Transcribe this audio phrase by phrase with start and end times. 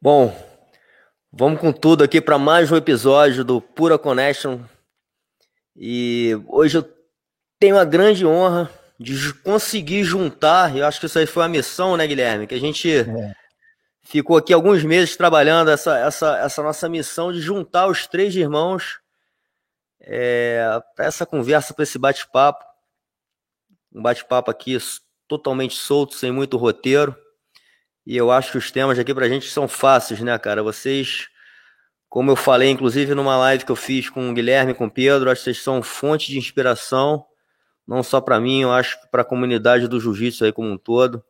[0.00, 0.36] Bom,
[1.32, 4.60] vamos com tudo aqui para mais um episódio do Pura Connection.
[5.74, 6.94] E hoje eu
[7.58, 11.96] tenho a grande honra de conseguir juntar, eu acho que isso aí foi a missão,
[11.96, 12.46] né, Guilherme?
[12.46, 13.34] Que a gente é.
[14.02, 19.00] ficou aqui alguns meses trabalhando essa, essa, essa nossa missão de juntar os três irmãos
[20.00, 22.73] é, para essa conversa, para esse bate-papo.
[23.94, 24.76] Um bate-papo aqui
[25.28, 27.16] totalmente solto, sem muito roteiro.
[28.06, 30.62] E eu acho que os temas aqui pra gente são fáceis, né, cara?
[30.62, 31.28] Vocês,
[32.08, 34.90] como eu falei, inclusive numa live que eu fiz com o Guilherme e com o
[34.90, 37.24] Pedro, acho que vocês são fonte de inspiração,
[37.86, 40.76] não só para mim, eu acho que para a comunidade do jiu-jitsu aí como um
[40.76, 41.24] todo,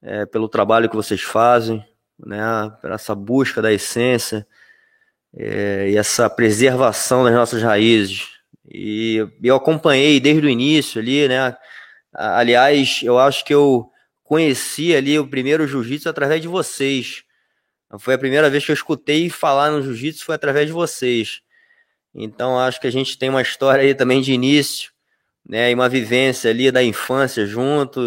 [0.00, 1.84] é, pelo trabalho que vocês fazem,
[2.18, 2.38] né,
[2.80, 4.46] para essa busca da essência
[5.36, 8.28] é, e essa preservação das nossas raízes.
[8.70, 11.56] E eu acompanhei desde o início ali, né?
[12.20, 13.92] Aliás, eu acho que eu
[14.24, 17.22] conheci ali o primeiro jiu-jitsu através de vocês.
[18.00, 21.40] Foi a primeira vez que eu escutei falar no jiu-jitsu foi através de vocês.
[22.12, 24.90] Então acho que a gente tem uma história aí também de início,
[25.48, 28.00] né, e uma vivência ali da infância junto,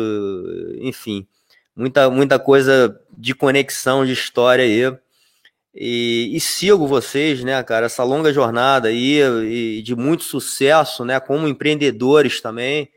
[0.81, 1.25] enfim,
[1.73, 4.93] muita muita coisa de conexão de história aí.
[5.73, 11.17] E, e sigo vocês, né, cara, essa longa jornada aí e de muito sucesso, né,
[11.19, 12.89] como empreendedores também.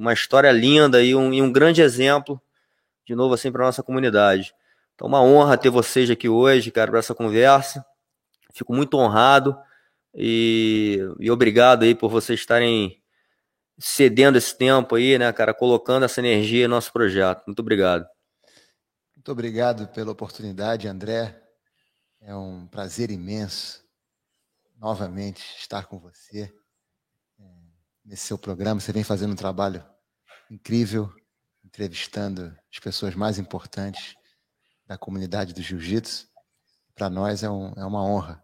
[0.00, 2.40] Uma história linda e um, e um grande exemplo
[3.04, 4.54] de novo assim para nossa comunidade.
[4.94, 7.84] Então, uma honra ter vocês aqui hoje, cara, para essa conversa.
[8.54, 9.58] Fico muito honrado
[10.14, 12.98] e, e obrigado aí por vocês estarem
[13.78, 17.42] cedendo esse tempo aí, né, cara, colocando essa energia no nosso projeto.
[17.46, 18.06] Muito obrigado.
[19.14, 21.38] Muito obrigado pela oportunidade, André.
[22.22, 23.84] É um prazer imenso
[24.78, 26.50] novamente estar com você
[28.10, 28.80] nesse seu programa.
[28.80, 29.84] Você vem fazendo um trabalho
[30.50, 31.14] incrível
[31.64, 34.16] entrevistando as pessoas mais importantes
[34.84, 36.26] da comunidade do jiu-jitsu.
[36.92, 38.42] Para nós é, um, é uma honra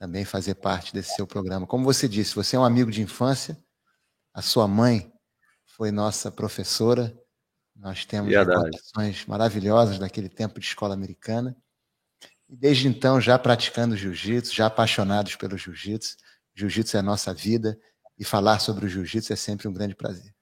[0.00, 1.64] também fazer parte desse seu programa.
[1.64, 3.56] Como você disse, você é um amigo de infância,
[4.32, 5.12] a sua mãe
[5.64, 7.16] foi nossa professora,
[7.76, 11.56] nós temos recordações maravilhosas daquele tempo de escola americana.
[12.48, 16.16] E desde então, já praticando jiu-jitsu, já apaixonados pelo jiu-jitsu,
[16.56, 17.78] jiu-jitsu é a nossa vida
[18.18, 20.32] e falar sobre o jiu-jitsu é sempre um grande prazer.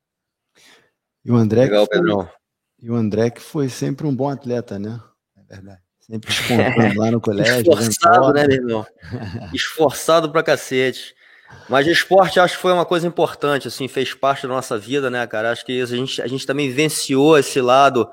[1.25, 2.31] E o André Legal, que foi, Pedrão.
[2.81, 5.01] E o André que foi sempre um bom atleta, né?
[5.37, 5.81] É verdade.
[6.01, 7.61] Sempre espontâneo lá no colégio.
[7.61, 8.87] Esforçado, né, meu irmão?
[9.55, 11.15] Esforçado pra cacete.
[11.69, 15.11] Mas o esporte acho que foi uma coisa importante, assim, fez parte da nossa vida,
[15.11, 15.53] né, cara?
[15.53, 18.09] Acho que a gente, a gente também venciou esse lado,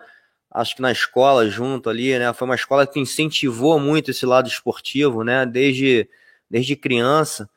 [0.52, 2.31] acho que na escola junto ali, né?
[2.34, 5.46] Foi uma escola que incentivou muito esse lado esportivo, né?
[5.46, 6.08] Desde,
[6.50, 7.50] desde criança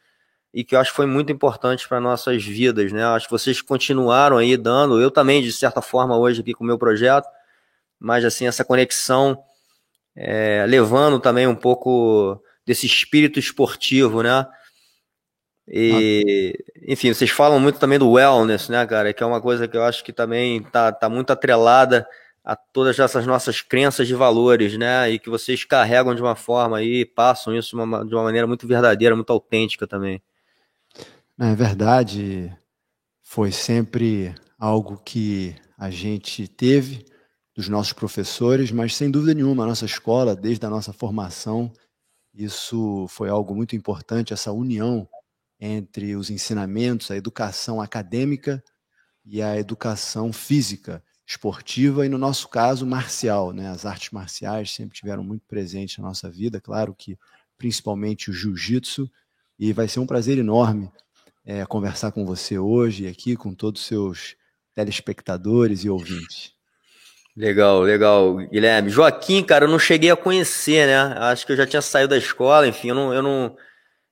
[0.53, 3.05] e que eu acho que foi muito importante para nossas vidas, né?
[3.05, 6.67] Acho que vocês continuaram aí dando, eu também, de certa forma, hoje aqui com o
[6.67, 7.27] meu projeto,
[7.99, 9.43] mas assim, essa conexão,
[10.15, 14.47] é, levando também um pouco desse espírito esportivo, né?
[15.67, 16.53] E,
[16.87, 19.13] enfim, vocês falam muito também do wellness, né, cara?
[19.13, 22.07] Que é uma coisa que eu acho que também tá, tá muito atrelada
[22.45, 25.11] a todas essas nossas crenças de valores, né?
[25.11, 28.47] E que vocês carregam de uma forma aí, passam isso de uma, de uma maneira
[28.47, 30.21] muito verdadeira, muito autêntica também.
[31.41, 32.55] É verdade,
[33.23, 37.07] foi sempre algo que a gente teve
[37.55, 41.73] dos nossos professores, mas sem dúvida nenhuma, a nossa escola, desde a nossa formação,
[42.35, 45.09] isso foi algo muito importante, essa união
[45.61, 48.63] entre os ensinamentos, a educação acadêmica
[49.25, 53.53] e a educação física, esportiva e, no nosso caso, marcial.
[53.53, 53.69] Né?
[53.71, 57.19] As artes marciais sempre tiveram muito presentes na nossa vida, claro que
[57.59, 59.11] principalmente o jiu-jitsu,
[59.59, 60.91] e vai ser um prazer enorme
[61.45, 64.37] é, conversar com você hoje aqui, com todos os seus
[64.75, 66.53] telespectadores e ouvintes.
[67.37, 68.91] Legal, legal, Guilherme.
[68.91, 70.99] Joaquim, cara, eu não cheguei a conhecer, né?
[71.19, 73.57] Acho que eu já tinha saído da escola, enfim, eu não, eu não,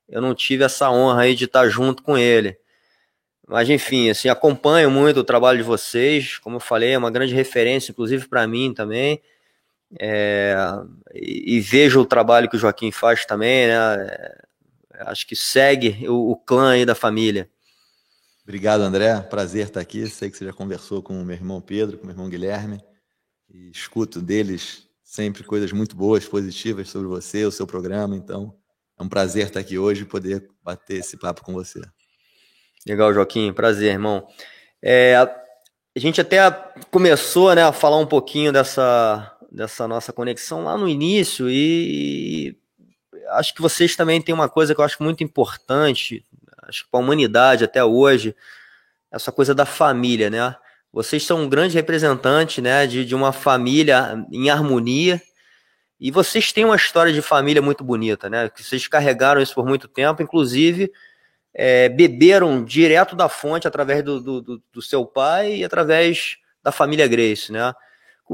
[0.09, 2.56] eu não tive essa honra aí de estar junto com ele.
[3.47, 6.38] Mas, enfim, assim, acompanho muito o trabalho de vocês.
[6.38, 9.21] Como eu falei, é uma grande referência, inclusive para mim também.
[9.99, 10.55] É,
[11.12, 13.97] e, e, vejo o trabalho que o Joaquim faz também, né?
[15.06, 17.50] Acho que segue o, o clã aí da família.
[18.43, 19.20] Obrigado, André.
[19.20, 20.06] Prazer estar aqui.
[20.08, 22.81] Sei que você já conversou com o meu irmão Pedro, com o meu irmão Guilherme.
[23.49, 28.17] E escuto deles sempre coisas muito boas, positivas sobre você, o seu programa.
[28.17, 28.55] Então,
[28.99, 31.81] é um prazer estar aqui hoje e poder bater esse papo com você.
[32.87, 33.53] Legal, Joaquim.
[33.53, 34.26] Prazer, irmão.
[34.82, 36.50] É, a gente até
[36.91, 42.56] começou né, a falar um pouquinho dessa, dessa nossa conexão lá no início e
[43.31, 46.25] acho que vocês também têm uma coisa que eu acho muito importante,
[46.62, 48.35] acho que para a humanidade até hoje,
[49.11, 50.55] essa coisa da família, né?
[50.93, 55.23] Vocês são um grande representante, né, de, de uma família em harmonia.
[56.00, 58.49] E vocês têm uma história de família muito bonita, né?
[58.49, 60.91] Que vocês carregaram isso por muito tempo, inclusive
[61.55, 67.06] é, beberam direto da fonte através do, do, do, seu pai e através da família
[67.06, 67.73] Grace, né?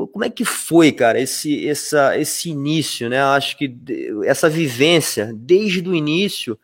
[0.06, 3.22] Como é que foi, cara, esse, essa, esse início, né?
[3.22, 3.75] Acho que
[4.26, 6.58] essa vivência desde o início,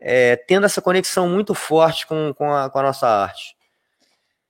[0.00, 3.54] é, tendo essa conexão muito forte com, com, a, com a nossa arte.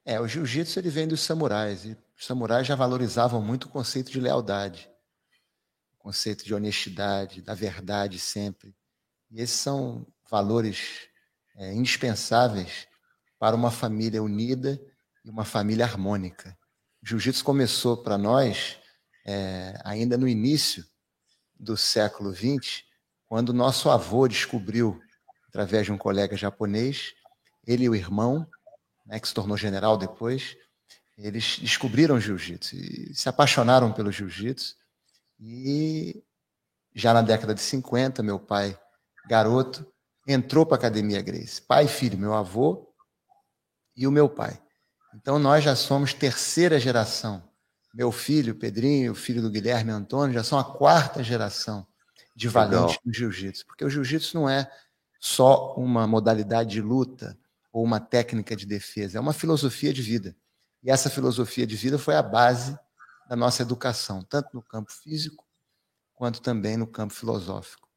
[0.04, 4.12] É, o jiu-jitsu ele vem dos samurais, e os samurais já valorizavam muito o conceito
[4.12, 4.88] de lealdade,
[5.98, 8.76] o conceito de honestidade, da verdade sempre.
[9.30, 11.08] E esses são valores
[11.56, 12.86] é, indispensáveis
[13.40, 14.80] para uma família unida
[15.24, 16.56] e uma família harmônica.
[17.06, 18.78] Jiu-jitsu começou para nós
[19.26, 20.82] é, ainda no início
[21.54, 22.82] do século XX,
[23.26, 24.98] quando nosso avô descobriu,
[25.48, 27.12] através de um colega japonês,
[27.66, 28.48] ele e o irmão,
[29.04, 30.56] né, que se tornou general depois,
[31.18, 34.74] eles descobriram jiu-jitsu e se apaixonaram pelo jiu-jitsu.
[35.38, 36.24] E
[36.94, 38.78] já na década de 50, meu pai,
[39.28, 39.86] garoto,
[40.26, 41.60] entrou para a Academia Grace.
[41.60, 42.90] Pai e filho, meu avô
[43.94, 44.63] e o meu pai.
[45.14, 47.42] Então nós já somos terceira geração.
[47.94, 51.86] Meu filho, Pedrinho, o filho do Guilherme Antônio, já são a quarta geração
[52.34, 53.64] de valentes no jiu-jitsu.
[53.66, 54.68] Porque o jiu-jitsu não é
[55.20, 57.38] só uma modalidade de luta
[57.72, 60.36] ou uma técnica de defesa, é uma filosofia de vida.
[60.82, 62.78] E essa filosofia de vida foi a base
[63.28, 65.44] da nossa educação, tanto no campo físico
[66.14, 67.88] quanto também no campo filosófico.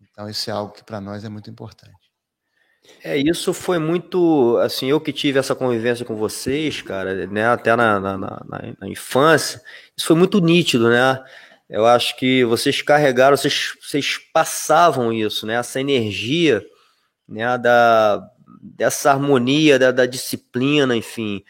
[0.00, 2.07] Então, isso é algo que para nós é muito importante.
[3.04, 7.74] É, isso foi muito, assim, eu que tive essa convivência com vocês, cara, né, até
[7.76, 8.42] na, na, na,
[8.80, 9.62] na infância,
[9.96, 11.22] isso foi muito nítido, né?
[11.68, 15.54] Eu acho que vocês carregaram, vocês, vocês passavam isso, né?
[15.54, 16.64] Essa energia,
[17.28, 17.58] né?
[17.58, 18.26] Da,
[18.62, 21.44] dessa harmonia, da, da disciplina, enfim.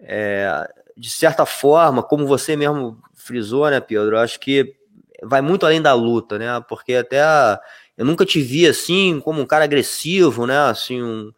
[0.00, 4.16] É, de certa forma, como você mesmo frisou, né, Pedro?
[4.16, 4.74] Eu acho que
[5.22, 6.60] vai muito além da luta, né?
[6.68, 7.60] Porque até a,
[7.98, 10.56] eu nunca te vi assim como um cara agressivo, né?
[10.56, 11.32] Assim, um,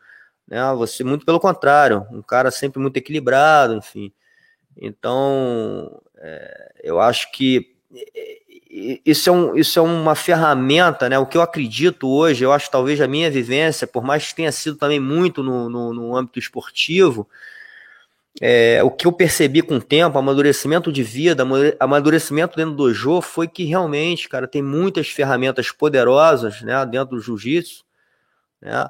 [0.47, 0.61] né?
[0.75, 4.13] Você muito pelo contrário, um cara sempre muito equilibrado, enfim.
[4.77, 7.75] Então, é, eu acho que
[9.05, 11.19] isso é, um, isso é uma ferramenta, né?
[11.19, 14.53] O que eu acredito hoje, eu acho talvez a minha vivência, por mais que tenha
[14.53, 17.27] sido também muito no, no, no âmbito esportivo,
[18.39, 21.45] é, o que eu percebi com o tempo, amadurecimento de vida,
[21.81, 27.23] amadurecimento dentro do dojo, foi que realmente, cara, tem muitas ferramentas poderosas, né, dentro do
[27.23, 27.85] jiu-jitsu,
[28.61, 28.89] né,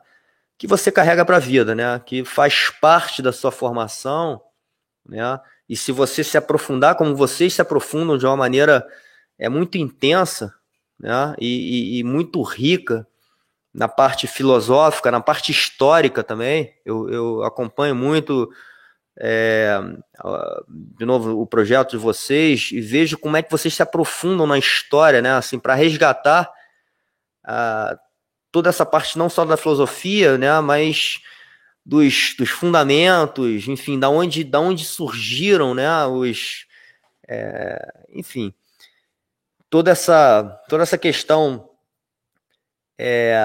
[0.59, 4.43] que você carrega para a vida, né, que faz parte da sua formação,
[5.09, 8.87] né, e se você se aprofundar como vocês se aprofundam de uma maneira
[9.39, 10.53] é muito intensa,
[10.99, 13.07] né, e, e, e muito rica
[13.73, 18.51] na parte filosófica, na parte histórica também, eu, eu acompanho muito
[19.23, 19.79] é,
[20.97, 24.59] de novo o projeto de vocês e vejo como é que vocês se aprofundam na
[24.59, 25.33] história, né?
[25.33, 26.51] Assim, para resgatar
[27.45, 27.99] a,
[28.51, 30.59] toda essa parte não só da filosofia, né?
[30.61, 31.21] Mas
[31.85, 36.07] dos, dos fundamentos, enfim, da onde, da onde surgiram, né?
[36.07, 36.67] Os,
[37.29, 37.79] é,
[38.15, 38.55] enfim,
[39.69, 41.69] toda essa toda essa questão
[42.99, 43.39] é,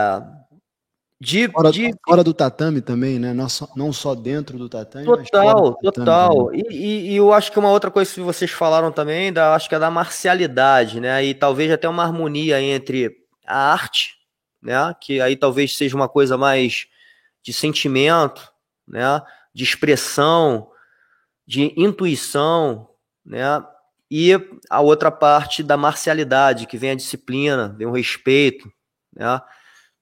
[1.20, 1.94] de, fora, de...
[2.06, 3.34] fora do tatame também, né?
[3.34, 5.06] Não só, não só dentro do tatame.
[5.06, 6.54] Total, do total.
[6.54, 9.70] E, e, e, eu acho que uma outra coisa que vocês falaram também, da, acho
[9.70, 11.24] que é da marcialidade, né?
[11.24, 13.16] E talvez até uma harmonia entre
[13.48, 14.16] a arte,
[14.62, 14.94] né?
[15.00, 16.88] Que aí talvez seja uma coisa mais
[17.42, 18.52] de sentimento,
[18.86, 19.22] né?
[19.54, 20.70] De expressão,
[21.48, 22.90] de intuição,
[23.26, 23.64] né?
[24.12, 24.34] E
[24.70, 28.70] a outra parte da marcialidade, que vem a disciplina, vem o respeito,
[29.16, 29.42] né?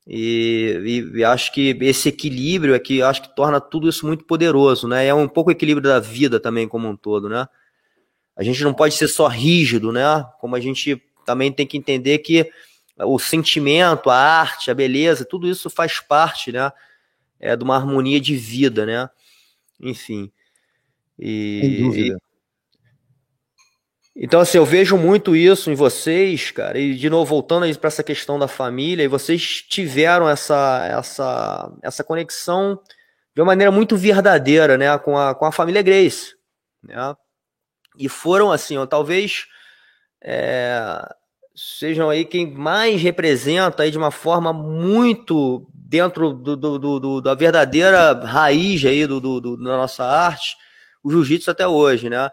[0.05, 0.81] E,
[1.13, 4.87] e, e, acho que esse equilíbrio é que acho que torna tudo isso muito poderoso,
[4.87, 5.05] né?
[5.05, 7.47] É um pouco o equilíbrio da vida também como um todo, né?
[8.35, 10.25] A gente não pode ser só rígido, né?
[10.39, 12.51] Como a gente também tem que entender que
[12.97, 16.71] o sentimento, a arte, a beleza, tudo isso faz parte, né?
[17.39, 19.09] É de uma harmonia de vida, né?
[19.79, 20.31] Enfim.
[21.17, 22.21] E, Sem dúvida.
[24.15, 28.03] Então, assim, eu vejo muito isso em vocês, cara, e de novo, voltando para essa
[28.03, 32.79] questão da família, e vocês tiveram essa, essa, essa conexão
[33.33, 36.35] de uma maneira muito verdadeira, né, com a, com a família Grace,
[36.83, 37.15] né,
[37.97, 39.47] e foram, assim, ó, talvez
[40.23, 41.01] é,
[41.55, 47.21] sejam aí quem mais representa aí de uma forma muito dentro do, do, do, do
[47.21, 50.55] da verdadeira raiz aí do, do, do, da nossa arte,
[51.03, 52.29] o jiu-jitsu até hoje, né,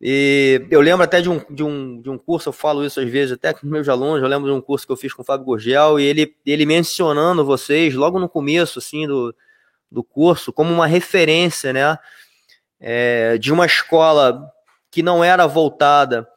[0.00, 3.08] e eu lembro até de um, de, um, de um curso, eu falo isso às
[3.08, 5.24] vezes, até com meus alunos, eu lembro de um curso que eu fiz com o
[5.24, 9.34] Fábio Gurgel, e ele, ele mencionando vocês, logo no começo, assim, do,
[9.90, 11.98] do curso, como uma referência, né,
[12.78, 14.50] é, de uma escola
[14.90, 16.28] que não era voltada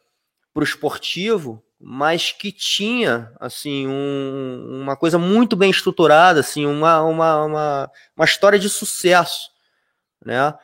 [0.52, 7.02] para o esportivo, mas que tinha assim um, uma coisa muito bem estruturada, assim uma,
[7.02, 9.50] uma, uma, uma história de sucesso,
[10.24, 10.54] né?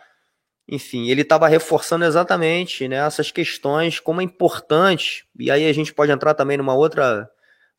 [0.68, 5.94] Enfim, ele estava reforçando exatamente né, essas questões, como é importante, e aí a gente
[5.94, 7.28] pode entrar também numa outra,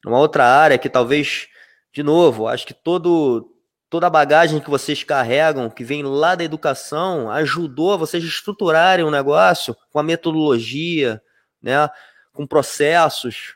[0.04, 1.48] numa outra área que talvez,
[1.94, 3.48] de novo, acho que todo,
[3.92, 9.06] toda a bagagem que vocês carregam, que vem lá da educação, ajudou a vocês estruturarem
[9.06, 11.22] o negócio com a metodologia,
[11.62, 11.88] né,
[12.34, 13.56] com processos,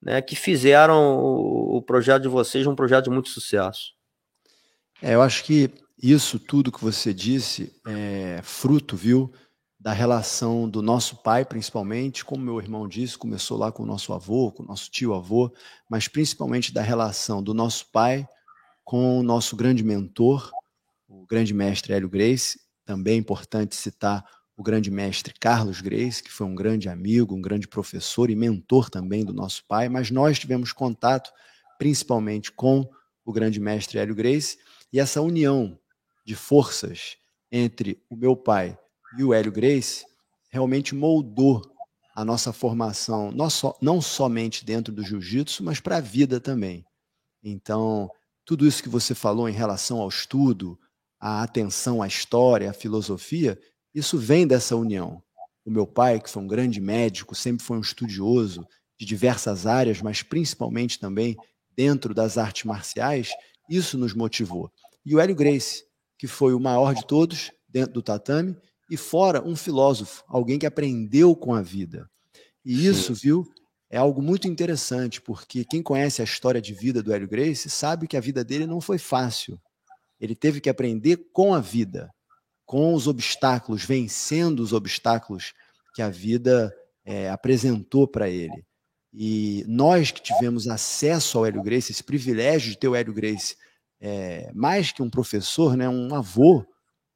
[0.00, 3.92] né, que fizeram o, o projeto de vocês um projeto de muito sucesso.
[5.02, 5.70] É, eu acho que
[6.02, 9.32] isso tudo que você disse é fruto, viu,
[9.78, 14.12] da relação do nosso pai, principalmente, como meu irmão disse, começou lá com o nosso
[14.12, 15.52] avô, com o nosso tio-avô,
[15.88, 18.28] mas principalmente da relação do nosso pai
[18.84, 20.50] com o nosso grande mentor,
[21.08, 22.60] o grande mestre Hélio Grace.
[22.84, 24.24] Também é importante citar
[24.56, 28.90] o grande mestre Carlos Grace, que foi um grande amigo, um grande professor e mentor
[28.90, 31.30] também do nosso pai, mas nós tivemos contato
[31.78, 32.86] principalmente com
[33.24, 34.58] o grande mestre Hélio Grace,
[34.92, 35.78] e essa união
[36.24, 37.16] de forças
[37.50, 38.78] entre o meu pai
[39.18, 40.04] e o Hélio Grace
[40.50, 41.62] realmente moldou
[42.14, 46.84] a nossa formação, não, só, não somente dentro do jiu-jitsu, mas para a vida também.
[47.42, 48.10] Então,
[48.44, 50.78] tudo isso que você falou em relação ao estudo,
[51.18, 53.58] a atenção à história, à filosofia,
[53.94, 55.22] isso vem dessa união.
[55.64, 58.66] O meu pai, que foi um grande médico, sempre foi um estudioso
[58.98, 61.36] de diversas áreas, mas principalmente também
[61.76, 63.30] dentro das artes marciais,
[63.68, 64.70] isso nos motivou.
[65.06, 65.84] E o Hélio Grace,
[66.20, 68.54] que foi o maior de todos dentro do tatame,
[68.90, 72.10] e fora um filósofo, alguém que aprendeu com a vida.
[72.62, 73.50] E isso, viu,
[73.88, 78.06] é algo muito interessante, porque quem conhece a história de vida do Hélio Grace sabe
[78.06, 79.58] que a vida dele não foi fácil.
[80.20, 82.10] Ele teve que aprender com a vida,
[82.66, 85.54] com os obstáculos, vencendo os obstáculos
[85.94, 86.70] que a vida
[87.02, 88.62] é, apresentou para ele.
[89.10, 93.56] E nós que tivemos acesso ao Hélio Grace, esse privilégio de ter o Hélio Grace
[94.00, 96.64] é, mais que um professor, né, um avô,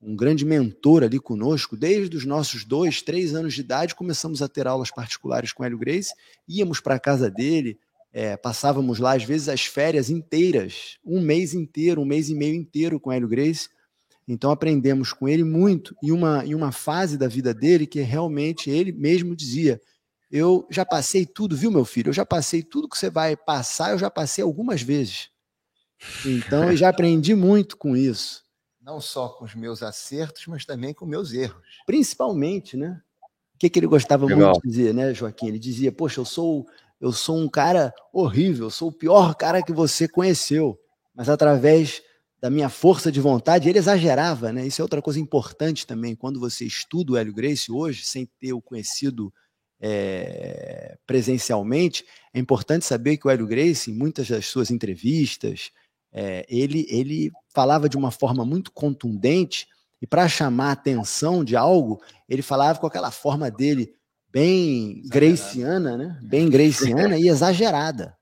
[0.00, 1.76] um grande mentor ali conosco.
[1.76, 5.78] Desde os nossos dois, três anos de idade, começamos a ter aulas particulares com Hélio
[5.78, 6.12] Grace,
[6.46, 7.78] íamos para a casa dele,
[8.12, 12.54] é, passávamos lá, às vezes, as férias inteiras, um mês inteiro, um mês e meio
[12.54, 13.68] inteiro com Hélio Grace.
[14.26, 18.70] Então aprendemos com ele muito em uma, em uma fase da vida dele que realmente
[18.70, 19.80] ele mesmo dizia:
[20.30, 22.10] Eu já passei tudo, viu, meu filho?
[22.10, 25.33] Eu já passei tudo que você vai passar, eu já passei algumas vezes.
[26.24, 28.44] Então, eu já aprendi muito com isso.
[28.80, 31.62] Não só com os meus acertos, mas também com meus erros.
[31.86, 33.00] Principalmente, né?
[33.54, 34.50] O que, que ele gostava Legal.
[34.50, 35.48] muito de dizer, né, Joaquim?
[35.48, 36.66] Ele dizia: Poxa, eu sou,
[37.00, 40.78] eu sou um cara horrível, eu sou o pior cara que você conheceu.
[41.14, 42.02] Mas através
[42.44, 44.66] da minha força de vontade, ele exagerava, né?
[44.66, 46.14] Isso é outra coisa importante também.
[46.14, 49.32] Quando você estuda o Hélio Grace hoje, sem ter o conhecido
[49.80, 55.70] é, presencialmente, é importante saber que o Hélio Grace, em muitas das suas entrevistas,
[56.14, 59.66] é, ele, ele falava de uma forma muito contundente
[60.00, 63.92] e para chamar a atenção de algo, ele falava com aquela forma dele
[64.30, 66.20] bem graciana, né?
[66.22, 68.16] Bem graciana e exagerada.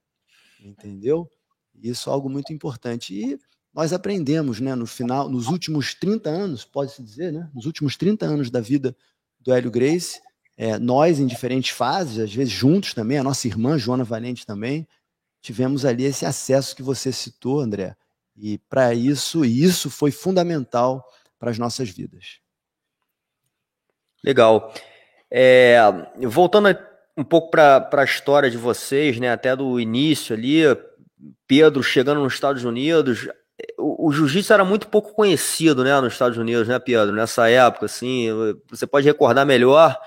[0.59, 1.29] Entendeu?
[1.75, 3.13] Isso é algo muito importante.
[3.13, 3.39] E
[3.73, 7.49] nós aprendemos, né, no final, nos últimos 30 anos, pode-se dizer, né?
[7.53, 8.95] Nos últimos 30 anos da vida
[9.39, 10.19] do Hélio Grace,
[10.55, 14.87] é, nós em diferentes fases, às vezes juntos também, a nossa irmã Joana Valente também,
[15.43, 17.95] tivemos ali esse acesso que você citou, André.
[18.35, 21.05] E para isso, isso foi fundamental
[21.37, 22.39] para as nossas vidas.
[24.23, 24.73] Legal.
[25.29, 25.77] É,
[26.21, 26.69] voltando
[27.17, 30.61] um pouco para a história de vocês, né, até do início ali,
[31.45, 33.27] Pedro chegando nos Estados Unidos,
[33.77, 37.87] o, o jiu-jitsu era muito pouco conhecido, né, nos Estados Unidos, né, Pedro, nessa época,
[37.87, 38.29] assim,
[38.69, 39.99] você pode recordar melhor,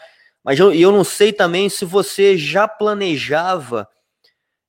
[0.42, 3.86] mas eu, eu não sei também se você já planejava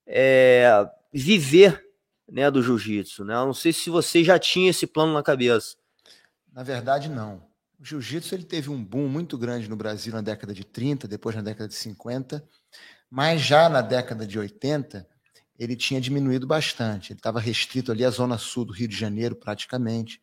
[0.07, 1.83] é, viver
[2.29, 3.25] né, do jiu-jitsu.
[3.25, 3.33] Né?
[3.35, 5.75] Eu não sei se você já tinha esse plano na cabeça.
[6.51, 7.45] Na verdade, não.
[7.79, 11.35] O jiu-jitsu ele teve um boom muito grande no Brasil na década de 30, depois
[11.35, 12.43] na década de 50,
[13.09, 15.07] mas já na década de 80
[15.59, 17.11] ele tinha diminuído bastante.
[17.11, 20.21] Ele estava restrito ali à zona sul do Rio de Janeiro, praticamente.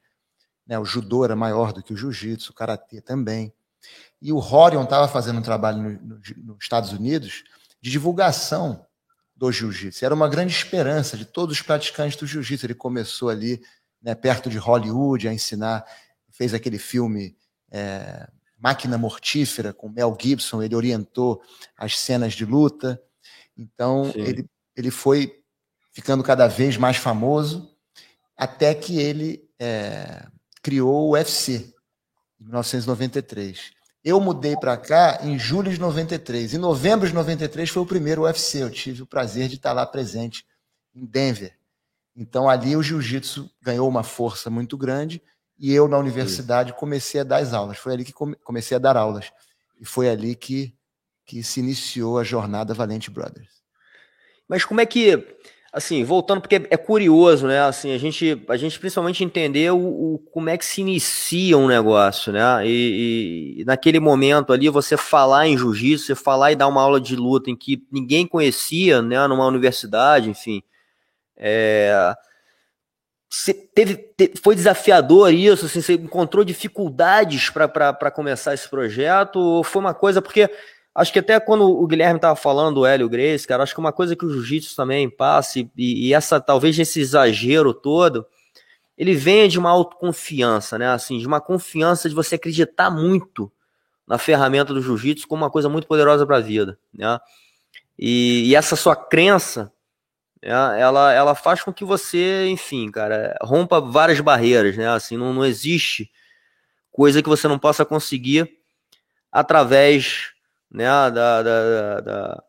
[0.67, 0.79] Né?
[0.79, 3.53] O judô era maior do que o jiu-jitsu, o karatê também.
[4.21, 7.45] E o Horion estava fazendo um trabalho no, no, nos Estados Unidos
[7.81, 8.85] de divulgação
[9.37, 10.05] do jiu-jitsu.
[10.05, 12.67] Era uma grande esperança de todos os praticantes do jiu-jitsu.
[12.67, 13.63] Ele começou ali,
[14.01, 15.85] né, perto de Hollywood, a ensinar,
[16.31, 17.37] fez aquele filme
[17.71, 20.63] é, Máquina Mortífera com Mel Gibson.
[20.63, 21.43] Ele orientou
[21.77, 23.01] as cenas de luta.
[23.57, 25.43] Então, ele, ele foi
[25.93, 27.73] ficando cada vez mais famoso,
[28.37, 30.27] até que ele é,
[30.63, 31.75] criou o UFC.
[32.41, 33.74] em 1993.
[34.05, 36.53] Eu mudei para cá em julho de 93.
[36.53, 38.63] Em novembro de 93 foi o primeiro UFC.
[38.63, 40.47] Eu tive o prazer de estar lá presente
[40.95, 41.57] em Denver.
[42.15, 45.23] Então ali o jiu-jitsu ganhou uma força muito grande
[45.59, 47.79] e eu na universidade comecei a dar as aulas.
[47.79, 49.33] Foi ali que comecei a dar aulas.
[49.81, 50.75] E foi ali que,
[51.25, 53.63] que se iniciou a jornada Valente Brothers.
[54.47, 55.39] Mas como é que
[55.75, 57.61] assim, voltando, porque é curioso, né?
[57.63, 61.67] Assim, a gente, a gente principalmente entender o, o como é que se inicia um
[61.67, 62.65] negócio, né?
[62.65, 67.01] E, e, naquele momento ali, você falar em jiu-jitsu, você falar e dar uma aula
[67.01, 69.27] de luta em que ninguém conhecia, né?
[69.27, 70.63] Numa universidade, enfim.
[71.37, 72.15] É,
[73.75, 75.67] teve, te, foi desafiador isso?
[75.67, 79.41] Assim, você encontrou dificuldades para começar esse projeto?
[79.41, 80.49] Ou foi uma coisa, porque
[80.95, 83.93] Acho que até quando o Guilherme estava falando do Hélio Grace, cara, acho que uma
[83.93, 88.25] coisa que o jiu-jitsu também passa, e, e, essa, talvez esse exagero todo,
[88.97, 90.89] ele vem de uma autoconfiança, né?
[90.89, 93.51] Assim, de uma confiança de você acreditar muito
[94.07, 97.19] na ferramenta do jiu-jitsu como uma coisa muito poderosa para a vida, né?
[97.99, 99.73] E, e, essa sua crença,
[100.41, 104.89] né, ela, ela faz com que você, enfim, cara, rompa várias barreiras, né?
[104.89, 106.09] Assim, não, não existe
[106.93, 108.59] coisa que você não possa conseguir
[109.33, 110.34] através
[110.75, 112.45] né, da, da, da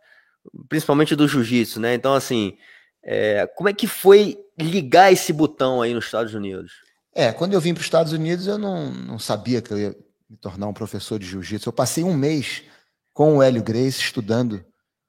[0.67, 1.93] principalmente do jiu-jitsu, né?
[1.93, 2.57] Então, assim,
[3.03, 6.71] é, como é que foi ligar esse botão aí nos Estados Unidos?
[7.13, 9.95] É, quando eu vim para os Estados Unidos, eu não, não sabia que eu ia
[10.27, 11.69] me tornar um professor de jiu-jitsu.
[11.69, 12.63] Eu passei um mês
[13.13, 14.65] com o Hélio Grace estudando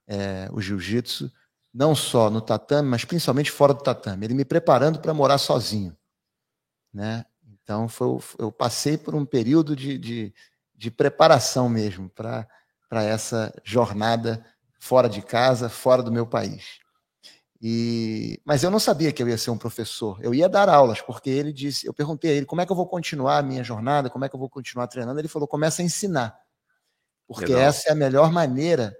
[0.07, 1.31] é, o jiu-jitsu,
[1.73, 4.25] não só no tatame, mas principalmente fora do tatame.
[4.25, 5.97] Ele me preparando para morar sozinho,
[6.93, 7.25] né?
[7.63, 10.33] Então, foi, eu passei por um período de, de,
[10.73, 12.47] de preparação mesmo para
[12.89, 14.45] para essa jornada
[14.79, 16.79] fora de casa, fora do meu país.
[17.61, 20.19] E, mas eu não sabia que eu ia ser um professor.
[20.21, 22.75] Eu ia dar aulas, porque ele disse, eu perguntei a ele como é que eu
[22.75, 25.19] vou continuar a minha jornada, como é que eu vou continuar treinando.
[25.19, 26.39] Ele falou: começa a ensinar,
[27.27, 27.61] porque Legal.
[27.61, 28.95] essa é a melhor maneira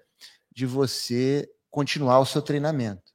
[0.51, 3.13] de você continuar o seu treinamento,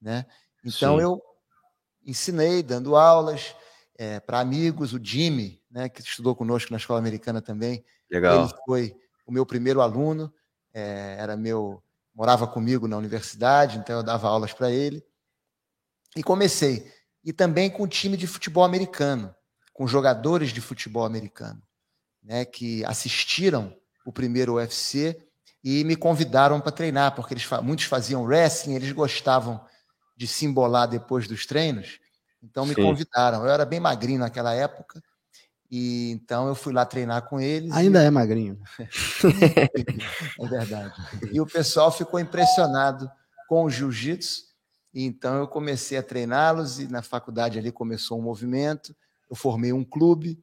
[0.00, 0.26] né?
[0.62, 1.04] Então Sim.
[1.04, 1.22] eu
[2.04, 3.54] ensinei dando aulas
[3.96, 7.82] é, para amigos, o Jimmy, né, que estudou conosco na escola americana também.
[8.10, 8.44] Legal.
[8.44, 8.96] Ele foi
[9.30, 10.32] o meu primeiro aluno,
[10.74, 11.80] é, era meu,
[12.12, 15.04] morava comigo na universidade, então eu dava aulas para ele.
[16.16, 16.92] E comecei.
[17.24, 19.32] E também com o time de futebol americano,
[19.72, 21.62] com jogadores de futebol americano,
[22.20, 23.72] né, que assistiram
[24.04, 25.16] o primeiro UFC
[25.62, 29.64] e me convidaram para treinar, porque eles muitos faziam wrestling, eles gostavam
[30.16, 32.00] de se embolar depois dos treinos,
[32.42, 32.82] então me Sim.
[32.82, 33.44] convidaram.
[33.44, 35.00] Eu era bem magrinho naquela época,
[35.70, 37.72] e então eu fui lá treinar com eles.
[37.72, 38.06] Ainda e...
[38.06, 38.60] é magrinho.
[40.40, 40.94] é verdade.
[41.32, 43.10] E o pessoal ficou impressionado
[43.48, 44.50] com o jiu-jitsu.
[44.92, 48.94] E então eu comecei a treiná-los e na faculdade ali começou um movimento.
[49.30, 50.42] Eu formei um clube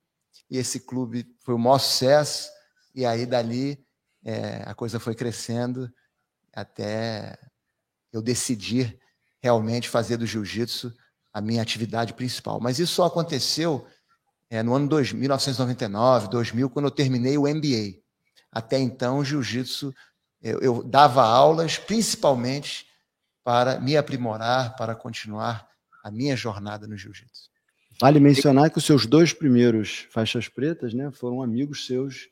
[0.50, 2.50] e esse clube foi o maior sucesso.
[2.96, 3.86] E aí dali
[4.24, 5.92] é, a coisa foi crescendo
[6.54, 7.38] até
[8.14, 8.98] eu decidir
[9.42, 10.94] realmente fazer do jiu-jitsu
[11.34, 12.62] a minha atividade principal.
[12.62, 13.86] Mas isso só aconteceu
[14.50, 18.00] é, no ano 2000, 1999, 2000, quando eu terminei o MBA.
[18.52, 19.94] Até então, o jiu-jitsu,
[20.42, 22.86] eu, eu dava aulas principalmente
[23.44, 25.68] para me aprimorar, para continuar
[26.04, 27.50] a minha jornada no jiu-jitsu.
[28.00, 32.28] Vale mencionar que os seus dois primeiros faixas pretas né, foram amigos seus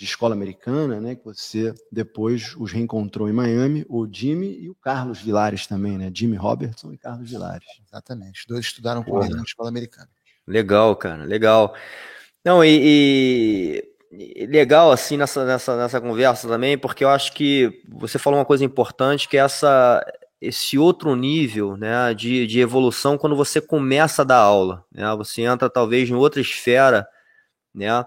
[0.00, 4.74] de escola americana, né, que você depois os reencontrou em Miami, o Jimmy e o
[4.74, 6.10] Carlos Vilares também, né?
[6.12, 7.68] Jimmy Robertson e Carlos Vilares.
[7.86, 8.40] Exatamente.
[8.40, 10.08] Os dois estudaram comigo na escola americana.
[10.50, 11.74] Legal, cara, legal.
[12.44, 18.18] Não, e, e, legal assim nessa, nessa, nessa conversa também, porque eu acho que você
[18.18, 20.04] falou uma coisa importante, que é essa,
[20.40, 24.84] esse outro nível né, de, de evolução quando você começa a dar aula.
[24.90, 25.04] Né?
[25.16, 27.06] Você entra talvez em outra esfera
[27.72, 28.04] né,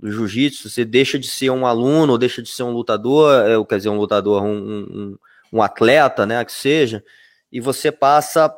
[0.00, 3.76] do jiu-jitsu, você deixa de ser um aluno, deixa de ser um lutador, é, quer
[3.76, 5.18] dizer, um lutador, um, um,
[5.52, 7.04] um atleta, né, que seja,
[7.52, 8.50] e você passa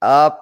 [0.00, 0.34] a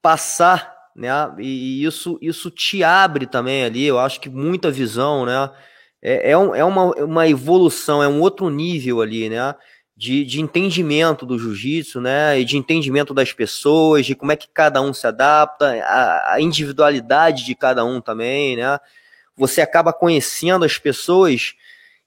[0.00, 1.12] passar né?
[1.38, 5.50] E isso, isso te abre também ali, eu acho que muita visão, né?
[6.02, 9.54] É, é, um, é uma, uma evolução, é um outro nível ali, né?
[9.96, 12.38] De, de entendimento do jiu-jitsu, né?
[12.38, 16.40] E de entendimento das pessoas, de como é que cada um se adapta, a, a
[16.40, 18.78] individualidade de cada um também, né?
[19.36, 21.54] Você acaba conhecendo as pessoas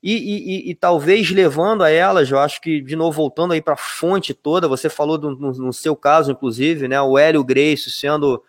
[0.03, 3.73] e, e, e, talvez levando a elas, eu acho que, de novo, voltando aí para
[3.73, 7.01] a fonte toda, você falou do, no, no, seu caso, inclusive, né?
[7.01, 8.43] O Hélio Grace sendo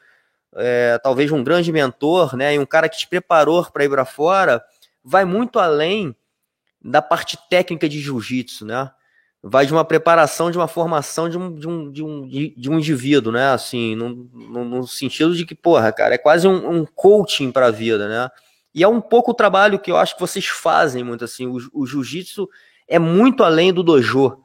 [0.57, 4.05] é, talvez um grande mentor, né, e um cara que te preparou para ir para
[4.05, 4.63] fora,
[5.05, 6.15] vai muito além
[6.83, 8.91] da parte técnica de jiu-jitsu, né?
[9.43, 12.79] Vai de uma preparação, de uma formação de um, de um, de um, de um
[12.79, 13.51] indivíduo, né?
[13.53, 17.67] Assim, no, no, no sentido de que, porra, cara, é quase um, um coaching para
[17.67, 18.31] a vida, né?
[18.75, 21.47] E é um pouco o trabalho que eu acho que vocês fazem muito assim.
[21.47, 22.49] O, o jiu-jitsu
[22.89, 24.39] é muito além do dojo,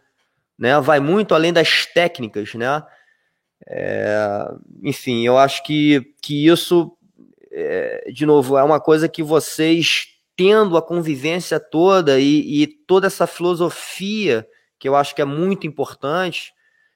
[0.58, 0.80] né?
[0.80, 2.84] Vai muito além das técnicas, né?
[3.70, 4.52] É,
[4.82, 6.92] enfim, eu acho que, que isso,
[7.52, 13.08] é, de novo, é uma coisa que vocês tendo a convivência toda e, e toda
[13.08, 14.48] essa filosofia
[14.80, 16.54] que eu acho que é muito importante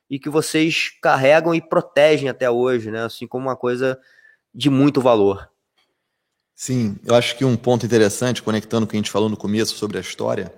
[0.10, 3.04] e que vocês carregam e protegem até hoje, né?
[3.04, 4.00] Assim como uma coisa
[4.54, 5.50] de muito valor.
[6.56, 9.76] Sim, eu acho que um ponto interessante, conectando o que a gente falou no começo
[9.76, 10.54] sobre a história,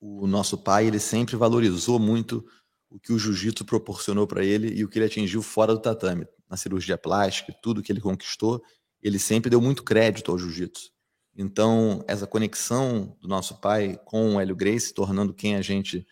[0.00, 2.46] o nosso pai ele sempre valorizou muito
[2.94, 6.28] o que o jiu-jitsu proporcionou para ele e o que ele atingiu fora do tatame,
[6.48, 8.62] na cirurgia plástica, tudo que ele conquistou,
[9.02, 10.92] ele sempre deu muito crédito ao jiu-jitsu.
[11.36, 16.06] Então, essa conexão do nosso pai com o Hélio Grace, tornando quem a gente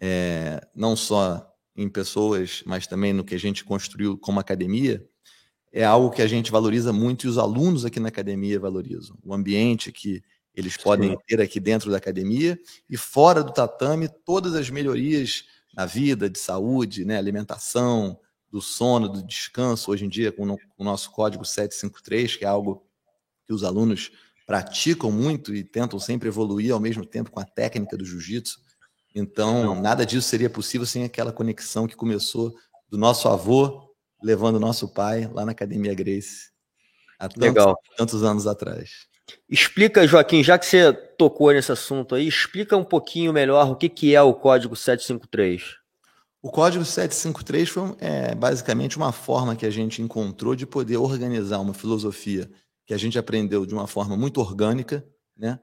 [0.00, 5.04] é, não só em pessoas, mas também no que a gente construiu como academia,
[5.72, 9.18] é algo que a gente valoriza muito e os alunos aqui na academia valorizam.
[9.24, 10.22] O ambiente que
[10.54, 11.16] eles podem Sim.
[11.26, 12.56] ter aqui dentro da academia
[12.88, 15.44] e fora do tatame, todas as melhorias
[15.78, 18.18] na vida, de saúde, né, alimentação,
[18.50, 22.84] do sono, do descanso, hoje em dia com o nosso código 753, que é algo
[23.46, 24.10] que os alunos
[24.44, 28.60] praticam muito e tentam sempre evoluir ao mesmo tempo com a técnica do jiu-jitsu.
[29.14, 32.52] Então, nada disso seria possível sem aquela conexão que começou
[32.90, 36.50] do nosso avô levando o nosso pai lá na Academia Grace
[37.20, 37.78] há tantos, Legal.
[37.96, 39.06] tantos anos atrás.
[39.48, 43.88] Explica, Joaquim, já que você tocou nesse assunto aí, explica um pouquinho melhor o que,
[43.88, 45.76] que é o Código 753.
[46.40, 51.58] O Código 753 foi é, basicamente uma forma que a gente encontrou de poder organizar
[51.58, 52.48] uma filosofia
[52.86, 55.04] que a gente aprendeu de uma forma muito orgânica,
[55.36, 55.58] né?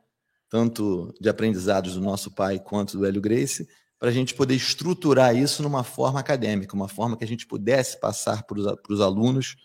[0.49, 5.35] tanto de aprendizados do nosso pai quanto do Hélio Grace, para a gente poder estruturar
[5.35, 9.55] isso numa forma acadêmica, uma forma que a gente pudesse passar para os alunos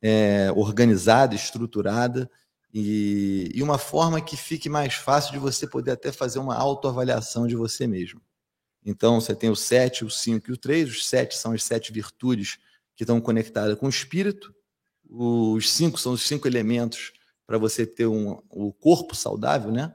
[0.00, 2.30] é, organizada, estruturada,
[2.76, 7.46] e, e, uma forma que fique mais fácil de você poder até fazer uma autoavaliação
[7.46, 8.20] de você mesmo.
[8.84, 10.90] Então, você tem o 7, o 5 e o 3.
[10.90, 12.58] Os 7 são as sete virtudes
[12.96, 14.52] que estão conectadas com o espírito.
[15.08, 17.12] Os 5 são os cinco elementos
[17.46, 19.94] para você ter um, o corpo saudável, né?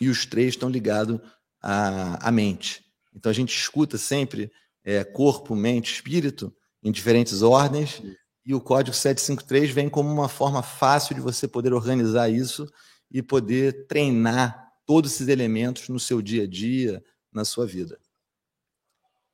[0.00, 1.20] E os três estão ligados
[1.60, 2.84] à, à mente.
[3.14, 4.50] Então a gente escuta sempre
[4.84, 8.02] é, corpo, mente, espírito em diferentes ordens,
[8.44, 12.66] e o código 753 vem como uma forma fácil de você poder organizar isso
[13.10, 17.02] e poder treinar todos esses elementos no seu dia a dia,
[17.32, 17.98] na sua vida.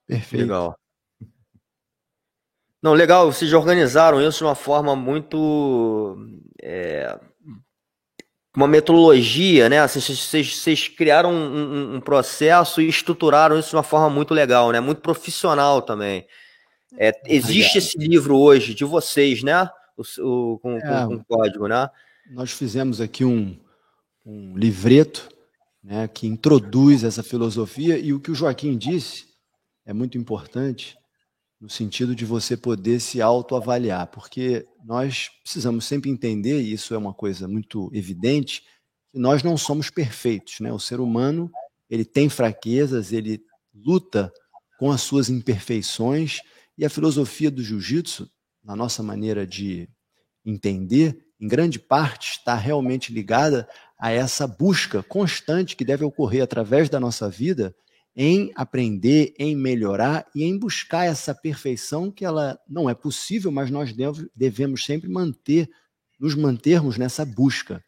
[0.07, 0.43] Perfeito.
[0.43, 0.79] Legal.
[2.83, 6.17] Não, legal, vocês organizaram isso de uma forma muito
[6.63, 7.19] é,
[8.59, 9.81] uma metodologia, né?
[9.81, 14.73] Assim, vocês, vocês criaram um, um, processo e estruturaram isso de uma forma muito legal,
[14.73, 14.81] né?
[14.81, 16.27] Muito profissional também.
[16.97, 19.69] É, existe esse livro hoje de vocês, né?
[19.97, 21.89] O, o com, é, com, com, código, né?
[22.31, 23.59] Nós fizemos aqui um,
[24.25, 25.29] um livreto
[25.83, 29.27] né, que introduz essa filosofia e o que o Joaquim disse
[29.87, 30.99] é muito importante
[31.61, 36.99] no sentido de você poder se autoavaliar, porque nós precisamos sempre entender, e isso é
[36.99, 38.63] uma coisa muito evidente,
[39.11, 40.73] que nós não somos perfeitos, né?
[40.73, 41.51] O ser humano,
[41.91, 43.43] ele tem fraquezas, ele
[43.75, 44.33] luta
[44.79, 46.41] com as suas imperfeições,
[46.79, 48.31] e a filosofia do jiu-jitsu,
[48.65, 49.89] na nossa maneira de
[50.47, 56.89] entender, em grande parte está realmente ligada a essa busca constante que deve ocorrer através
[56.89, 57.75] da nossa vida
[58.15, 63.71] em aprender, em melhorar e em buscar essa perfeição que ela não é possível, mas
[63.71, 63.95] nós
[64.35, 65.69] devemos sempre manter,
[66.19, 67.83] nos mantermos nessa busca.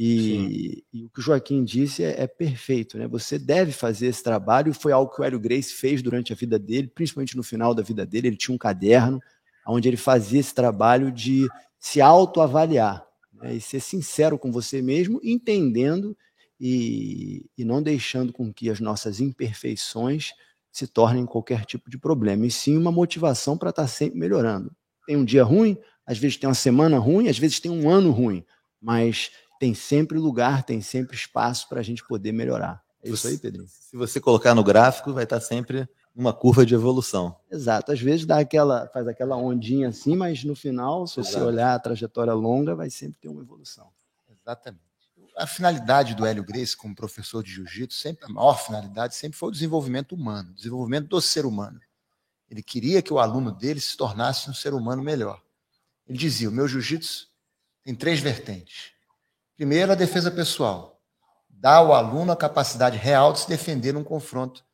[0.00, 3.08] E, e o que o Joaquim disse é, é, perfeito, né?
[3.08, 4.72] Você deve fazer esse trabalho.
[4.72, 7.82] Foi algo que o Hélio Grace fez durante a vida dele, principalmente no final da
[7.82, 8.28] vida dele.
[8.28, 9.20] Ele tinha um caderno
[9.66, 11.48] onde ele fazia esse trabalho de
[11.80, 13.56] se autoavaliar né?
[13.56, 16.16] e ser sincero com você mesmo, entendendo
[16.60, 20.30] e, e não deixando com que as nossas imperfeições
[20.70, 24.70] se tornem qualquer tipo de problema, e sim uma motivação para estar tá sempre melhorando.
[25.06, 28.12] Tem um dia ruim, às vezes tem uma semana ruim, às vezes tem um ano
[28.12, 28.44] ruim,
[28.80, 32.82] mas tem sempre lugar, tem sempre espaço para a gente poder melhorar.
[33.02, 33.68] É isso aí, Pedrinho.
[33.68, 37.36] Se você colocar no gráfico, vai estar tá sempre uma curva de evolução.
[37.50, 37.92] Exato.
[37.92, 41.78] Às vezes dá aquela, faz aquela ondinha assim, mas no final, se você olhar a
[41.78, 43.88] trajetória longa, vai sempre ter uma evolução.
[44.28, 44.88] Exatamente
[45.38, 49.48] a finalidade do Hélio Grace como professor de jiu-jitsu, sempre a maior finalidade sempre foi
[49.48, 51.80] o desenvolvimento humano, o desenvolvimento do ser humano.
[52.50, 55.40] Ele queria que o aluno dele se tornasse um ser humano melhor.
[56.08, 57.28] Ele dizia: "O meu jiu-jitsu
[57.84, 58.92] tem três vertentes.
[59.58, 61.02] Primeiro, a defesa pessoal.
[61.50, 64.64] Dá ao aluno a capacidade real de se defender num confronto,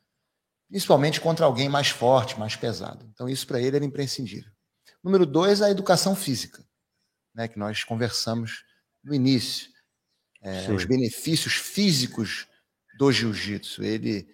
[0.69, 3.03] principalmente contra alguém mais forte, mais pesado.
[3.11, 4.51] Então, isso para ele era imprescindível.
[5.03, 6.63] Número dois, a educação física,
[7.33, 8.63] né, que nós conversamos
[9.03, 9.71] no início
[10.39, 12.47] é, os benefícios físicos
[12.99, 13.83] do jiu-jitsu.
[13.83, 14.27] Ele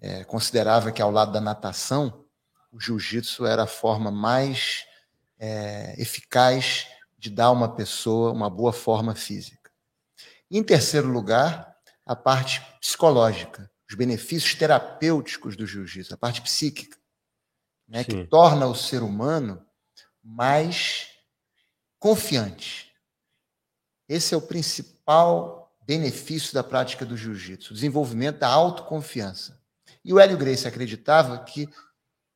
[0.00, 2.24] é, considerava que, ao lado da natação,
[2.70, 4.84] o jiu-jitsu era a forma mais
[5.36, 6.86] é, eficaz
[7.18, 9.55] de dar a uma pessoa uma boa forma física.
[10.50, 16.96] Em terceiro lugar, a parte psicológica, os benefícios terapêuticos do jiu-jitsu, a parte psíquica,
[17.88, 19.64] né, que torna o ser humano
[20.22, 21.08] mais
[21.98, 22.92] confiante.
[24.08, 29.60] Esse é o principal benefício da prática do jiu-jitsu, o desenvolvimento da autoconfiança.
[30.04, 31.68] E o Hélio Gracie acreditava que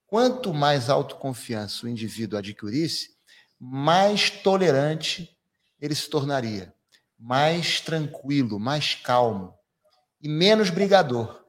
[0.06, 3.16] quanto mais autoconfiança o indivíduo adquirisse,
[3.58, 5.36] mais tolerante
[5.80, 6.74] ele se tornaria,
[7.20, 9.54] mais tranquilo, mais calmo
[10.20, 11.44] e menos brigador.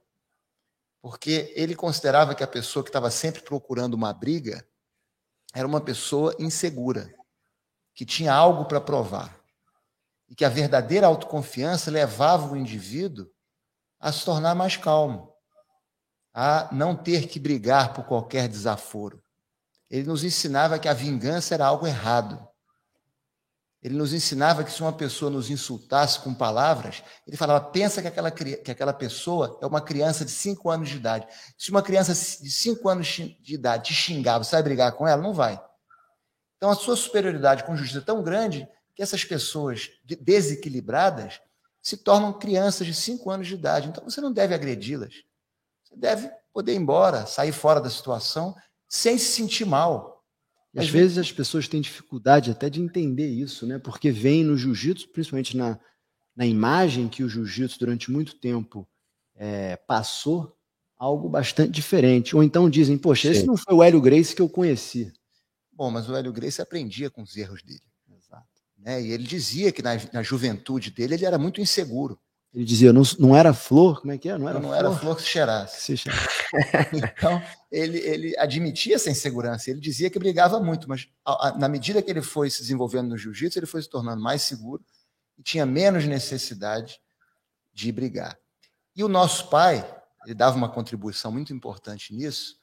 [1.01, 4.67] Porque ele considerava que a pessoa que estava sempre procurando uma briga
[5.53, 7.13] era uma pessoa insegura,
[7.95, 9.39] que tinha algo para provar.
[10.29, 13.29] E que a verdadeira autoconfiança levava o indivíduo
[13.99, 15.31] a se tornar mais calmo
[16.33, 19.21] a não ter que brigar por qualquer desaforo.
[19.89, 22.47] Ele nos ensinava que a vingança era algo errado.
[23.81, 28.07] Ele nos ensinava que se uma pessoa nos insultasse com palavras, ele falava: pensa que
[28.07, 31.27] aquela, que aquela pessoa é uma criança de 5 anos de idade.
[31.57, 35.21] Se uma criança de 5 anos de idade te xingar, você vai brigar com ela?
[35.21, 35.59] Não vai.
[36.57, 41.41] Então a sua superioridade com justiça é tão grande que essas pessoas desequilibradas
[41.81, 43.87] se tornam crianças de 5 anos de idade.
[43.87, 45.23] Então você não deve agredi-las.
[45.83, 48.55] Você deve poder ir embora, sair fora da situação
[48.87, 50.10] sem se sentir mal.
[50.75, 53.77] Às vezes as pessoas têm dificuldade até de entender isso, né?
[53.77, 55.77] Porque vem no jiu-jitsu, principalmente na,
[56.35, 58.87] na imagem que o jiu-jitsu durante muito tempo
[59.35, 60.55] é, passou,
[60.97, 62.35] algo bastante diferente.
[62.35, 63.37] Ou então dizem, poxa, Sim.
[63.37, 65.11] esse não foi o Hélio Grace que eu conheci.
[65.73, 67.81] Bom, mas o Hélio Grace aprendia com os erros dele.
[68.15, 68.47] Exato.
[68.77, 69.01] Né?
[69.01, 72.19] E ele dizia que na, na juventude dele ele era muito inseguro.
[72.53, 74.37] Ele dizia, não, não era flor, como é que é?
[74.37, 74.77] Não era, não flor?
[74.77, 75.81] era flor que se cheirasse.
[75.81, 76.27] Se cheirasse.
[77.17, 81.69] então, ele, ele admitia essa insegurança, ele dizia que brigava muito, mas a, a, na
[81.69, 84.83] medida que ele foi se desenvolvendo no jiu-jitsu, ele foi se tornando mais seguro
[85.37, 86.99] e tinha menos necessidade
[87.73, 88.37] de brigar.
[88.93, 89.89] E o nosso pai,
[90.25, 92.57] ele dava uma contribuição muito importante nisso,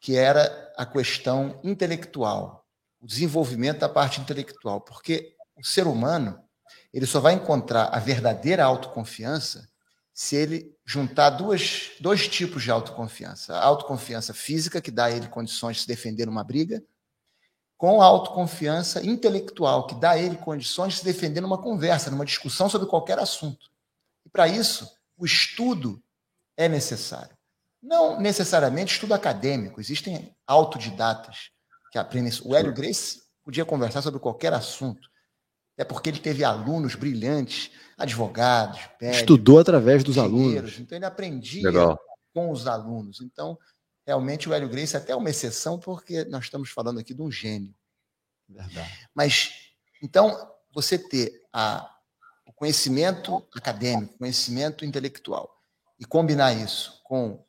[0.00, 2.66] que era a questão intelectual,
[2.98, 6.42] o desenvolvimento da parte intelectual, porque o ser humano
[6.92, 9.68] ele só vai encontrar a verdadeira autoconfiança
[10.12, 13.54] se ele juntar duas, dois tipos de autoconfiança.
[13.54, 16.82] A autoconfiança física, que dá a ele condições de se defender numa briga,
[17.78, 22.26] com a autoconfiança intelectual, que dá a ele condições de se defender numa conversa, numa
[22.26, 23.70] discussão sobre qualquer assunto.
[24.26, 26.02] E para isso, o estudo
[26.56, 27.34] é necessário.
[27.82, 31.50] Não necessariamente estudo acadêmico, existem autodidatas
[31.90, 32.30] que aprendem.
[32.44, 35.08] O Hélio Grace podia conversar sobre qualquer assunto
[35.80, 40.78] é porque ele teve alunos brilhantes, advogados, médicos, estudou através dos alunos.
[40.78, 41.98] Então ele aprendia Legal.
[42.34, 43.22] com os alunos.
[43.22, 43.58] Então,
[44.06, 47.32] realmente o Hélio Grace é até uma exceção, porque nós estamos falando aqui de um
[47.32, 47.74] gênio.
[48.46, 49.08] Verdade.
[49.14, 49.52] Mas,
[50.02, 51.90] então, você ter a,
[52.46, 55.50] o conhecimento acadêmico, conhecimento intelectual,
[55.98, 57.42] e combinar isso com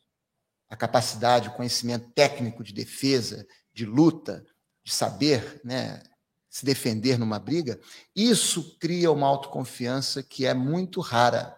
[0.69, 4.45] a capacidade, o conhecimento técnico de defesa, de luta,
[4.85, 6.01] de saber né,
[6.51, 7.79] se defender numa briga,
[8.13, 11.57] isso cria uma autoconfiança que é muito rara.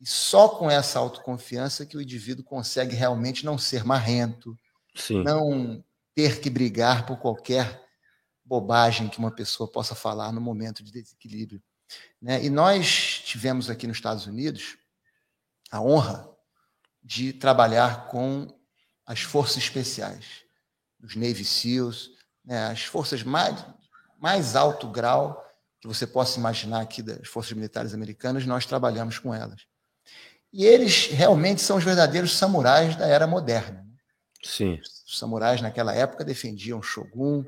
[0.00, 4.56] E só com essa autoconfiança que o indivíduo consegue realmente não ser marrento,
[4.94, 5.22] Sim.
[5.22, 7.84] não ter que brigar por qualquer
[8.42, 11.62] bobagem que uma pessoa possa falar no momento de desequilíbrio.
[12.20, 12.42] Né?
[12.42, 14.78] E nós tivemos aqui nos Estados Unidos
[15.70, 16.34] a honra
[17.02, 18.48] de trabalhar com
[19.04, 20.44] as forças especiais,
[21.02, 22.10] os Navy SEALs,
[22.42, 22.68] né?
[22.68, 23.62] as forças mais
[24.18, 25.44] mais alto grau
[25.80, 29.62] que você possa imaginar aqui das forças militares americanas, nós trabalhamos com elas.
[30.52, 33.82] E eles realmente são os verdadeiros samurais da era moderna.
[33.82, 33.96] Né?
[34.42, 34.80] Sim.
[34.80, 37.44] Os samurais naquela época defendiam o shogun,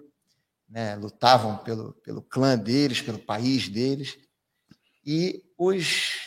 [0.69, 4.17] né, lutavam pelo, pelo clã deles, pelo país deles,
[5.05, 6.19] e os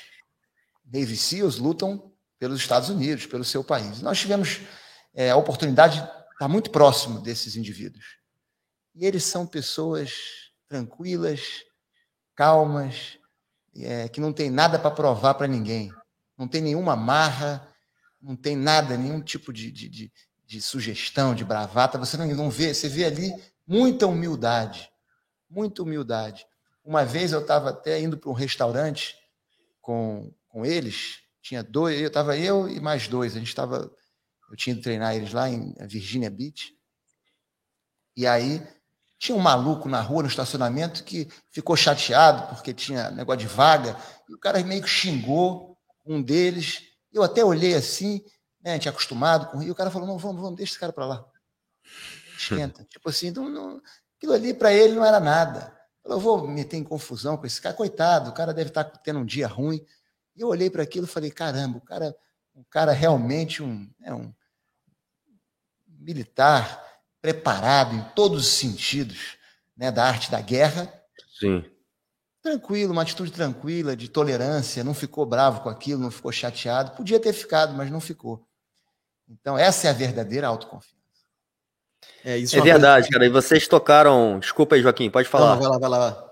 [0.85, 4.01] Navy SEALs lutam pelos Estados Unidos, pelo seu país.
[4.01, 4.59] Nós tivemos
[5.13, 8.03] é, a oportunidade de estar muito próximo desses indivíduos.
[8.95, 11.63] E eles são pessoas tranquilas,
[12.35, 13.17] calmas,
[13.75, 15.91] é, que não tem nada para provar para ninguém.
[16.37, 17.67] Não tem nenhuma marra,
[18.21, 20.13] não tem nada, nenhum tipo de, de, de,
[20.45, 21.97] de sugestão, de bravata.
[21.97, 23.33] Você não, não vê, você vê ali
[23.67, 24.89] muita humildade,
[25.49, 26.45] muita humildade.
[26.83, 29.15] Uma vez eu estava até indo para um restaurante
[29.81, 33.91] com, com eles, tinha dois, eu estava eu e mais dois, a gente estava,
[34.49, 36.73] eu tinha ido treinar eles lá em Virginia Beach,
[38.15, 38.65] e aí
[39.23, 43.95] Tinha um maluco na rua, no estacionamento, que ficou chateado porque tinha negócio de vaga,
[44.27, 46.81] e o cara meio que xingou um deles.
[47.09, 48.21] Eu até olhei assim,
[48.61, 51.05] né, tinha acostumado com o o cara falou: não, vamos, vamos, deixa esse cara para
[51.05, 51.25] lá.
[52.37, 52.83] Esquenta.
[52.91, 53.81] tipo assim, não, não,
[54.17, 55.73] aquilo ali para ele não era nada.
[56.03, 59.19] Eu vou meter em confusão com esse cara, coitado, o cara deve estar tá tendo
[59.19, 59.85] um dia ruim.
[60.35, 62.13] E eu olhei para aquilo e falei: caramba, o cara,
[62.53, 64.33] um cara realmente um, é um
[65.87, 66.92] militar
[67.23, 69.37] preparado em todos os sentidos
[69.77, 70.93] né, da arte da guerra.
[71.39, 71.63] Sim.
[72.41, 76.91] Tranquilo, uma atitude tranquila, de tolerância, não ficou bravo com aquilo, não ficou chateado.
[76.91, 78.45] Podia ter ficado, mas não ficou.
[79.29, 80.93] Então, essa é a verdadeira autoconfiança.
[82.25, 83.09] É, é verdade, coisa...
[83.11, 83.25] cara.
[83.25, 84.37] E vocês tocaram.
[84.39, 85.55] Desculpa aí, Joaquim, pode falar.
[85.55, 86.29] Não, vai lá, vai lá.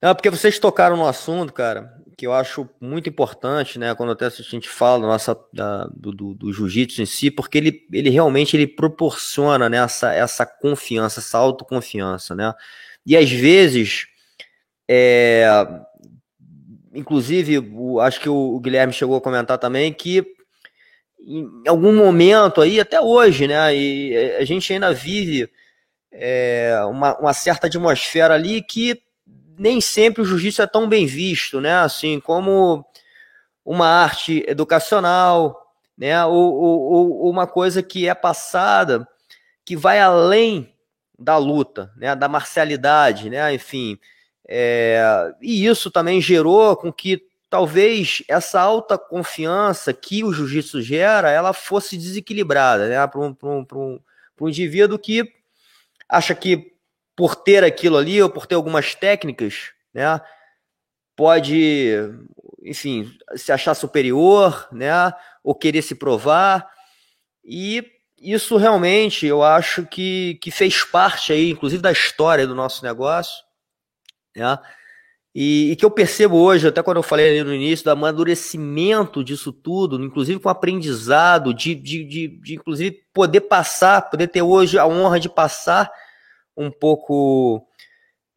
[0.00, 3.94] Não, porque vocês tocaram no assunto, cara, que eu acho muito importante, né?
[3.94, 8.10] Quando até a gente fala nossa, da, do, do, jiu-jitsu em si, porque ele, ele
[8.10, 12.52] realmente ele proporciona né, essa, essa confiança, essa autoconfiança, né?
[13.04, 14.06] E às vezes,
[14.88, 15.46] é,
[16.94, 20.24] inclusive, o, acho que o, o Guilherme chegou a comentar também que
[21.24, 23.74] em algum momento aí, até hoje, né?
[23.74, 25.48] E a gente ainda vive
[26.10, 29.00] é, uma, uma certa atmosfera ali que
[29.62, 31.72] nem sempre o jiu-jitsu é tão bem visto, né?
[31.72, 32.84] Assim, como
[33.64, 36.24] uma arte educacional, né?
[36.24, 39.06] Ou, ou, ou uma coisa que é passada
[39.64, 40.74] que vai além
[41.16, 42.16] da luta, né?
[42.16, 43.54] Da marcialidade, né?
[43.54, 43.96] Enfim,
[44.48, 45.32] é...
[45.40, 51.52] e isso também gerou com que talvez essa alta confiança que o jiu-jitsu gera, ela
[51.52, 53.06] fosse desequilibrada, né?
[53.06, 54.00] Para um, um, um,
[54.40, 55.22] um indivíduo que
[56.08, 56.72] acha que
[57.16, 60.20] por ter aquilo ali ou por ter algumas técnicas, né,
[61.16, 61.92] pode,
[62.64, 65.12] enfim, se achar superior, né,
[65.44, 66.68] ou querer se provar.
[67.44, 67.84] E
[68.18, 73.42] isso realmente eu acho que, que fez parte aí, inclusive, da história do nosso negócio,
[74.36, 74.58] né?
[75.34, 79.24] E, e, que eu percebo hoje, até quando eu falei ali no início, do amadurecimento
[79.24, 84.78] disso tudo, inclusive com aprendizado, de, de, de, de inclusive poder passar, poder ter hoje
[84.78, 85.90] a honra de passar
[86.56, 87.66] um pouco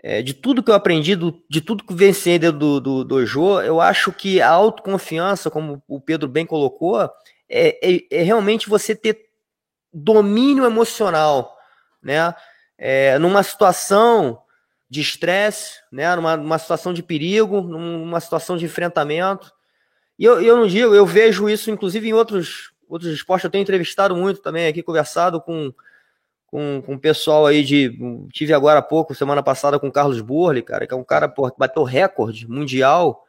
[0.02, 3.82] é, de tudo que eu aprendi, do, de tudo que venci do, do dojo, eu
[3.82, 7.10] acho que a autoconfiança, como o Pedro bem colocou, é,
[7.50, 9.26] é, é realmente você ter
[9.92, 11.58] domínio emocional,
[12.04, 12.36] né?
[12.78, 14.40] É, numa situação
[14.88, 16.16] de estresse, né?
[16.16, 19.52] Numa, numa situação de perigo, numa situação de enfrentamento.
[20.20, 23.46] E eu, eu não digo, eu vejo isso inclusive em outros, outros esportes.
[23.46, 25.74] Eu tenho entrevistado muito também aqui, conversado com
[26.56, 27.92] com, com o pessoal aí de.
[28.32, 31.28] Tive agora há pouco, semana passada, com o Carlos Burli, cara, que é um cara
[31.28, 33.26] que bateu recorde mundial,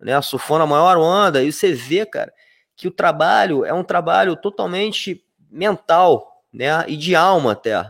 [0.00, 0.20] né?
[0.20, 1.40] Surfando a maior onda.
[1.40, 2.34] E você vê, cara,
[2.74, 6.84] que o trabalho é um trabalho totalmente mental, né?
[6.88, 7.88] E de alma até.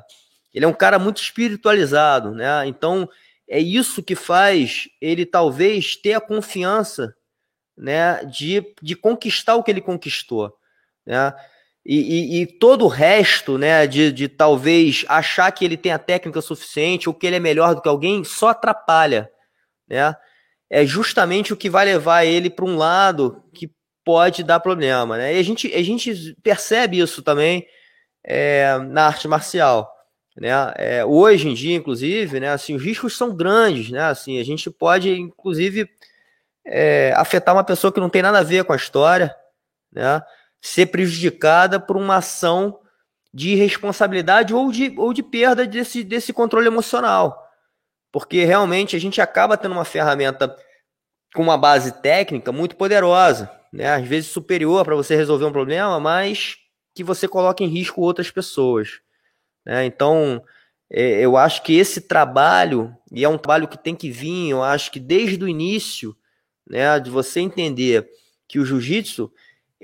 [0.52, 2.66] Ele é um cara muito espiritualizado, né?
[2.66, 3.08] Então
[3.48, 7.16] é isso que faz ele talvez ter a confiança,
[7.74, 8.22] né?
[8.26, 10.54] De, de conquistar o que ele conquistou,
[11.06, 11.32] né?
[11.86, 15.98] E, e, e, todo o resto, né, de, de talvez achar que ele tem a
[15.98, 19.30] técnica suficiente ou que ele é melhor do que alguém, só atrapalha,
[19.86, 20.16] né?
[20.70, 23.70] É justamente o que vai levar ele para um lado que
[24.02, 25.34] pode dar problema, né?
[25.34, 27.66] E a gente, a gente percebe isso também
[28.24, 29.90] é, na arte marcial,
[30.36, 30.50] né?
[30.76, 34.00] É, hoje em dia, inclusive, né, assim, os riscos são grandes, né?
[34.04, 35.88] Assim, a gente pode, inclusive,
[36.66, 39.34] é, afetar uma pessoa que não tem nada a ver com a história,
[39.92, 40.22] né?
[40.64, 42.80] Ser prejudicada por uma ação
[43.32, 47.38] de irresponsabilidade ou de, ou de perda desse, desse controle emocional.
[48.10, 50.56] Porque realmente a gente acaba tendo uma ferramenta
[51.34, 53.92] com uma base técnica muito poderosa, né?
[53.92, 56.56] às vezes superior para você resolver um problema, mas
[56.94, 59.00] que você coloca em risco outras pessoas.
[59.66, 59.84] Né?
[59.84, 60.42] Então,
[60.90, 64.62] é, eu acho que esse trabalho, e é um trabalho que tem que vir, eu
[64.62, 66.16] acho que desde o início,
[66.66, 68.08] né, de você entender
[68.48, 69.30] que o jiu-jitsu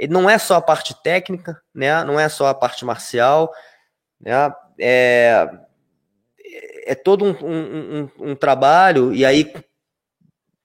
[0.09, 2.03] não é só a parte técnica, né?
[2.05, 3.53] Não é só a parte marcial,
[4.21, 4.33] né?
[4.79, 5.49] É,
[6.87, 9.53] é todo um, um, um, um trabalho, e aí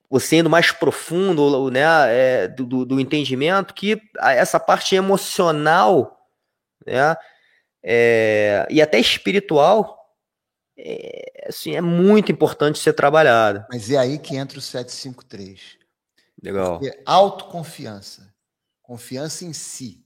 [0.09, 6.29] você indo mais profundo né, é, do, do, entendimento, que essa parte emocional
[6.86, 7.15] né,
[7.83, 9.97] é, e até espiritual
[10.77, 13.67] é, assim, é muito importante ser trabalhada.
[13.69, 15.77] Mas é aí que entra o 753.
[16.41, 16.79] Legal.
[16.79, 18.33] Porque autoconfiança
[18.86, 20.05] Confiança em si.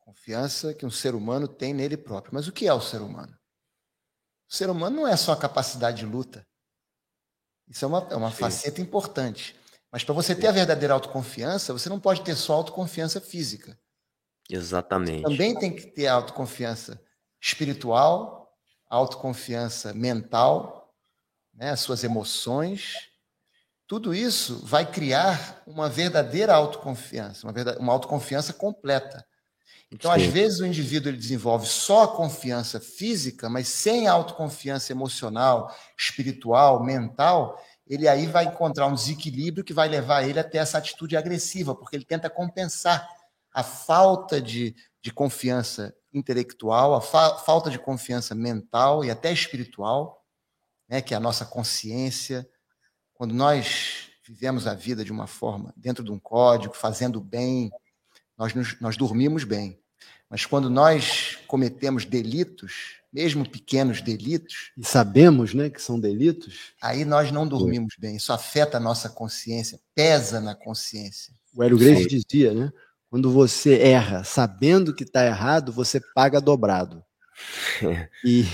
[0.00, 2.34] Confiança que um ser humano tem nele próprio.
[2.34, 3.38] Mas o que é o ser humano?
[4.50, 6.44] O ser humano não é só a capacidade de luta.
[7.68, 9.54] Isso é uma, é uma faceta importante.
[9.92, 13.78] Mas para você ter a verdadeira autoconfiança, você não pode ter só autoconfiança física.
[14.50, 15.22] Exatamente.
[15.22, 17.00] Você também tem que ter autoconfiança
[17.40, 18.52] espiritual,
[18.88, 20.92] autoconfiança mental,
[21.54, 22.94] né, as suas emoções,
[23.88, 29.26] tudo isso vai criar uma verdadeira autoconfiança, uma, verdade, uma autoconfiança completa.
[29.90, 30.22] Então, Sim.
[30.22, 36.84] às vezes, o indivíduo ele desenvolve só a confiança física, mas sem autoconfiança emocional, espiritual,
[36.84, 41.74] mental, ele aí vai encontrar um desequilíbrio que vai levar ele até essa atitude agressiva,
[41.74, 43.08] porque ele tenta compensar
[43.54, 50.22] a falta de, de confiança intelectual, a fa falta de confiança mental e até espiritual,
[50.86, 52.46] né, que é a nossa consciência.
[53.18, 57.68] Quando nós vivemos a vida de uma forma, dentro de um código, fazendo bem,
[58.38, 59.78] nós, nos, nós dormimos bem.
[60.30, 64.70] Mas quando nós cometemos delitos, mesmo pequenos delitos.
[64.76, 66.74] E sabemos né, que são delitos.
[66.80, 68.16] Aí nós não dormimos bem.
[68.16, 71.34] Isso afeta a nossa consciência, pesa na consciência.
[71.52, 72.72] O Hélio Gracie dizia, né?
[73.10, 77.02] Quando você erra sabendo que está errado, você paga dobrado.
[78.24, 78.44] e,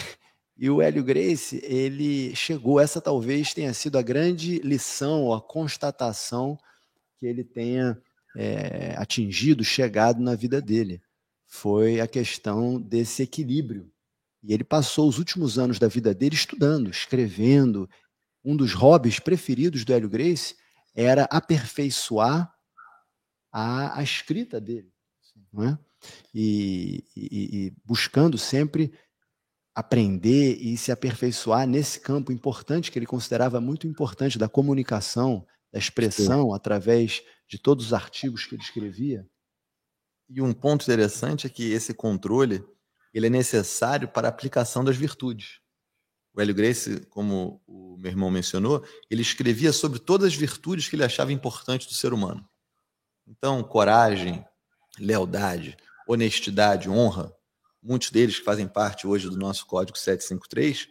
[0.57, 6.57] e o Hélio Grace, ele chegou, essa talvez tenha sido a grande lição, a constatação
[7.19, 8.01] que ele tenha
[8.37, 11.03] é, atingido, chegado na vida dele.
[11.47, 13.91] Foi a questão desse equilíbrio.
[14.43, 17.89] E ele passou os últimos anos da vida dele estudando, escrevendo.
[18.45, 20.55] Um dos hobbies preferidos do Hélio Grace
[20.95, 22.53] era aperfeiçoar
[23.51, 24.93] a, a escrita dele.
[25.53, 25.79] Não é?
[26.35, 28.93] E, e, e, buscando sempre
[29.75, 35.79] aprender e se aperfeiçoar nesse campo importante que ele considerava muito importante da comunicação, da
[35.79, 36.55] expressão Sim.
[36.55, 39.27] através de todos os artigos que ele escrevia.
[40.29, 42.65] E um ponto interessante é que esse controle
[43.13, 45.61] ele é necessário para a aplicação das virtudes.
[46.33, 50.97] O Hélio Grace, como o meu irmão mencionou, ele escrevia sobre todas as virtudes que
[50.97, 52.49] ele achava importantes do ser humano.
[53.27, 54.45] Então, coragem,
[54.99, 55.77] lealdade,
[56.09, 57.33] honestidade, honra,
[57.85, 60.89] muitos deles que fazem parte hoje do nosso Código 753,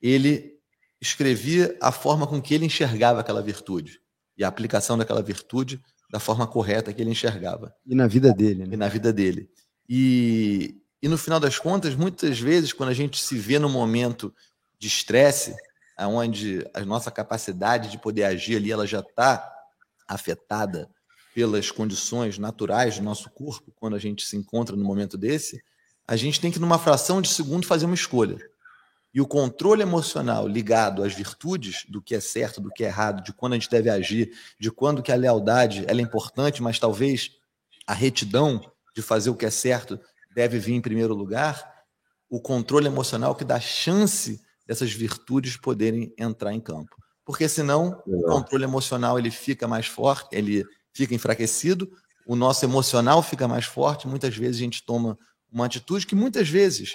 [0.00, 0.58] ele
[1.00, 4.00] escrevia a forma com que ele enxergava aquela virtude
[4.36, 5.80] e a aplicação daquela virtude
[6.10, 7.74] da forma correta que ele enxergava.
[7.86, 8.66] E na vida dele.
[8.66, 8.74] Né?
[8.74, 9.48] E na vida dele.
[9.88, 14.34] E, e no final das contas, muitas vezes, quando a gente se vê no momento
[14.78, 15.54] de estresse,
[15.98, 19.48] onde a nossa capacidade de poder agir ali ela já está
[20.08, 20.90] afetada
[21.34, 25.62] pelas condições naturais do nosso corpo, quando a gente se encontra no momento desse,
[26.06, 28.36] a gente tem que, numa fração de segundo, fazer uma escolha.
[29.14, 33.22] E o controle emocional ligado às virtudes do que é certo, do que é errado,
[33.22, 36.78] de quando a gente deve agir, de quando que a lealdade ela é importante, mas
[36.78, 37.30] talvez
[37.86, 38.60] a retidão
[38.94, 40.00] de fazer o que é certo
[40.34, 41.70] deve vir em primeiro lugar,
[42.28, 46.96] o controle emocional que dá chance dessas virtudes poderem entrar em campo.
[47.24, 51.90] Porque senão o controle emocional ele fica mais forte, ele fica enfraquecido,
[52.26, 55.18] o nosso emocional fica mais forte, muitas vezes a gente toma
[55.52, 56.92] uma atitude que muitas vezes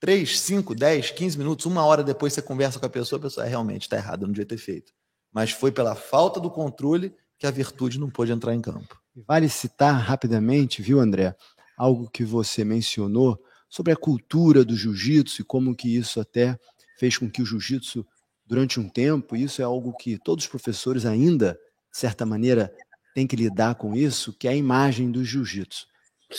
[0.00, 3.46] 3, 5, 10, 15 minutos, uma hora depois você conversa com a pessoa, a pessoa
[3.46, 4.92] é, realmente está errada, não devia ter feito.
[5.32, 8.98] Mas foi pela falta do controle que a virtude não pôde entrar em campo.
[9.26, 11.36] Vale citar rapidamente, viu, André,
[11.76, 13.38] algo que você mencionou
[13.68, 16.58] sobre a cultura do jiu-jitsu e como que isso até
[16.98, 18.06] fez com que o jiu-jitsu,
[18.44, 21.58] durante um tempo, isso é algo que todos os professores ainda,
[21.90, 22.74] de certa maneira,
[23.14, 25.86] tem que lidar com isso, que é a imagem do jiu-jitsu.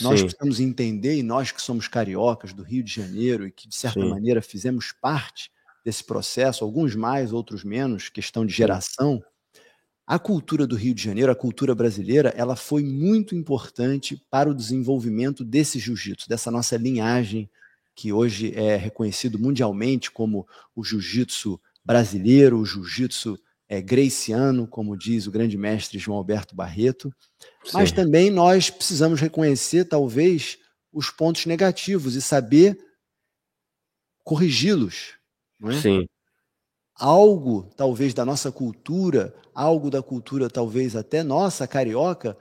[0.00, 3.76] Nós precisamos entender, e nós que somos cariocas do Rio de Janeiro e que, de
[3.76, 4.08] certa Sim.
[4.08, 5.50] maneira, fizemos parte
[5.84, 9.22] desse processo, alguns mais, outros menos, questão de geração,
[10.06, 14.54] a cultura do Rio de Janeiro, a cultura brasileira, ela foi muito importante para o
[14.54, 17.50] desenvolvimento desse jiu-jitsu, dessa nossa linhagem,
[17.94, 23.38] que hoje é reconhecido mundialmente como o jiu-jitsu brasileiro, o jiu-jitsu
[23.72, 27.10] é, Graciano, como diz o grande mestre João Alberto Barreto,
[27.64, 27.70] Sim.
[27.72, 30.58] mas também nós precisamos reconhecer, talvez,
[30.92, 32.78] os pontos negativos e saber
[34.22, 35.14] corrigi-los.
[35.64, 35.72] É?
[35.72, 36.06] Sim.
[36.98, 42.36] Algo, talvez, da nossa cultura, algo da cultura, talvez até nossa, carioca,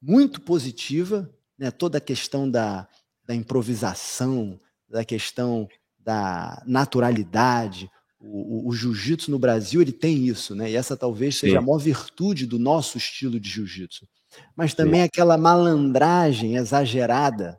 [0.00, 1.72] muito positiva, né?
[1.72, 2.86] toda a questão da,
[3.26, 5.68] da improvisação, da questão
[5.98, 10.70] da naturalidade, o, o, o jiu-jitsu no Brasil ele tem isso, né?
[10.70, 11.40] E essa talvez Sim.
[11.46, 14.06] seja a maior virtude do nosso estilo de jiu-jitsu.
[14.56, 15.06] Mas também Sim.
[15.06, 17.58] aquela malandragem exagerada,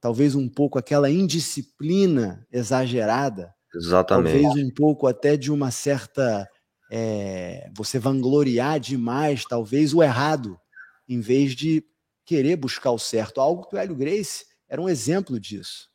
[0.00, 3.54] talvez um pouco aquela indisciplina exagerada.
[3.74, 4.42] Exatamente.
[4.42, 6.48] Talvez um pouco até de uma certa.
[6.94, 10.58] É, você vangloriar demais, talvez, o errado,
[11.08, 11.82] em vez de
[12.26, 13.40] querer buscar o certo.
[13.40, 15.88] Algo que o Hélio Grace era um exemplo disso.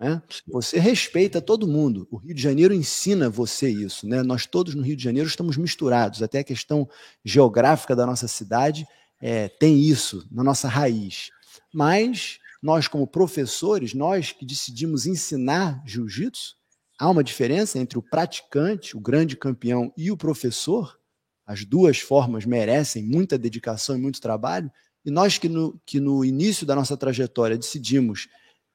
[0.00, 0.22] Né?
[0.48, 2.08] Você respeita todo mundo.
[2.10, 4.08] O Rio de Janeiro ensina você isso.
[4.08, 4.22] Né?
[4.22, 6.22] Nós todos no Rio de Janeiro estamos misturados.
[6.22, 6.88] Até a questão
[7.22, 8.86] geográfica da nossa cidade
[9.20, 11.30] é, tem isso na nossa raiz.
[11.72, 16.56] Mas nós, como professores, nós que decidimos ensinar jiu-jitsu,
[16.98, 20.98] há uma diferença entre o praticante, o grande campeão, e o professor.
[21.46, 24.70] As duas formas merecem muita dedicação e muito trabalho.
[25.04, 28.28] E nós que no, que no início da nossa trajetória decidimos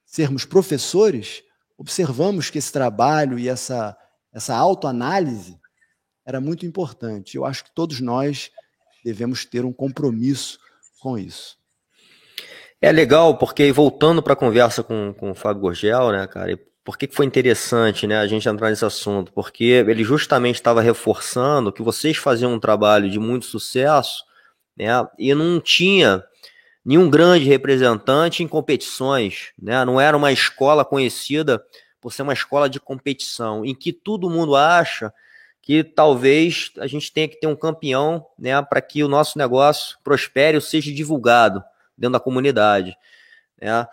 [0.05, 1.43] sermos professores,
[1.77, 3.97] observamos que esse trabalho e essa,
[4.33, 5.59] essa autoanálise
[6.25, 7.35] era muito importante.
[7.35, 8.51] Eu acho que todos nós
[9.03, 10.59] devemos ter um compromisso
[10.99, 11.57] com isso.
[12.81, 16.97] É legal, porque voltando para a conversa com, com o Fábio Gorgel, né, cara, por
[16.97, 19.33] que foi interessante né, a gente entrar nesse assunto?
[19.33, 24.23] Porque ele justamente estava reforçando que vocês faziam um trabalho de muito sucesso
[24.77, 24.87] né,
[25.17, 26.23] e não tinha
[26.85, 29.51] nenhum grande representante em competições.
[29.59, 31.63] Né, não era uma escola conhecida
[31.99, 35.11] por ser uma escola de competição, em que todo mundo acha
[35.61, 39.97] que talvez a gente tenha que ter um campeão né, para que o nosso negócio
[40.03, 41.63] prospere ou seja divulgado
[41.97, 42.95] dentro da comunidade.
[43.59, 43.87] Né?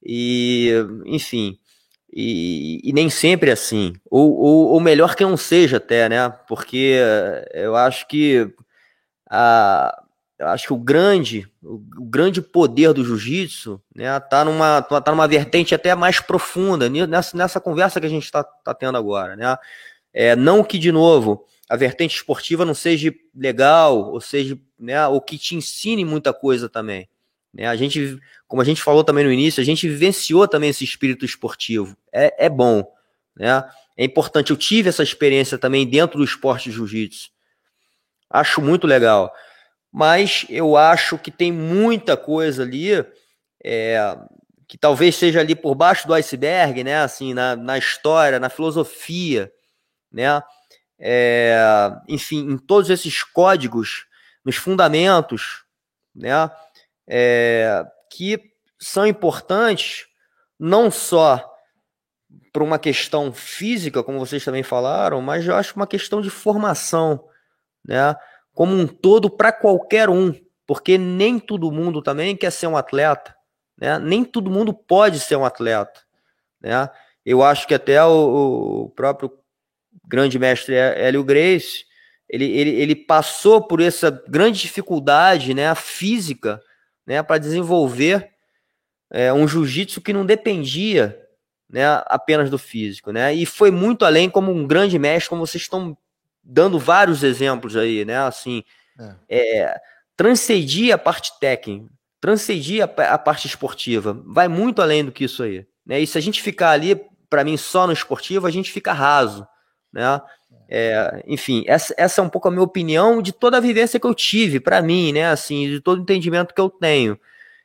[0.00, 0.70] E,
[1.04, 1.58] enfim,
[2.12, 3.92] e, e, nem sempre é assim.
[4.08, 6.28] Ou, ou, ou, melhor que não seja até, né?
[6.46, 6.96] Porque
[7.52, 8.48] eu acho que
[9.28, 10.04] a,
[10.40, 15.26] acho que o grande, o, o grande poder do jiu-jitsu né, tá, numa, tá numa
[15.26, 19.36] vertente até mais profunda, nessa, nessa conversa que a gente está tá tendo agora.
[19.36, 19.56] Né?
[20.12, 25.20] É, não que, de novo, a vertente esportiva não seja legal, ou seja, né, ou
[25.20, 27.08] que te ensine muita coisa também.
[27.52, 27.66] Né?
[27.66, 31.24] A gente, como a gente falou também no início, a gente vivenciou também esse espírito
[31.24, 31.96] esportivo.
[32.12, 32.86] É, é bom,
[33.34, 33.64] né?
[33.96, 34.50] É importante.
[34.50, 37.30] Eu tive essa experiência também dentro do esporte jiu-jitsu.
[38.28, 39.32] Acho muito legal.
[39.92, 43.04] Mas eu acho que tem muita coisa ali
[43.64, 44.18] é,
[44.68, 46.98] que talvez seja ali por baixo do iceberg, né?
[46.98, 49.52] Assim, na, na história, na filosofia,
[50.12, 50.42] né?
[50.98, 51.58] É,
[52.08, 54.06] enfim, em todos esses códigos,
[54.44, 55.64] nos fundamentos,
[56.14, 56.50] né?
[57.06, 58.40] é, que
[58.80, 60.06] são importantes
[60.58, 61.52] não só
[62.52, 67.28] para uma questão física, como vocês também falaram, mas eu acho uma questão de formação,
[67.84, 68.16] né?
[68.56, 70.34] Como um todo para qualquer um,
[70.66, 73.36] porque nem todo mundo também quer ser um atleta,
[73.78, 73.98] né?
[73.98, 76.00] Nem todo mundo pode ser um atleta,
[76.58, 76.88] né?
[77.22, 79.30] Eu acho que até o, o próprio
[80.08, 81.84] grande mestre Hélio Grace,
[82.30, 86.58] ele, ele, ele passou por essa grande dificuldade, né, física,
[87.06, 88.30] né, para desenvolver
[89.12, 91.20] é, um jiu-jitsu que não dependia
[91.68, 93.34] né, apenas do físico, né?
[93.34, 95.94] E foi muito além como um grande mestre, como vocês estão
[96.46, 98.18] dando vários exemplos aí, né?
[98.18, 98.62] Assim,
[99.28, 99.80] é.
[100.18, 101.90] É, a parte técnica,
[102.20, 106.00] transcedia a, a, parte esportiva, vai muito além do que isso aí, né?
[106.00, 109.46] E se a gente ficar ali, para mim, só no esportivo, a gente fica raso,
[109.92, 110.20] né?
[110.68, 114.06] É, enfim, essa, essa é um pouco a minha opinião de toda a vivência que
[114.06, 115.28] eu tive, para mim, né?
[115.28, 117.18] Assim, de todo o entendimento que eu tenho.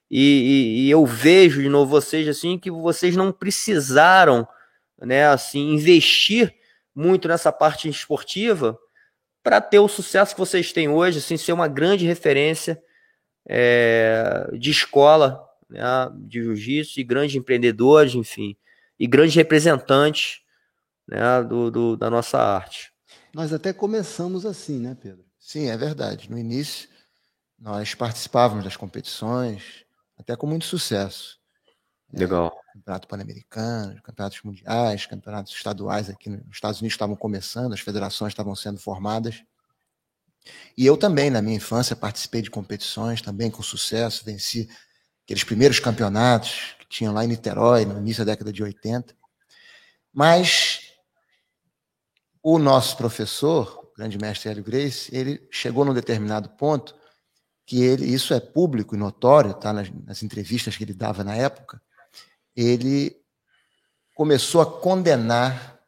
[0.09, 4.47] E, e, e, eu vejo de novo vocês assim que vocês não precisaram,
[5.01, 5.27] né?
[5.27, 6.53] Assim, investir
[6.95, 8.77] muito nessa parte esportiva
[9.43, 12.81] para ter o sucesso que vocês têm hoje, assim, ser uma grande referência
[13.47, 15.81] é, de escola, né,
[16.19, 18.55] de jiu-jitsu, e grandes empreendedores, enfim,
[18.99, 20.41] e grandes representantes
[21.07, 22.91] né, do, do, da nossa arte.
[23.33, 25.25] Nós até começamos assim, né, Pedro?
[25.39, 26.29] Sim, é verdade.
[26.29, 26.87] No início,
[27.57, 29.85] nós participávamos das competições,
[30.17, 31.40] até com muito sucesso.
[32.13, 32.51] Legal.
[32.69, 38.31] É, campeonato Pan-Americano, campeonatos mundiais, campeonatos estaduais aqui nos Estados Unidos estavam começando, as federações
[38.31, 39.43] estavam sendo formadas.
[40.77, 44.69] E eu também, na minha infância, participei de competições, também com sucesso, venci
[45.23, 49.15] aqueles primeiros campeonatos que tinham lá em Niterói, no início da década de 80.
[50.13, 50.91] Mas
[52.41, 56.95] o nosso professor, o grande mestre Hélio Grace, ele chegou num determinado ponto
[57.65, 61.35] que ele, isso é público e notório, tá nas, nas entrevistas que ele dava na
[61.35, 61.81] época,
[62.55, 63.15] ele
[64.15, 65.79] começou a condenar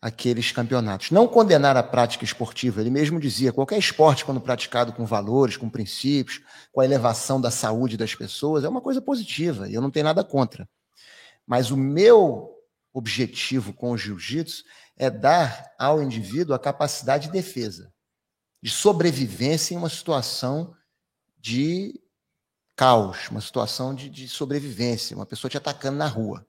[0.00, 1.10] aqueles campeonatos.
[1.10, 5.68] Não condenar a prática esportiva, ele mesmo dizia, qualquer esporte quando praticado com valores, com
[5.68, 6.40] princípios,
[6.72, 10.04] com a elevação da saúde das pessoas, é uma coisa positiva, e eu não tenho
[10.04, 10.68] nada contra.
[11.46, 12.54] Mas o meu
[12.92, 14.64] objetivo com o jiu-jitsu
[14.96, 17.92] é dar ao indivíduo a capacidade de defesa,
[18.62, 20.74] de sobrevivência em uma situação
[21.38, 22.00] de
[22.78, 26.46] caos, uma situação de, de sobrevivência, uma pessoa te atacando na rua.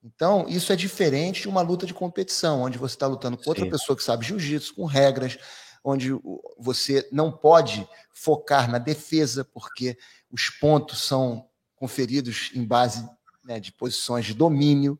[0.00, 3.64] Então, isso é diferente de uma luta de competição, onde você está lutando com outra
[3.64, 3.70] Sim.
[3.70, 5.36] pessoa que sabe jiu-jitsu, com regras,
[5.82, 6.10] onde
[6.56, 9.98] você não pode focar na defesa, porque
[10.30, 13.04] os pontos são conferidos em base
[13.44, 14.96] né, de posições de domínio.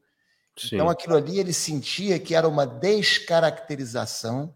[0.58, 0.74] Sim.
[0.74, 4.52] Então, aquilo ali ele sentia que era uma descaracterização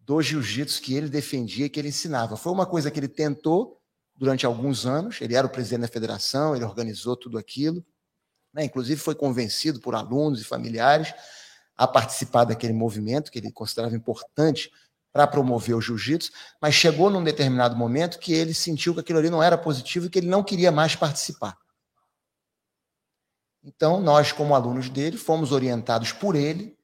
[0.00, 2.36] do jiu-jitsu que ele defendia, que ele ensinava.
[2.36, 3.81] Foi uma coisa que ele tentou
[4.14, 5.20] durante alguns anos.
[5.20, 7.84] Ele era o presidente da federação, ele organizou tudo aquilo.
[8.52, 8.64] Né?
[8.64, 11.14] Inclusive, foi convencido por alunos e familiares
[11.76, 14.70] a participar daquele movimento que ele considerava importante
[15.12, 19.28] para promover o jiu-jitsu, mas chegou num determinado momento que ele sentiu que aquilo ali
[19.28, 21.58] não era positivo e que ele não queria mais participar.
[23.62, 26.76] Então, nós, como alunos dele, fomos orientados por ele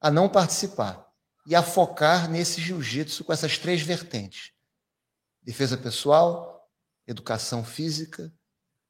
[0.00, 1.06] a não participar
[1.46, 4.52] e a focar nesse jiu-jitsu com essas três vertentes:
[5.42, 6.49] defesa pessoal,
[7.06, 8.32] educação física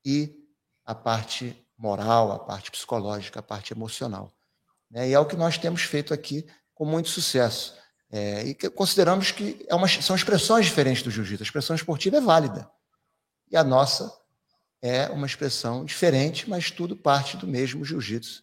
[0.04, 0.36] e
[0.84, 4.32] a parte moral, a parte psicológica, a parte emocional.
[4.90, 5.10] Né?
[5.10, 7.78] E é o que nós temos feito aqui com muito sucesso.
[8.12, 11.42] É, e que consideramos que é uma, são expressões diferentes do jiu-jitsu.
[11.42, 12.68] A expressão esportiva é válida.
[13.50, 14.12] E a nossa
[14.82, 18.42] é uma expressão diferente, mas tudo parte do mesmo jiu-jitsu,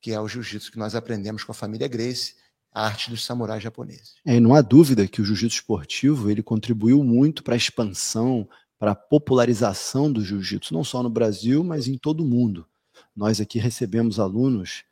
[0.00, 2.34] que é o jiu-jitsu que nós aprendemos com a família Grace,
[2.72, 4.14] a arte dos samurais japoneses.
[4.26, 8.48] É, não há dúvida que o jiu-jitsu esportivo ele contribuiu muito para a expansão,
[8.78, 12.66] para a popularização do jiu-jitsu, não só no Brasil, mas em todo o mundo.
[13.14, 14.84] Nós aqui recebemos alunos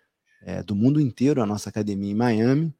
[0.43, 2.75] é, do mundo inteiro, a nossa academia em Miami,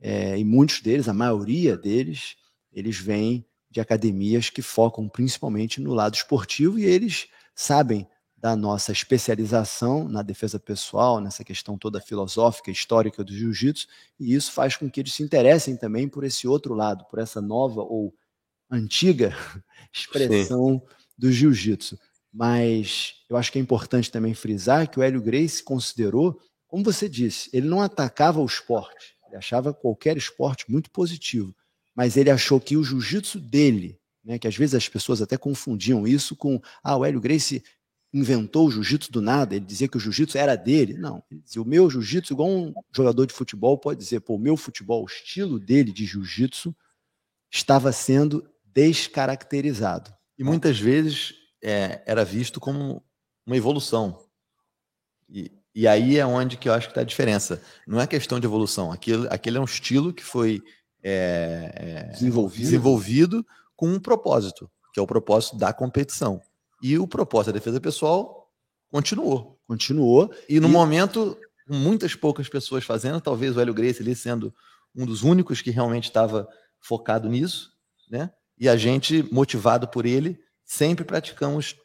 [0.00, 2.36] é, e muitos deles, a maioria deles,
[2.72, 8.92] eles vêm de academias que focam principalmente no lado esportivo e eles sabem da nossa
[8.92, 13.86] especialização na defesa pessoal, nessa questão toda filosófica, histórica do jiu-jitsu,
[14.20, 17.40] e isso faz com que eles se interessem também por esse outro lado, por essa
[17.40, 18.14] nova ou
[18.70, 19.34] antiga
[19.92, 20.96] expressão Sim.
[21.16, 21.98] do jiu-jitsu.
[22.32, 27.08] Mas eu acho que é importante também frisar que o Hélio Grace considerou, como você
[27.08, 31.54] disse, ele não atacava o esporte, ele achava qualquer esporte muito positivo,
[31.94, 36.06] mas ele achou que o jiu-jitsu dele, né, que às vezes as pessoas até confundiam
[36.06, 37.62] isso com, ah, o Hélio Gracie
[38.12, 40.94] inventou o jiu-jitsu do nada, ele dizia que o jiu-jitsu era dele.
[40.94, 44.38] Não, ele dizia, o meu jiu-jitsu, igual um jogador de futebol pode dizer, pô, o
[44.38, 46.74] meu futebol, o estilo dele de jiu-jitsu
[47.50, 50.14] estava sendo descaracterizado.
[50.38, 51.32] E muitas vezes
[51.64, 53.02] é, era visto como
[53.46, 54.22] uma evolução.
[55.30, 57.62] E, e aí é onde que eu acho que está a diferença.
[57.86, 58.92] Não é questão de evolução.
[58.92, 60.62] Aquilo, aquele é um estilo que foi
[61.02, 62.62] é, é, desenvolvido.
[62.62, 66.42] desenvolvido com um propósito, que é o propósito da competição.
[66.82, 68.52] E o propósito da defesa pessoal
[68.90, 69.58] continuou.
[69.66, 70.30] Continuou.
[70.46, 70.70] E no e...
[70.70, 74.54] momento, muitas poucas pessoas fazendo, talvez o Hélio Gracie ali sendo
[74.94, 76.46] um dos únicos que realmente estava
[76.78, 77.70] focado nisso,
[78.10, 78.30] né?
[78.58, 81.76] E a gente, motivado por ele, sempre praticamos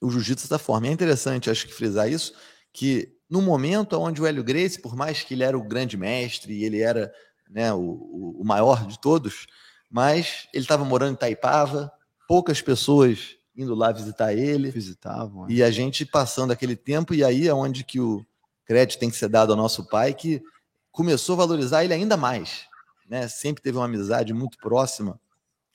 [0.00, 0.86] o jiu-jitsu dessa forma.
[0.86, 2.34] E é interessante, acho que frisar isso,
[2.72, 6.52] que no momento onde o Hélio Gracie, por mais que ele era o grande mestre
[6.52, 7.12] e ele era
[7.50, 9.46] né, o, o maior de todos,
[9.90, 11.90] mas ele estava morando em Taipava,
[12.26, 14.70] poucas pessoas indo lá visitar ele.
[14.70, 15.46] Visitavam.
[15.48, 15.52] É.
[15.52, 18.24] E a gente passando aquele tempo, e aí é onde que o
[18.64, 20.42] crédito tem que ser dado ao nosso pai, que
[20.92, 22.66] começou a valorizar ele ainda mais.
[23.08, 23.26] Né?
[23.26, 25.18] Sempre teve uma amizade muito próxima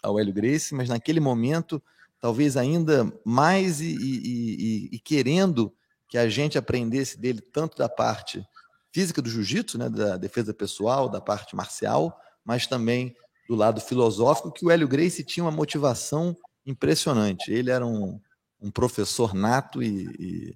[0.04, 1.82] ao Hélio Gracie, mas naquele momento,
[2.20, 5.74] talvez ainda mais e, e, e, e querendo
[6.08, 8.46] que a gente aprendesse dele tanto da parte
[8.92, 13.16] física do jiu-jitsu, né, da defesa pessoal, da parte marcial, mas também
[13.48, 17.52] do lado filosófico, que o Hélio Gracie tinha uma motivação impressionante.
[17.52, 18.20] Ele era um,
[18.62, 20.56] um professor nato e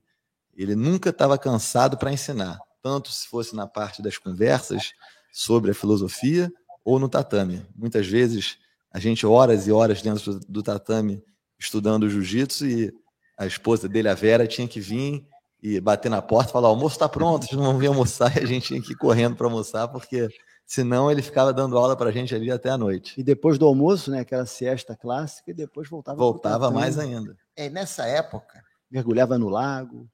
[0.56, 4.94] ele nunca estava cansado para ensinar, tanto se fosse na parte das conversas
[5.32, 6.52] sobre a filosofia
[6.84, 7.66] ou no tatame.
[7.76, 8.58] Muitas vezes
[8.98, 11.24] a gente horas e horas dentro do tatame
[11.60, 12.92] estudando jiu-jitsu e
[13.38, 15.24] a esposa dele, a Vera, tinha que vir
[15.62, 18.36] e bater na porta e falar: o almoço está pronto, vocês não vão vir almoçar,
[18.42, 20.28] e a gente tinha que ir correndo para almoçar, porque
[20.66, 23.14] senão ele ficava dando aula para a gente ali até a noite.
[23.20, 26.18] E depois do almoço, né, aquela siesta clássica, e depois voltava.
[26.18, 27.38] Voltava mais ainda.
[27.56, 28.64] É, nessa época.
[28.90, 30.10] Mergulhava no lago.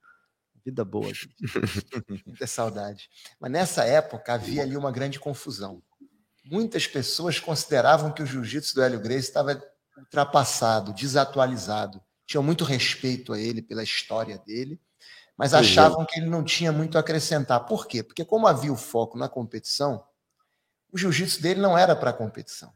[0.65, 1.09] Vida boa.
[2.27, 3.09] Muita saudade.
[3.39, 5.81] Mas nessa época havia ali uma grande confusão.
[6.43, 9.61] Muitas pessoas consideravam que o jiu-jitsu do Hélio Gracie estava
[9.97, 12.01] ultrapassado, desatualizado.
[12.25, 14.79] Tinham muito respeito a ele pela história dele
[15.37, 17.65] mas achavam que ele não tinha muito a acrescentar.
[17.65, 18.03] Por quê?
[18.03, 20.03] Porque como havia o foco na competição,
[20.91, 22.71] o jiu-jitsu dele não era para a competição.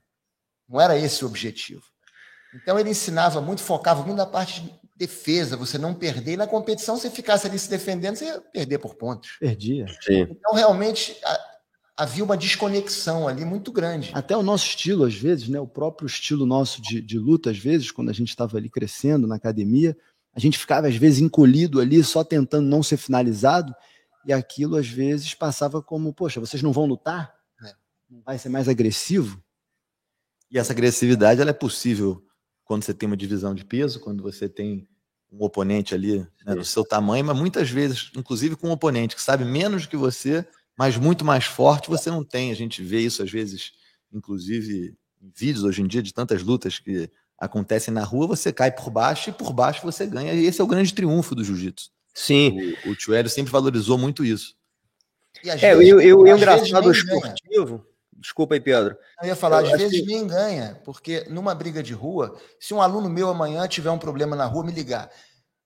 [0.67, 1.83] Não era esse o objetivo.
[2.53, 6.33] Então ele ensinava muito, focava muito na parte de defesa, você não perder.
[6.33, 9.37] E na competição, se ficasse ali se defendendo, você ia perder por pontos.
[9.39, 9.85] Perdia.
[10.01, 10.21] Sim.
[10.21, 11.15] Então realmente
[11.97, 14.11] havia uma desconexão ali muito grande.
[14.13, 15.59] Até o nosso estilo, às vezes, né?
[15.59, 19.25] o próprio estilo nosso de, de luta, às vezes, quando a gente estava ali crescendo
[19.25, 19.97] na academia,
[20.31, 23.73] a gente ficava às vezes encolhido ali, só tentando não ser finalizado,
[24.23, 27.33] e aquilo às vezes passava como, poxa, vocês não vão lutar?
[27.63, 27.73] É.
[28.07, 29.41] Não vai ser mais agressivo?
[30.51, 32.23] E essa agressividade ela é possível
[32.63, 34.87] quando você tem uma divisão de peso, quando você tem
[35.31, 39.21] um oponente ali né, do seu tamanho, mas muitas vezes, inclusive com um oponente que
[39.21, 40.45] sabe menos que você,
[40.77, 42.51] mas muito mais forte, você não tem.
[42.51, 43.71] A gente vê isso às vezes,
[44.13, 48.71] inclusive em vídeos hoje em dia de tantas lutas que acontecem na rua, você cai
[48.71, 50.33] por baixo e por baixo você ganha.
[50.33, 51.89] E esse é o grande triunfo do jiu-jitsu.
[52.13, 52.75] Sim.
[52.85, 54.55] O, o Tio Hélio sempre valorizou muito isso.
[55.45, 57.77] é, eu, eu, eu engraçado esportivo.
[57.77, 57.97] Ganha.
[58.19, 58.97] Desculpa aí, Pedro.
[59.21, 60.07] Eu ia falar, eu às vezes que...
[60.07, 64.35] nem ganha, porque numa briga de rua, se um aluno meu amanhã tiver um problema
[64.35, 65.11] na rua, me ligar.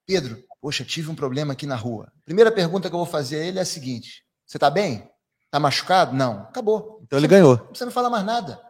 [0.06, 2.12] Pedro, poxa, tive um problema aqui na rua.
[2.26, 5.10] Primeira pergunta que eu vou fazer a ele é a seguinte: você está bem?
[5.46, 6.14] Está machucado?
[6.14, 6.42] Não.
[6.42, 7.00] Acabou.
[7.04, 7.56] Então ele ganhou.
[7.56, 8.62] Não precisa me falar mais nada.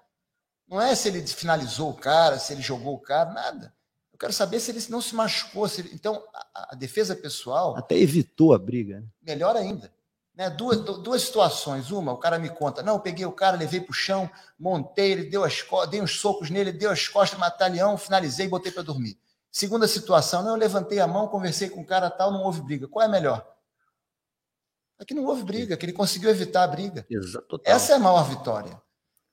[0.69, 3.73] Não é se ele finalizou o cara, se ele jogou o cara, nada.
[4.13, 5.67] Eu quero saber se ele não se machucou.
[5.67, 5.89] Se ele...
[5.91, 7.75] Então, a, a, defesa pessoal.
[7.75, 8.99] Até evitou a briga.
[8.99, 9.07] Né?
[9.23, 9.91] Melhor ainda.
[10.35, 10.51] Né?
[10.51, 11.89] Duas, duas situações.
[11.89, 14.29] Uma, o cara me conta: não, eu peguei o cara, levei para o chão,
[14.59, 18.71] montei, ele deu as dei uns socos nele, deu as costas, matalhão, finalizei e botei
[18.71, 19.17] para dormir.
[19.51, 22.87] Segunda situação, não, eu levantei a mão, conversei com o cara tal, não houve briga.
[22.87, 23.51] Qual é melhor?
[25.01, 27.03] É que não houve briga, que ele conseguiu evitar a briga.
[27.09, 28.79] Exato, Essa é a maior vitória.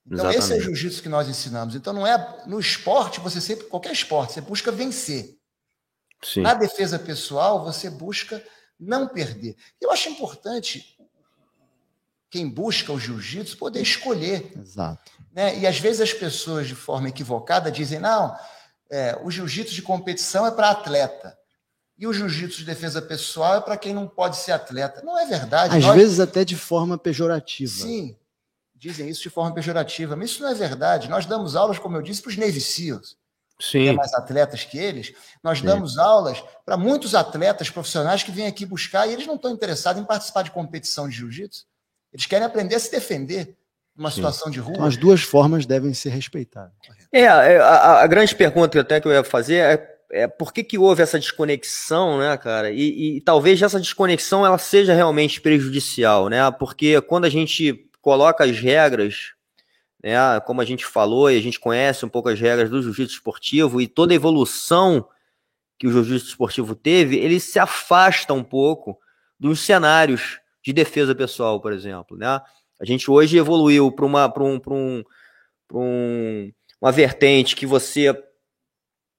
[0.07, 0.39] Então, Exatamente.
[0.39, 1.75] esse é o jiu-jitsu que nós ensinamos.
[1.75, 5.37] Então, não é no esporte, você sempre, qualquer esporte, você busca vencer.
[6.25, 6.41] Sim.
[6.41, 8.43] Na defesa pessoal, você busca
[8.81, 9.57] não perder.
[9.79, 10.97] Eu acho importante
[12.31, 14.51] quem busca o jiu-jitsu poder escolher.
[14.59, 15.13] Exato.
[15.33, 15.59] Né?
[15.59, 18.35] E às vezes as pessoas, de forma equivocada, dizem: não,
[18.91, 21.38] é, o jiu-jitsu de competição é para atleta.
[21.99, 25.03] E o jiu-jitsu de defesa pessoal é para quem não pode ser atleta.
[25.03, 25.77] Não é verdade.
[25.77, 25.97] Às Nós...
[25.97, 27.73] vezes até de forma pejorativa.
[27.73, 28.17] Sim,
[28.75, 30.15] dizem isso de forma pejorativa.
[30.15, 31.11] Mas isso não é verdade.
[31.11, 33.17] Nós damos aulas, como eu disse, para os Navy SEALs.
[33.61, 33.83] Sim.
[33.83, 35.13] Que é mais atletas que eles.
[35.43, 35.67] Nós Sim.
[35.67, 40.01] damos aulas para muitos atletas profissionais que vêm aqui buscar e eles não estão interessados
[40.01, 41.67] em participar de competição de jiu-jitsu.
[42.13, 43.57] Eles querem aprender a se defender
[43.97, 44.75] numa situação de rua.
[44.75, 46.73] Então, as duas formas devem ser respeitadas.
[47.11, 50.65] É, é, a, a grande pergunta até que eu ia fazer é é, por que,
[50.65, 52.71] que houve essa desconexão, né, cara?
[52.71, 56.51] E, e, talvez essa desconexão ela seja realmente prejudicial, né?
[56.53, 59.33] Porque quando a gente coloca as regras,
[60.03, 63.17] né, como a gente falou, e a gente conhece um pouco as regras do jiu-jitsu
[63.17, 65.07] esportivo e toda a evolução
[65.79, 68.99] que o jiu-jitsu esportivo teve, ele se afasta um pouco
[69.39, 72.41] dos cenários de defesa pessoal, por exemplo, né?
[72.81, 75.05] A gente hoje evoluiu para uma, um, um,
[75.75, 78.15] um, uma vertente que você,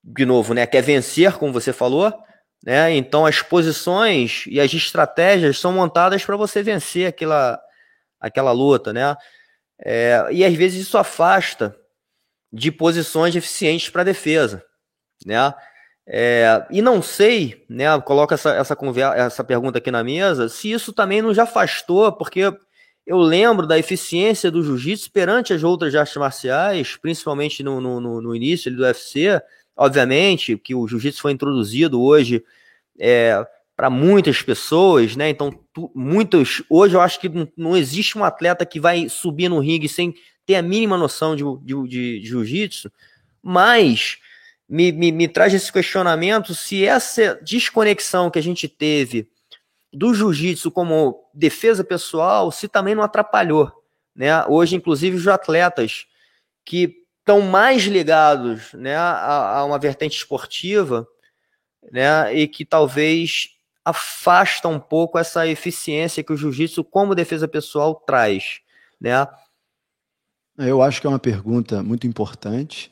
[0.03, 2.13] de novo, né, quer vencer, como você falou,
[2.63, 2.93] né?
[2.95, 7.59] Então as posições e as estratégias são montadas para você vencer aquela,
[8.19, 9.15] aquela luta, né?
[9.81, 11.75] É, e às vezes isso afasta
[12.51, 14.63] de posições eficientes para defesa,
[15.25, 15.53] né?
[16.11, 17.85] É, e não sei, né?
[18.01, 22.11] Coloca essa, essa, conversa, essa pergunta aqui na mesa, se isso também não já afastou,
[22.11, 22.51] porque
[23.05, 28.35] eu lembro da eficiência do jiu-jitsu perante as outras artes marciais, principalmente no, no, no
[28.35, 29.39] início do UFC.
[29.81, 32.43] Obviamente que o jiu-jitsu foi introduzido hoje
[32.99, 35.29] é, para muitas pessoas, né?
[35.29, 36.61] Então, tu, muitos.
[36.69, 40.13] Hoje eu acho que não, existe um atleta que vai subir no ringue sem
[40.45, 42.91] ter a mínima noção de, de, de, de jiu-jitsu,
[43.41, 44.17] mas
[44.67, 49.29] me, me, me traz esse questionamento se essa desconexão que a gente teve
[49.93, 53.71] do jiu-jitsu como defesa pessoal, se também não atrapalhou.
[54.13, 54.45] Né?
[54.45, 56.05] Hoje, inclusive, os atletas
[56.65, 56.99] que
[57.29, 61.07] estão mais ligados né, a, a, uma vertente esportiva
[61.91, 63.49] né, e que talvez
[63.85, 68.61] afasta um pouco essa eficiência que o jiu-jitsu como defesa pessoal traz.
[68.99, 69.27] Né?
[70.57, 72.91] Eu acho que é uma pergunta muito importante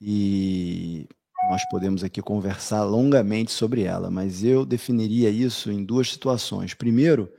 [0.00, 1.06] e
[1.48, 6.74] nós podemos aqui conversar longamente sobre ela, mas eu definiria isso em duas situações.
[6.74, 7.32] Primeiro,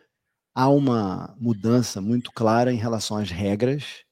[0.55, 4.05] há uma mudança muito clara em relação às regras.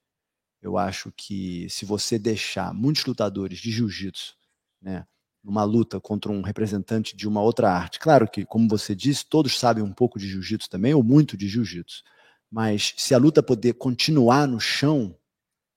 [0.62, 4.36] Eu acho que se você deixar muitos lutadores de jiu-jitsu,
[4.82, 5.06] né,
[5.44, 9.58] numa luta contra um representante de uma outra arte, claro que, como você disse, todos
[9.58, 12.04] sabem um pouco de jiu-jitsu também, ou muito de jiu-jitsu,
[12.52, 15.16] mas se a luta poder continuar no chão,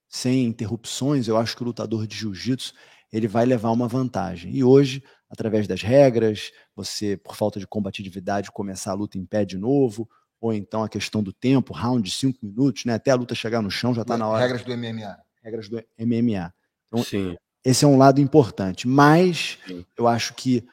[0.09, 2.75] sem interrupções, eu acho que o lutador de jiu-jitsu
[3.13, 4.55] ele vai levar uma vantagem.
[4.55, 9.45] E hoje, através das regras, você, por falta de combatividade, começar a luta em pé
[9.45, 10.09] de novo,
[10.43, 12.95] ou então a questão do tempo, round de cinco minutos, né?
[12.95, 14.43] até a luta chegar no chão já está na hora.
[14.43, 15.17] Regras do MMA.
[15.41, 16.53] Regras do MMA.
[16.89, 17.37] Então, Sim.
[17.65, 18.89] esse é um lado importante.
[18.89, 19.87] Mas Sim.
[19.97, 20.67] eu acho que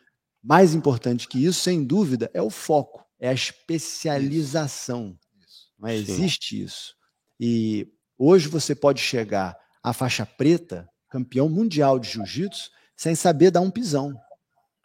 [0.43, 5.15] mais importante que isso, sem dúvida, é o foco, é a especialização.
[5.39, 5.67] Isso.
[5.77, 5.95] Não é?
[5.95, 6.95] Existe isso.
[7.39, 13.61] E hoje você pode chegar à faixa preta campeão mundial de jiu-jitsu, sem saber dar
[13.61, 14.19] um pisão.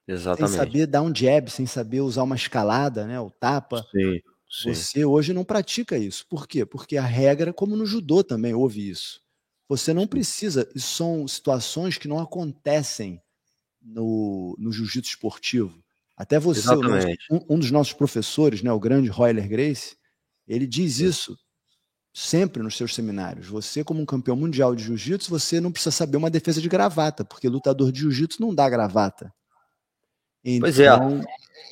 [0.07, 0.51] Exatamente.
[0.51, 3.83] Sem saber dar um jab, sem saber usar uma escalada, né, o tapa.
[3.91, 4.21] Sim,
[4.63, 4.75] sim.
[4.75, 6.27] Você hoje não pratica isso.
[6.29, 6.65] Por quê?
[6.65, 9.21] Porque a regra, como no judô também houve isso.
[9.69, 13.21] Você não precisa, são situações que não acontecem
[13.83, 15.83] no, no jiu-jitsu esportivo.
[16.17, 16.69] Até você,
[17.31, 19.97] um, um, dos nossos professores, né, o grande Royler Grace,
[20.47, 21.37] ele diz isso
[22.13, 23.49] sempre nos seus seminários.
[23.49, 27.25] Você, como um campeão mundial de jiu-jitsu, você não precisa saber uma defesa de gravata,
[27.25, 29.35] porque lutador de jiu-jitsu não dá gravata.
[30.45, 30.87] Então, pois é.
[30.87, 31.21] Então,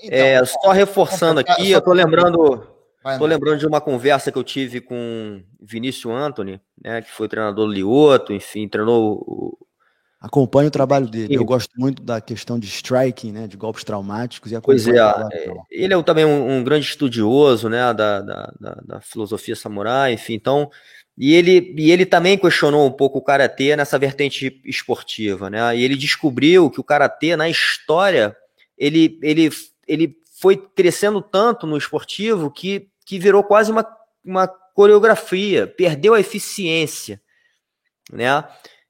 [0.03, 2.67] é só reforçando aqui, eu tô lembrando,
[3.05, 7.67] Estou lembrando de uma conversa que eu tive com Vinícius Anthony, né, que foi treinador
[7.67, 9.59] do Lioto, enfim, treinou o...
[10.21, 11.35] Acompanho o trabalho dele.
[11.35, 14.53] Eu gosto muito da questão de striking, né, de golpes traumáticos.
[14.53, 18.83] E pois é, é ele é também um, um, grande estudioso né, da, da, da,
[18.87, 20.71] da, filosofia samurai, enfim, então.
[21.19, 25.77] E ele, e ele também questionou um pouco o karatê nessa vertente esportiva, né?
[25.77, 28.35] E ele descobriu que o karatê na história
[28.79, 29.51] ele, ele,
[29.87, 33.87] ele foi crescendo tanto no esportivo que que virou quase uma,
[34.25, 37.21] uma coreografia, perdeu a eficiência,
[38.11, 38.43] né?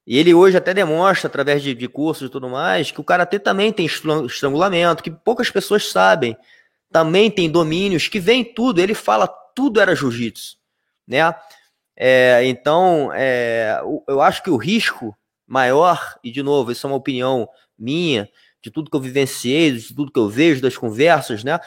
[0.06, 3.40] E ele hoje até demonstra, através de, de cursos e tudo mais, que o karatê
[3.40, 6.36] também tem estrangulamento, que poucas pessoas sabem.
[6.88, 8.80] Também tem domínios que vem tudo.
[8.80, 10.56] Ele fala tudo era jiu-jitsu,
[11.04, 11.34] né?
[11.96, 15.16] É, então, é, eu acho que o risco
[15.48, 18.28] maior, e de novo, isso é uma opinião minha,
[18.62, 21.58] de tudo que eu vivenciei, de tudo que eu vejo, das conversas, né?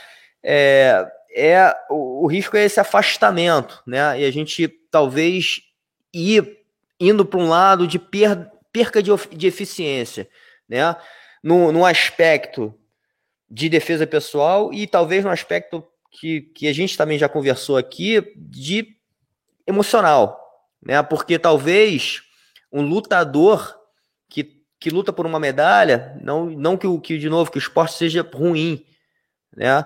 [0.41, 1.05] É,
[1.35, 4.19] é o, o risco é esse afastamento, né?
[4.21, 5.61] E a gente talvez
[6.13, 6.59] ir
[6.99, 10.29] indo para um lado de per, perca de, de eficiência,
[10.67, 10.95] né?
[11.43, 12.73] No, no aspecto
[13.49, 18.33] de defesa pessoal e talvez no aspecto que, que a gente também já conversou aqui
[18.37, 18.95] de
[19.67, 20.39] emocional,
[20.81, 21.03] né?
[21.03, 22.23] Porque talvez
[22.71, 23.77] um lutador
[24.29, 27.59] que, que luta por uma medalha, não, não que o que de novo que o
[27.59, 28.85] esporte seja ruim,
[29.55, 29.85] né?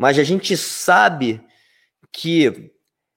[0.00, 1.42] Mas a gente sabe
[2.10, 2.72] que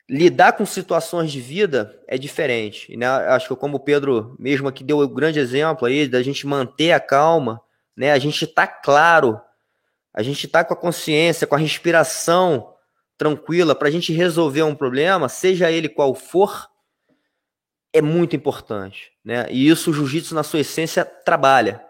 [0.10, 2.94] lidar com situações de vida é diferente.
[2.98, 3.08] Né?
[3.08, 6.46] Acho que como o Pedro mesmo aqui deu o um grande exemplo aí da gente
[6.46, 7.62] manter a calma,
[7.96, 8.12] né?
[8.12, 9.40] A gente tá claro,
[10.14, 12.74] a gente tá com a consciência, com a respiração
[13.18, 16.68] tranquila para a gente resolver um problema, seja ele qual for,
[17.94, 19.48] é muito importante, né?
[19.50, 21.82] E isso o jiu-jitsu na sua essência trabalha.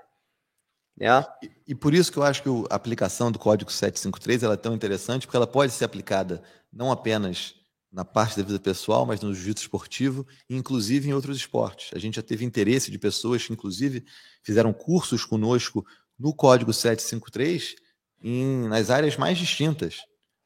[0.97, 1.07] Né?
[1.41, 4.57] E, e, por isso que eu acho que a aplicação do Código 753 ela é
[4.57, 6.41] tão interessante, porque ela pode ser aplicada
[6.71, 7.55] não apenas
[7.91, 11.91] na parte da vida pessoal, mas no jiu-jitsu esportivo, e inclusive em outros esportes.
[11.93, 14.03] A gente já teve interesse de pessoas que, inclusive,
[14.41, 15.85] fizeram cursos conosco
[16.17, 17.75] no Código 753
[18.23, 19.97] em, nas áreas mais distintas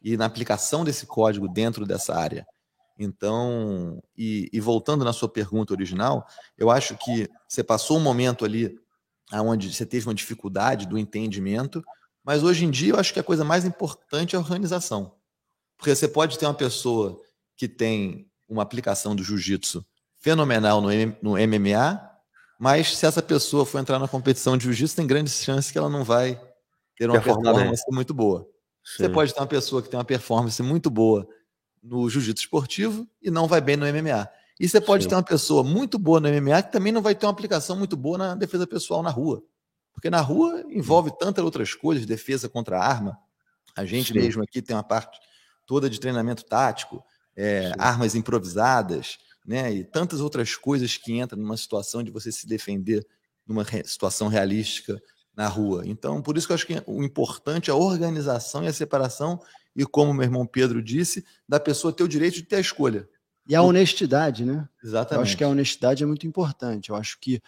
[0.02, 2.46] e na aplicação desse código dentro dessa área.
[3.00, 6.26] Então, e, e voltando na sua pergunta original,
[6.58, 8.78] eu acho que você passou um momento ali
[9.34, 11.84] onde você teve uma dificuldade do entendimento,
[12.24, 15.16] mas hoje em dia eu acho que a coisa mais importante é a organização.
[15.78, 17.22] Porque você pode ter uma pessoa
[17.56, 19.86] que tem uma aplicação do jiu-jitsu
[20.20, 20.90] fenomenal no,
[21.22, 22.02] no MMA,
[22.60, 25.90] mas se essa pessoa for entrar na competição de jiu-jitsu, tem grandes chances que ela
[25.90, 26.42] não vai
[26.96, 28.48] ter uma performance muito boa.
[28.84, 29.04] Sim.
[29.04, 31.28] Você pode ter uma pessoa que tem uma performance muito boa
[31.84, 34.28] no jiu-jitsu esportivo e não vai bem no MMA.
[34.60, 35.10] E você pode Sim.
[35.10, 37.96] ter uma pessoa muito boa no MMA que também não vai ter uma aplicação muito
[37.96, 39.44] boa na defesa pessoal na rua.
[39.94, 43.18] Porque na rua envolve tantas outras coisas, defesa contra arma.
[43.76, 44.20] A gente Sim.
[44.20, 45.20] mesmo aqui tem uma parte
[45.66, 47.04] toda de treinamento tático,
[47.36, 49.72] é, armas improvisadas, né?
[49.72, 53.06] E tantas outras coisas que entram numa situação de você se defender
[53.46, 55.02] numa situação realística
[55.36, 55.84] na rua.
[55.86, 59.40] Então, por isso que eu acho que o importante é a organização e a separação,
[59.76, 63.08] e como meu irmão Pedro disse, da pessoa ter o direito de ter a escolha.
[63.48, 64.68] E a honestidade, né?
[64.84, 65.16] Exatamente.
[65.16, 66.90] Eu acho que a honestidade é muito importante.
[66.90, 67.42] Eu acho que,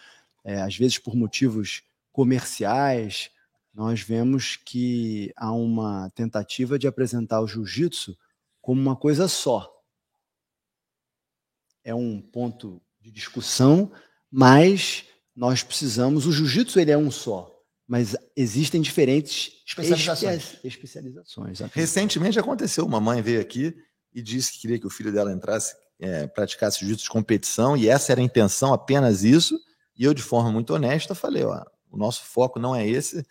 [0.44, 3.30] é, às vezes, por motivos comerciais,
[3.74, 8.16] nós vemos que há uma tentativa de apresentar o jiu-jitsu
[8.60, 9.70] como uma coisa só.
[11.84, 13.92] É um ponto de discussão,
[14.30, 16.26] mas nós precisamos.
[16.26, 17.50] O jiu-jitsu ele é um só,
[17.86, 20.58] mas existem diferentes especializações.
[20.64, 23.74] especializações Recentemente aconteceu, uma mãe veio aqui
[24.12, 27.88] e disse que queria que o filho dela entrasse é, praticasse jiu-jitsu de competição, e
[27.88, 29.60] essa era a intenção, apenas isso.
[29.96, 33.24] E eu, de forma muito honesta, falei: ó, o nosso foco não é esse.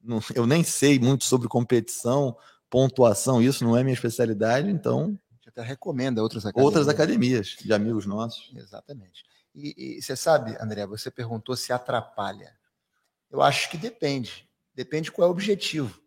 [0.00, 2.36] Não, eu nem sei muito sobre competição,
[2.70, 5.18] pontuação, isso não é minha especialidade, então.
[5.30, 6.64] A gente até recomenda outras academias.
[6.64, 8.52] Outras academias de amigos nossos.
[8.54, 9.24] Exatamente.
[9.54, 12.56] E, e você sabe, André, você perguntou se atrapalha.
[13.30, 14.48] Eu acho que depende.
[14.74, 16.00] Depende qual é o objetivo.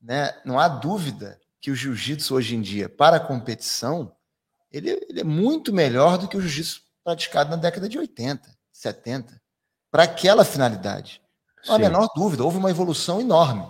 [0.00, 0.34] Né?
[0.44, 4.14] Não há dúvida que o jiu-jitsu hoje em dia, para a competição,
[4.70, 9.40] ele, ele é muito melhor do que o jiu-jitsu praticado na década de 80, 70,
[9.90, 11.22] para aquela finalidade.
[11.66, 13.66] Não há a menor dúvida, houve uma evolução enorme.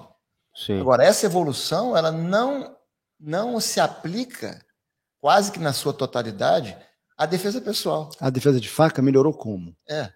[0.54, 0.80] Sim.
[0.80, 2.74] Agora, essa evolução, ela não,
[3.20, 4.64] não se aplica
[5.20, 6.76] quase que na sua totalidade
[7.16, 8.10] à defesa pessoal.
[8.20, 9.76] A defesa de faca melhorou como?
[9.88, 10.10] É.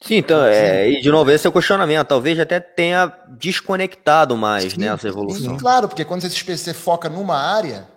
[0.00, 2.08] Sim, então, é, e de novo, esse é o questionamento.
[2.08, 3.06] Talvez até tenha
[3.38, 5.54] desconectado mais sim, né, essa evolução.
[5.54, 7.88] Sim, claro, porque quando você, você foca numa área,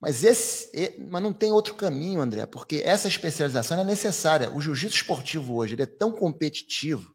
[0.00, 4.50] mas, esse, mas não tem outro caminho, André, porque essa especialização é necessária.
[4.50, 7.14] O jiu-jitsu esportivo hoje ele é tão competitivo,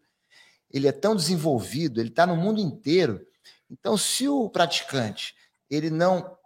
[0.71, 3.21] ele é tão desenvolvido, ele está no mundo inteiro.
[3.69, 5.36] Então, se o praticante
[5.69, 6.38] ele não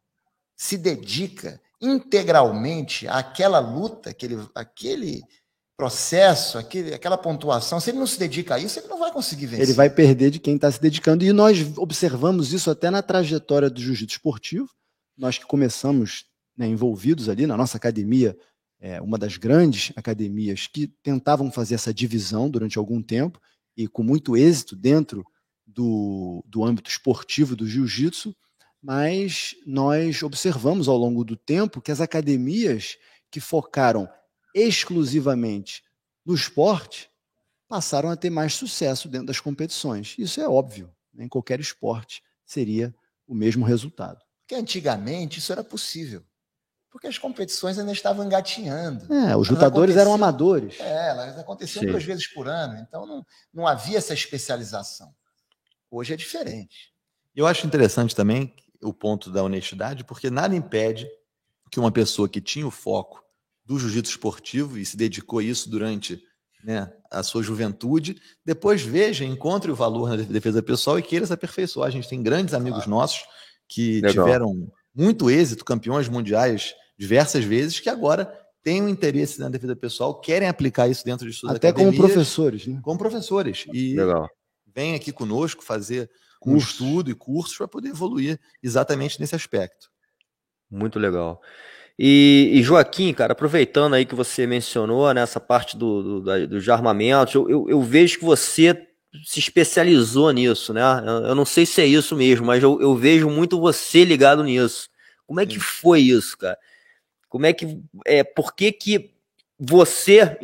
[0.55, 5.23] se dedica, integralmente àquela luta, aquele, aquele
[5.77, 9.47] processo, aquele, aquela pontuação, se ele não se dedica a isso, ele não vai conseguir
[9.47, 9.65] vencer.
[9.65, 11.23] Ele vai perder de quem está se dedicando.
[11.23, 14.69] E nós observamos isso até na trajetória do jiu-jitsu esportivo.
[15.18, 16.26] Nós que começamos
[16.57, 18.38] né, envolvidos ali na nossa academia,
[18.80, 23.39] é, uma das grandes academias que tentavam fazer essa divisão durante algum tempo
[23.76, 25.26] e com muito êxito dentro
[25.66, 28.36] do, do âmbito esportivo do jiu-jitsu,
[28.82, 32.97] mas nós observamos ao longo do tempo que as academias
[33.32, 34.07] que focaram
[34.53, 35.84] exclusivamente
[36.26, 37.09] no esporte
[37.68, 40.16] passaram a ter mais sucesso dentro das competições.
[40.18, 41.26] Isso é óbvio, né?
[41.26, 42.95] em qualquer esporte seria
[43.28, 44.24] o mesmo resultado.
[44.45, 46.23] Porque antigamente isso era possível.
[46.91, 49.11] Porque as competições ainda estavam engatinhando.
[49.13, 50.79] É, os lutadores eram amadores.
[50.79, 51.89] É, elas aconteciam Sim.
[51.89, 55.13] duas vezes por ano, então não, não havia essa especialização.
[55.91, 56.93] Hoje é diferente.
[57.35, 61.05] Eu acho interessante também o ponto da honestidade, porque nada impede
[61.71, 63.21] que uma pessoa que tinha o foco
[63.65, 66.21] do jiu-jitsu esportivo e se dedicou a isso durante
[66.63, 71.33] né, a sua juventude, depois veja, encontre o valor na defesa pessoal e queira se
[71.33, 71.87] aperfeiçoar.
[71.87, 73.25] A gente tem grandes amigos nossos
[73.68, 74.26] que Legal.
[74.26, 78.32] tiveram muito êxito, campeões mundiais diversas vezes, que agora
[78.63, 82.66] têm um interesse na defesa pessoal, querem aplicar isso dentro de suas Até como professores,
[82.66, 82.80] né?
[82.84, 83.66] Como professores.
[83.72, 84.28] E Legal.
[84.74, 86.09] vem aqui conosco fazer
[86.45, 89.89] um estudo e cursos para poder evoluir exatamente nesse aspecto.
[90.70, 91.41] Muito legal.
[91.97, 96.59] E, e, Joaquim, cara, aproveitando aí que você mencionou nessa né, parte do, do, do
[96.59, 98.74] de armamento, eu, eu, eu, vejo que você
[99.24, 100.82] se especializou nisso, né?
[101.05, 104.43] Eu, eu não sei se é isso mesmo, mas eu, eu, vejo muito você ligado
[104.43, 104.89] nisso.
[105.26, 106.57] Como é que foi isso, cara?
[107.30, 108.24] Como é que é?
[108.24, 109.11] Por que que
[109.59, 110.38] você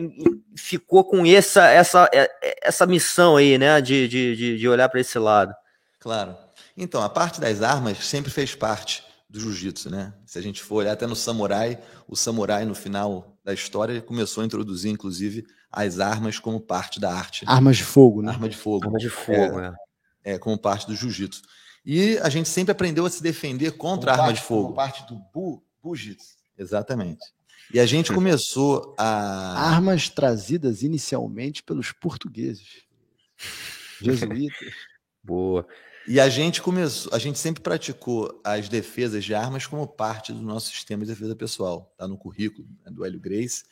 [0.56, 2.30] ficou com essa essa é,
[2.64, 3.82] essa missão aí, né?
[3.82, 5.54] De, de, de olhar para esse lado?
[6.00, 6.36] Claro.
[6.76, 10.14] Então, a parte das armas sempre fez parte do jiu-jitsu, né?
[10.26, 14.42] Se a gente for olhar até no samurai, o samurai no final da história começou
[14.42, 17.44] a introduzir, inclusive, as armas como parte da arte.
[17.48, 18.32] Armas de fogo, né?
[18.32, 18.86] Arma de fogo.
[18.86, 19.74] Arma de fogo, é.
[20.24, 21.42] É, é como parte do jiu-jitsu.
[21.86, 24.64] E a gente sempre aprendeu a se defender contra como a arma parte, de fogo.
[24.64, 26.36] Como parte do bu, bujitsu.
[26.58, 27.22] Exatamente.
[27.74, 29.70] E a gente começou a.
[29.74, 32.84] Armas trazidas inicialmente pelos portugueses.
[34.02, 34.74] Jesuítas.
[35.24, 35.68] Boa.
[36.08, 40.42] E a gente começou, a gente sempre praticou as defesas de armas como parte do
[40.42, 43.64] nosso sistema de defesa pessoal, tá no currículo né, do Hélio Grace.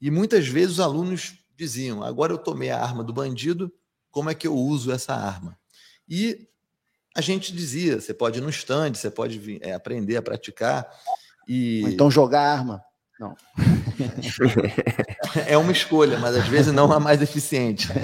[0.00, 3.72] E muitas vezes os alunos diziam: agora eu tomei a arma do bandido,
[4.10, 5.56] como é que eu uso essa arma?
[6.08, 6.48] E
[7.16, 10.90] a gente dizia: você pode ir no stand, você pode vir, é, aprender a praticar.
[11.46, 11.82] E...
[11.82, 12.82] Então jogar arma.
[13.18, 13.36] Não.
[15.46, 17.88] é uma escolha, mas às vezes não a mais eficiente.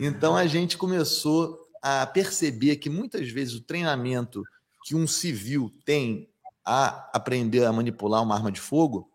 [0.00, 1.58] Então a gente começou
[1.88, 4.42] a perceber que muitas vezes o treinamento
[4.84, 6.28] que um civil tem
[6.64, 9.10] a aprender a manipular uma arma de fogo,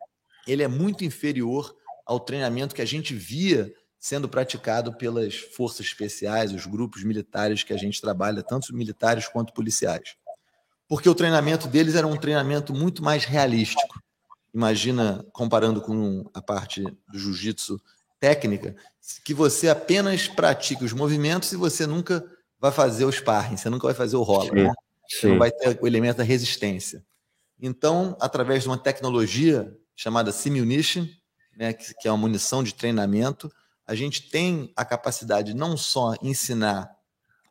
[0.48, 6.52] ele é muito inferior ao treinamento que a gente via sendo praticado pelas forças especiais,
[6.52, 10.16] os grupos militares que a gente trabalha, tanto militares quanto policiais.
[10.88, 14.02] Porque o treinamento deles era um treinamento muito mais realístico.
[14.54, 17.80] Imagina, comparando com a parte do jiu-jitsu
[18.20, 18.76] técnica,
[19.24, 22.26] que você apenas pratica os movimentos e você nunca
[22.64, 24.74] vai fazer o sparring, você nunca vai fazer o rola, sim, né?
[25.06, 27.06] Você não vai ter o elemento da resistência.
[27.62, 31.06] Então, através de uma tecnologia chamada Simunition,
[31.58, 33.52] né, que, que é uma munição de treinamento,
[33.86, 36.90] a gente tem a capacidade não só ensinar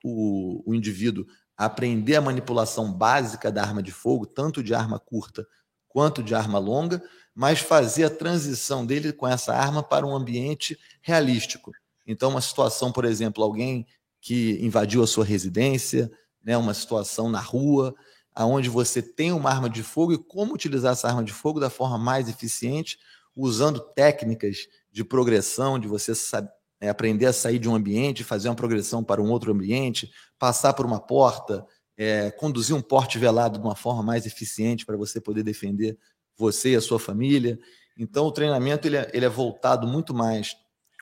[0.02, 1.26] o, o indivíduo
[1.58, 5.46] a aprender a manipulação básica da arma de fogo, tanto de arma curta
[5.88, 7.02] quanto de arma longa,
[7.34, 11.70] mas fazer a transição dele com essa arma para um ambiente realístico.
[12.06, 13.86] Então, uma situação, por exemplo, alguém
[14.22, 16.10] que invadiu a sua residência,
[16.42, 17.92] né, uma situação na rua,
[18.32, 21.68] aonde você tem uma arma de fogo e como utilizar essa arma de fogo da
[21.68, 22.98] forma mais eficiente,
[23.34, 26.50] usando técnicas de progressão, de você saber,
[26.80, 30.72] é, aprender a sair de um ambiente, fazer uma progressão para um outro ambiente, passar
[30.72, 31.64] por uma porta,
[31.96, 35.98] é, conduzir um porte velado de uma forma mais eficiente para você poder defender
[36.36, 37.58] você e a sua família.
[37.96, 40.56] Então, o treinamento ele é, ele é voltado muito mais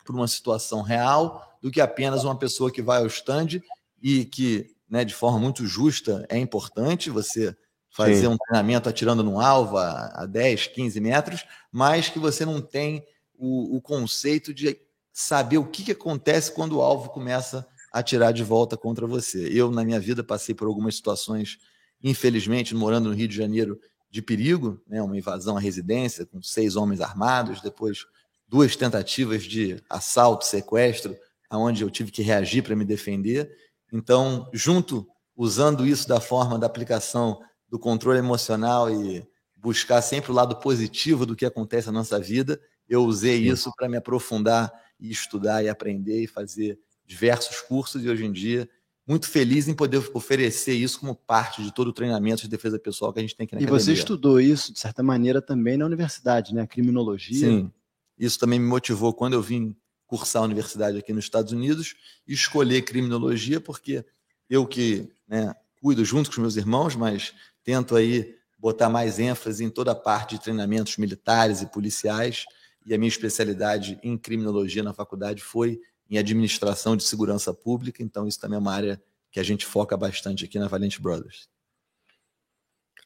[0.05, 3.61] para uma situação real do que apenas uma pessoa que vai ao stand
[4.03, 7.55] e que, né, de forma muito justa, é importante você
[7.91, 8.27] fazer Sim.
[8.29, 13.05] um treinamento atirando no alvo a, a 10, 15 metros, mas que você não tem
[13.35, 14.79] o, o conceito de
[15.13, 19.49] saber o que, que acontece quando o alvo começa a atirar de volta contra você.
[19.53, 21.59] Eu, na minha vida, passei por algumas situações,
[22.03, 26.77] infelizmente, morando no Rio de Janeiro, de perigo, né, uma invasão à residência com seis
[26.77, 28.07] homens armados, depois
[28.49, 31.17] duas tentativas de assalto, sequestro,
[31.51, 33.51] aonde eu tive que reagir para me defender.
[33.93, 39.27] Então, junto, usando isso da forma da aplicação do controle emocional e
[39.57, 42.59] buscar sempre o lado positivo do que acontece na nossa vida.
[42.89, 43.53] Eu usei Sim.
[43.53, 48.33] isso para me aprofundar e estudar e aprender e fazer diversos cursos e hoje em
[48.33, 48.69] dia
[49.11, 53.13] muito feliz em poder oferecer isso como parte de todo o treinamento de defesa pessoal
[53.13, 53.83] que a gente tem aqui na e academia.
[53.83, 56.65] E você estudou isso, de certa maneira, também na universidade, né?
[56.65, 57.41] Criminologia.
[57.41, 57.73] Sim,
[58.17, 59.75] isso também me motivou quando eu vim
[60.11, 61.95] cursar a universidade aqui nos Estados Unidos
[62.27, 64.05] e escolher criminologia, porque
[64.49, 67.33] eu que né, cuido junto com os meus irmãos, mas
[67.63, 72.45] tento aí botar mais ênfase em toda a parte de treinamentos militares e policiais,
[72.85, 75.81] e a minha especialidade em criminologia na faculdade foi
[76.11, 79.01] em administração de segurança pública, então isso também é uma área
[79.31, 81.49] que a gente foca bastante aqui na Valente Brothers.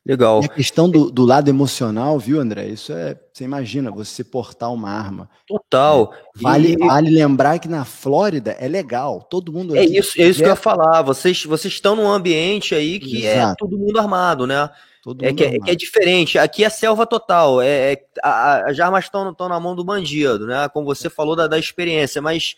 [0.07, 0.43] Legal.
[0.43, 2.67] E a questão do, do, lado emocional, viu, André?
[2.67, 5.31] Isso é, você imagina, você portar uma arma.
[5.47, 6.13] Total.
[6.13, 6.77] É, vale, e...
[6.77, 9.75] vale lembrar que na Flórida é legal, todo mundo.
[9.75, 11.01] É isso, é isso que eu ia falar.
[11.01, 13.53] Vocês, vocês estão num ambiente aí que é Exato.
[13.53, 14.69] é todo mundo armado, né?
[15.03, 16.39] Todo é, que, é, que é diferente.
[16.39, 17.63] Aqui é selva total.
[17.63, 20.69] É, é a, as armas estão na mão do bandido, né?
[20.69, 22.57] Como você falou da, da experiência, mas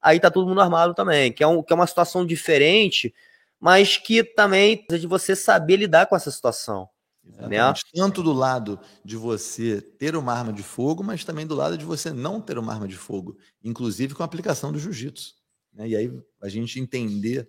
[0.00, 3.12] aí tá todo mundo armado também, que é, um, que é uma situação diferente,
[3.64, 6.86] mas que também precisa de você saber lidar com essa situação.
[7.24, 7.56] Né?
[7.94, 11.84] Tanto do lado de você ter uma arma de fogo, mas também do lado de
[11.86, 15.32] você não ter uma arma de fogo, inclusive com a aplicação do jiu-jitsu.
[15.72, 15.88] Né?
[15.88, 16.12] E aí
[16.42, 17.48] a gente entender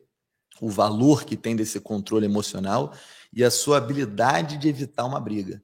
[0.61, 2.93] o valor que tem desse controle emocional
[3.33, 5.61] e a sua habilidade de evitar uma briga,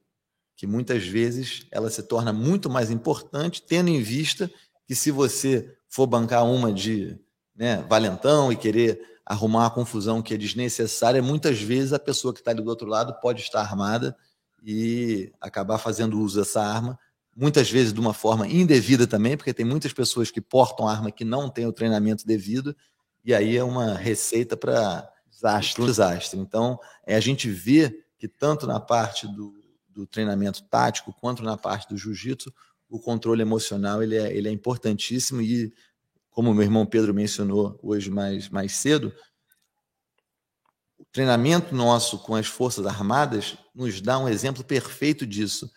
[0.54, 4.50] que muitas vezes ela se torna muito mais importante, tendo em vista
[4.86, 7.18] que se você for bancar uma de
[7.56, 12.40] né, valentão e querer arrumar uma confusão que é desnecessária, muitas vezes a pessoa que
[12.40, 14.16] está ali do outro lado pode estar armada
[14.62, 16.98] e acabar fazendo uso dessa arma,
[17.34, 21.24] muitas vezes de uma forma indevida também, porque tem muitas pessoas que portam arma que
[21.24, 22.76] não têm o treinamento devido,
[23.24, 25.84] e aí é uma receita para desastre.
[25.84, 26.38] desastre.
[26.38, 29.54] Então, é, a gente vê que tanto na parte do,
[29.88, 32.52] do treinamento tático quanto na parte do jiu-jitsu,
[32.88, 35.72] o controle emocional ele é, ele é importantíssimo e,
[36.32, 39.14] como meu irmão Pedro mencionou hoje mais, mais cedo,
[40.98, 45.70] o treinamento nosso com as Forças Armadas nos dá um exemplo perfeito disso.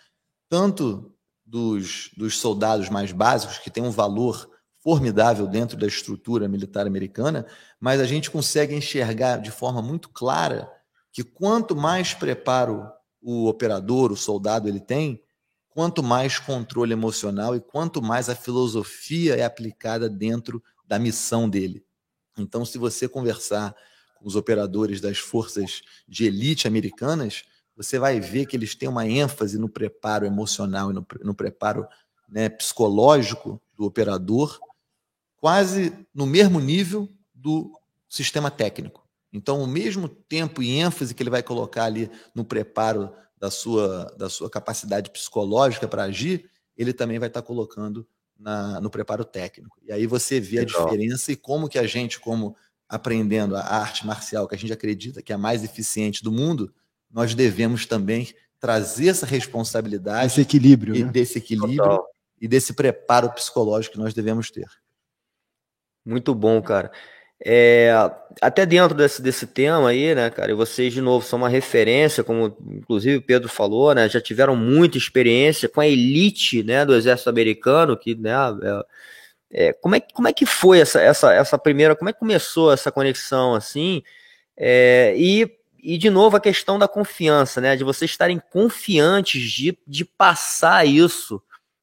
[0.50, 1.14] Tanto
[1.46, 4.50] dos, dos soldados mais básicos, que têm um valor
[4.82, 7.46] formidável dentro da estrutura militar americana,
[7.80, 10.72] mas a gente consegue enxergar de forma muito clara
[11.12, 12.88] que quanto mais preparo
[13.22, 15.22] o operador, o soldado ele tem,
[15.76, 21.84] quanto mais controle emocional e quanto mais a filosofia é aplicada dentro da missão dele.
[22.38, 23.76] Então, se você conversar
[24.18, 27.44] com os operadores das forças de elite americanas,
[27.76, 31.86] você vai ver que eles têm uma ênfase no preparo emocional e no, no preparo
[32.30, 34.58] né, psicológico do operador,
[35.36, 39.06] quase no mesmo nível do sistema técnico.
[39.34, 44.14] Então, o mesmo tempo e ênfase que ele vai colocar ali no preparo da sua,
[44.18, 48.08] da sua capacidade psicológica para agir, ele também vai estar tá colocando
[48.38, 49.78] na, no preparo técnico.
[49.84, 50.82] E aí você vê Legal.
[50.82, 52.56] a diferença e como que a gente, como
[52.88, 56.74] aprendendo a arte marcial, que a gente acredita que é a mais eficiente do mundo,
[57.10, 60.28] nós devemos também trazer essa responsabilidade.
[60.28, 60.96] Esse equilíbrio.
[60.96, 61.12] E né?
[61.12, 62.08] desse equilíbrio Total.
[62.40, 64.68] e desse preparo psicológico que nós devemos ter.
[66.06, 66.92] Muito bom, cara.
[67.44, 67.92] É,
[68.42, 72.24] até dentro desse, desse tema aí, né, cara, e vocês de novo são uma referência,
[72.24, 76.96] como inclusive o Pedro falou, né, já tiveram muita experiência com a elite, né, do
[76.96, 78.32] exército americano, que, né,
[79.52, 82.20] é, é, como, é, como é que foi essa, essa, essa primeira, como é que
[82.20, 84.02] começou essa conexão, assim,
[84.58, 85.50] é, e,
[85.84, 90.88] e de novo a questão da confiança, né, de vocês estarem confiantes de, de passar
[90.88, 91.42] isso,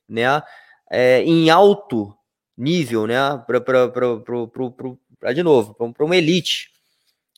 [0.09, 0.43] né,
[0.91, 2.16] é, em alto
[2.57, 3.16] nível, né,
[3.47, 3.61] para
[5.23, 6.69] para de novo, para uma elite,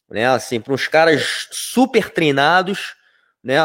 [0.08, 0.26] né?
[0.26, 2.94] Assim, para uns caras super treinados,
[3.42, 3.56] né?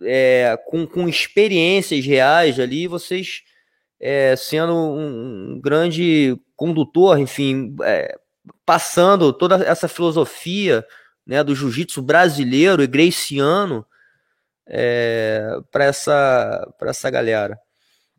[0.00, 3.42] É, com, com experiências reais ali, vocês
[4.00, 8.18] é, sendo um, um, grande condutor, enfim, é,
[8.64, 10.84] passando toda essa filosofia
[11.26, 12.86] né, do jiu-jitsu brasileiro e
[14.66, 17.60] é, para essa, essa galera.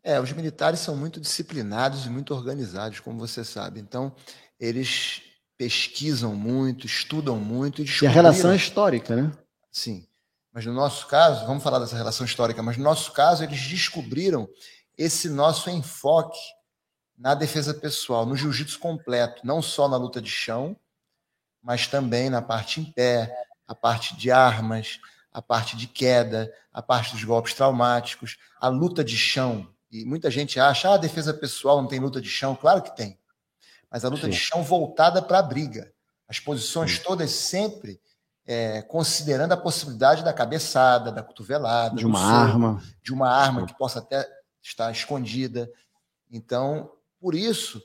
[0.02, 3.80] É, os militares são muito disciplinados e muito organizados, como você sabe.
[3.80, 4.14] Então,
[4.58, 5.23] eles
[5.56, 9.32] pesquisam muito, estudam muito e E a relação é histórica, né?
[9.70, 10.06] Sim.
[10.52, 14.48] Mas no nosso caso, vamos falar dessa relação histórica, mas no nosso caso, eles descobriram
[14.96, 16.38] esse nosso enfoque
[17.18, 20.76] na defesa pessoal, no jiu-jitsu completo, não só na luta de chão,
[21.62, 23.32] mas também na parte em pé,
[23.66, 25.00] a parte de armas,
[25.32, 29.68] a parte de queda, a parte dos golpes traumáticos, a luta de chão.
[29.90, 32.54] E muita gente acha, ah, a defesa pessoal não tem luta de chão.
[32.54, 33.18] Claro que tem
[33.94, 34.30] mas a luta Sim.
[34.30, 35.94] de chão voltada para a briga.
[36.26, 37.02] As posições Sim.
[37.04, 38.00] todas sempre
[38.44, 43.78] é, considerando a possibilidade da cabeçada, da cotovelada, de uma arma, de uma arma que
[43.78, 44.28] possa até
[44.60, 45.70] estar escondida.
[46.28, 46.90] Então,
[47.20, 47.80] por isso,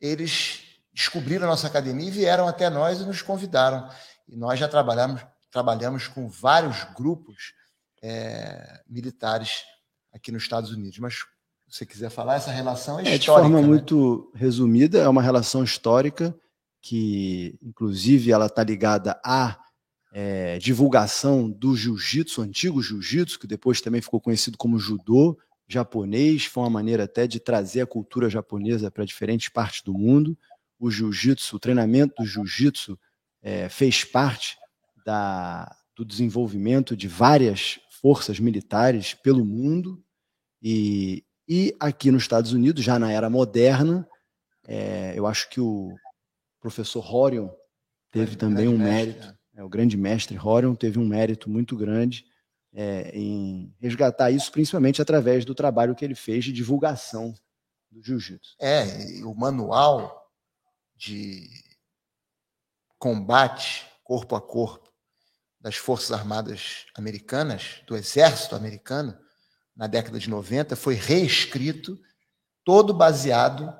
[0.00, 3.88] eles descobriram a nossa academia e vieram até nós e nos convidaram.
[4.26, 7.54] E nós já trabalhamos, trabalhamos com vários grupos
[8.02, 9.62] é, militares
[10.12, 10.98] aqui nos Estados Unidos.
[10.98, 11.18] Mas
[11.72, 13.18] você quiser falar, essa relação é, é histórica.
[13.18, 13.66] De forma né?
[13.66, 16.38] muito resumida, é uma relação histórica
[16.82, 19.58] que, inclusive, ela está ligada à
[20.12, 26.64] é, divulgação do jiu-jitsu, antigo jiu-jitsu, que depois também ficou conhecido como judô japonês, foi
[26.64, 30.36] uma maneira até de trazer a cultura japonesa para diferentes partes do mundo.
[30.78, 32.98] O jiu-jitsu, o treinamento do jiu-jitsu
[33.40, 34.58] é, fez parte
[35.06, 40.04] da, do desenvolvimento de várias forças militares pelo mundo
[40.60, 44.08] e, e aqui nos Estados Unidos, já na era moderna,
[44.66, 45.94] é, eu acho que o
[46.60, 47.50] professor Horion
[48.10, 49.60] teve também um mérito, mestre, é.
[49.60, 52.24] é, o grande mestre Horion teve um mérito muito grande
[52.72, 57.34] é, em resgatar isso, principalmente através do trabalho que ele fez de divulgação
[57.90, 58.56] do jiu-jitsu.
[58.58, 58.84] É,
[59.24, 60.30] o manual
[60.96, 61.48] de
[62.98, 64.90] combate corpo a corpo
[65.60, 69.16] das Forças Armadas Americanas, do Exército Americano,
[69.76, 71.98] na década de 90, foi reescrito,
[72.64, 73.72] todo baseado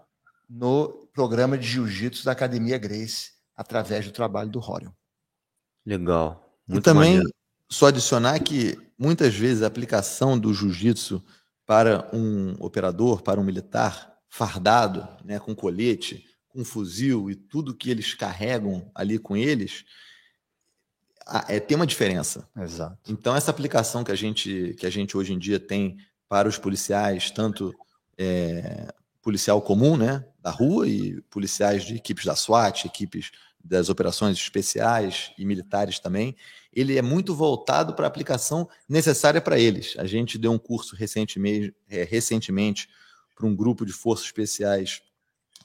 [0.49, 4.91] no programa de jiu-jitsu da Academia Grace, através do trabalho do Horion.
[5.85, 6.57] Legal.
[6.67, 7.35] Muito e também, maneiro.
[7.71, 11.23] só adicionar que muitas vezes a aplicação do jiu-jitsu
[11.67, 17.91] para um operador, para um militar fardado, né, com colete, com fuzil e tudo que
[17.91, 19.85] eles carregam ali com eles,
[21.49, 22.49] é, tem uma diferença.
[22.57, 22.99] Exato.
[23.13, 25.97] Então, essa aplicação que a gente, que a gente hoje em dia tem
[26.29, 27.75] para os policiais, tanto
[28.19, 28.93] é,
[29.23, 33.31] policial comum, né, da rua, e policiais de equipes da SWAT, equipes
[33.65, 36.37] das operações especiais e militares também,
[36.73, 39.95] ele é muito voltado para a aplicação necessária para eles.
[39.99, 42.89] A gente deu um curso recentemente, é, recentemente
[43.37, 45.03] para um grupo de forças especiais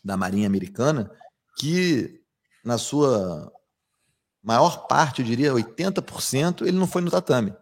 [0.04, 1.12] da Marinha Americana
[1.58, 2.22] que,
[2.64, 3.52] na sua
[4.48, 7.54] maior parte, eu diria 80%, ele não foi no tatame.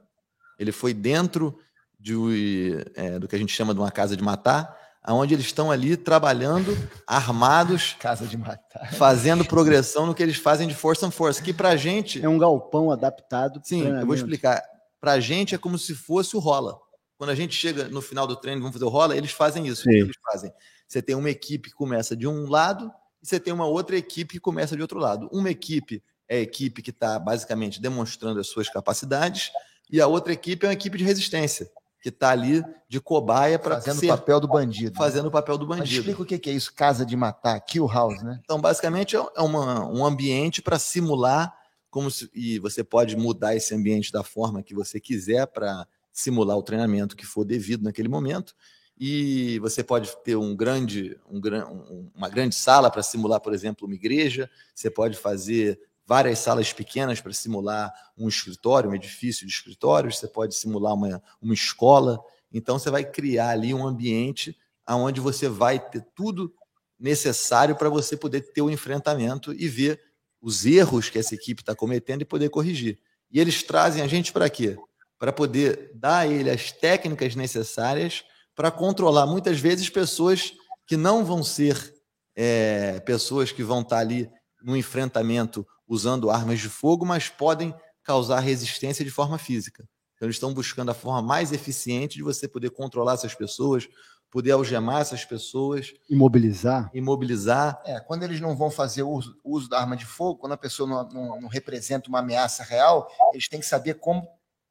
[0.59, 1.57] Ele foi dentro
[1.99, 5.71] de, é, do que a gente chama de uma casa de matar, aonde eles estão
[5.71, 11.11] ali trabalhando, armados, casa de matar, fazendo progressão no que eles fazem de força em
[11.11, 12.23] força, que pra gente...
[12.23, 13.59] É um galpão adaptado.
[13.63, 14.61] Sim, eu vou explicar.
[15.01, 16.79] Pra gente é como se fosse o rola.
[17.17, 19.89] Quando a gente chega no final do treino, vamos fazer o rola, eles fazem isso.
[19.89, 20.53] Eles fazem.
[20.87, 22.91] Você tem uma equipe que começa de um lado
[23.23, 25.27] e você tem uma outra equipe que começa de outro lado.
[25.31, 29.51] Uma equipe é a equipe que está basicamente demonstrando as suas capacidades,
[29.89, 31.69] e a outra equipe é uma equipe de resistência,
[32.01, 34.91] que está ali de cobaia para fazendo o papel do bandido.
[34.91, 34.97] Né?
[34.97, 35.87] Fazendo o papel do bandido.
[35.87, 38.39] Mas explica o que é isso, casa de matar, kill house, né?
[38.43, 41.53] Então, basicamente, é, é uma, um ambiente para simular
[41.95, 46.57] como se, e você pode mudar esse ambiente da forma que você quiser para simular
[46.57, 48.53] o treinamento que for devido naquele momento.
[48.99, 53.95] E você pode ter um grande, um, uma grande sala para simular, por exemplo, uma
[53.95, 54.49] igreja.
[54.73, 60.27] Você pode fazer várias salas pequenas para simular um escritório, um edifício de escritórios, você
[60.27, 62.19] pode simular uma, uma escola.
[62.51, 64.55] Então, você vai criar ali um ambiente
[64.87, 66.53] onde você vai ter tudo
[66.99, 69.99] necessário para você poder ter o um enfrentamento e ver
[70.41, 72.99] os erros que essa equipe está cometendo e poder corrigir.
[73.31, 74.77] E eles trazem a gente para quê?
[75.17, 78.23] Para poder dar a ele as técnicas necessárias
[78.53, 80.53] para controlar muitas vezes pessoas
[80.85, 81.93] que não vão ser
[82.35, 84.29] é, pessoas que vão estar tá ali
[84.63, 89.87] no enfrentamento usando armas de fogo, mas podem causar resistência de forma física.
[90.15, 93.87] Então, eles estão buscando a forma mais eficiente de você poder controlar essas pessoas,
[94.31, 95.93] poder algemar essas pessoas.
[96.09, 96.89] Imobilizar.
[96.93, 97.81] Imobilizar.
[97.85, 100.87] É, quando eles não vão fazer uso, uso da arma de fogo, quando a pessoa
[100.87, 104.27] não, não, não, representa uma ameaça real, eles têm que saber como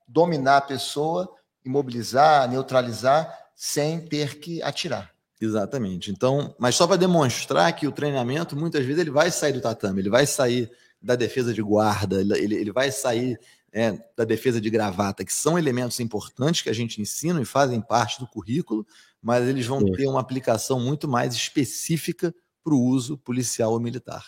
[0.06, 1.30] dominar a pessoa,
[1.64, 5.10] imobilizar, neutralizar, sem ter que atirar.
[5.40, 6.10] Exatamente.
[6.10, 10.00] Então, mas só para demonstrar que o treinamento, muitas vezes, ele vai sair do tatame,
[10.00, 10.70] ele vai sair
[11.04, 13.38] da defesa de guarda, ele, ele vai sair
[13.70, 17.80] é, da defesa de gravata, que são elementos importantes que a gente ensina e fazem
[17.80, 18.86] parte do currículo,
[19.20, 19.92] mas eles vão Sim.
[19.92, 24.24] ter uma aplicação muito mais específica para o uso policial ou militar.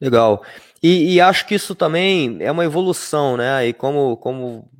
[0.00, 0.44] Legal.
[0.82, 3.66] E, e, acho que isso também é uma evolução, né?
[3.66, 4.70] E como, como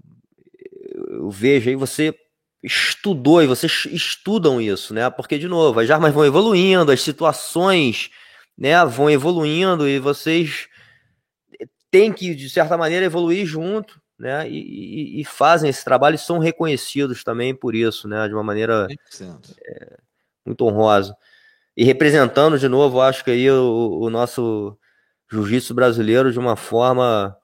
[1.10, 2.14] eu vejo aí, você
[2.62, 5.08] estudou e vocês estudam isso, né?
[5.08, 8.10] Porque, de novo, as armas vão evoluindo, as situações
[8.56, 10.68] né, vão evoluindo e vocês
[11.90, 16.18] têm que, de certa maneira, evoluir junto, né, e, e, e fazem esse trabalho e
[16.18, 18.86] são reconhecidos também por isso, né, de uma maneira
[19.64, 19.96] é,
[20.44, 21.16] muito honrosa.
[21.76, 24.76] E representando, de novo, acho que aí o, o nosso
[25.30, 27.36] jiu-jitsu brasileiro de uma forma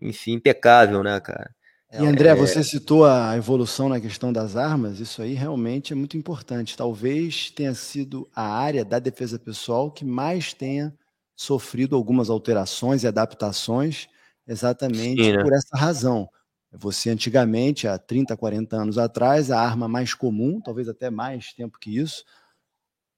[0.00, 1.54] enfim, impecável, né, cara?
[1.92, 2.34] E André, é...
[2.34, 6.76] você citou a evolução na questão das armas, isso aí realmente é muito importante.
[6.76, 10.94] Talvez tenha sido a área da defesa pessoal que mais tenha
[11.34, 14.08] sofrido algumas alterações e adaptações
[14.46, 15.42] exatamente Sim, né?
[15.42, 16.28] por essa razão.
[16.72, 21.78] Você antigamente, há 30, 40 anos atrás, a arma mais comum, talvez até mais tempo
[21.78, 22.24] que isso,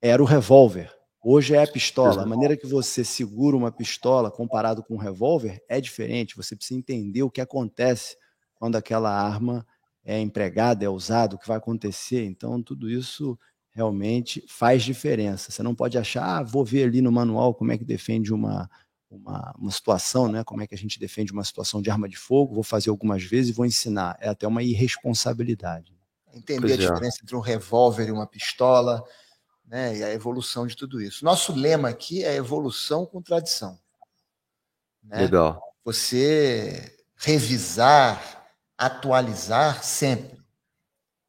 [0.01, 0.93] era o revólver.
[1.23, 2.23] Hoje é a pistola.
[2.23, 6.37] A maneira que você segura uma pistola comparado com um revólver é diferente.
[6.37, 8.17] Você precisa entender o que acontece
[8.61, 9.67] quando aquela arma
[10.05, 12.27] é empregada, é usada, o que vai acontecer.
[12.27, 13.39] Então, tudo isso
[13.71, 15.51] realmente faz diferença.
[15.51, 18.71] Você não pode achar, ah, vou ver ali no manual como é que defende uma,
[19.11, 20.45] uma, uma situação, né?
[20.45, 23.25] como é que a gente defende uma situação de arma de fogo, vou fazer algumas
[23.25, 24.15] vezes e vou ensinar.
[24.21, 25.97] É até uma irresponsabilidade.
[26.35, 26.87] Entender pois a é.
[26.87, 29.03] diferença entre um revólver e uma pistola,
[29.67, 29.97] né?
[29.97, 31.25] e a evolução de tudo isso.
[31.25, 33.79] Nosso lema aqui é evolução com tradição.
[35.03, 35.23] Né?
[35.23, 35.63] Legal.
[35.83, 38.40] Você revisar,
[38.81, 40.39] atualizar sempre,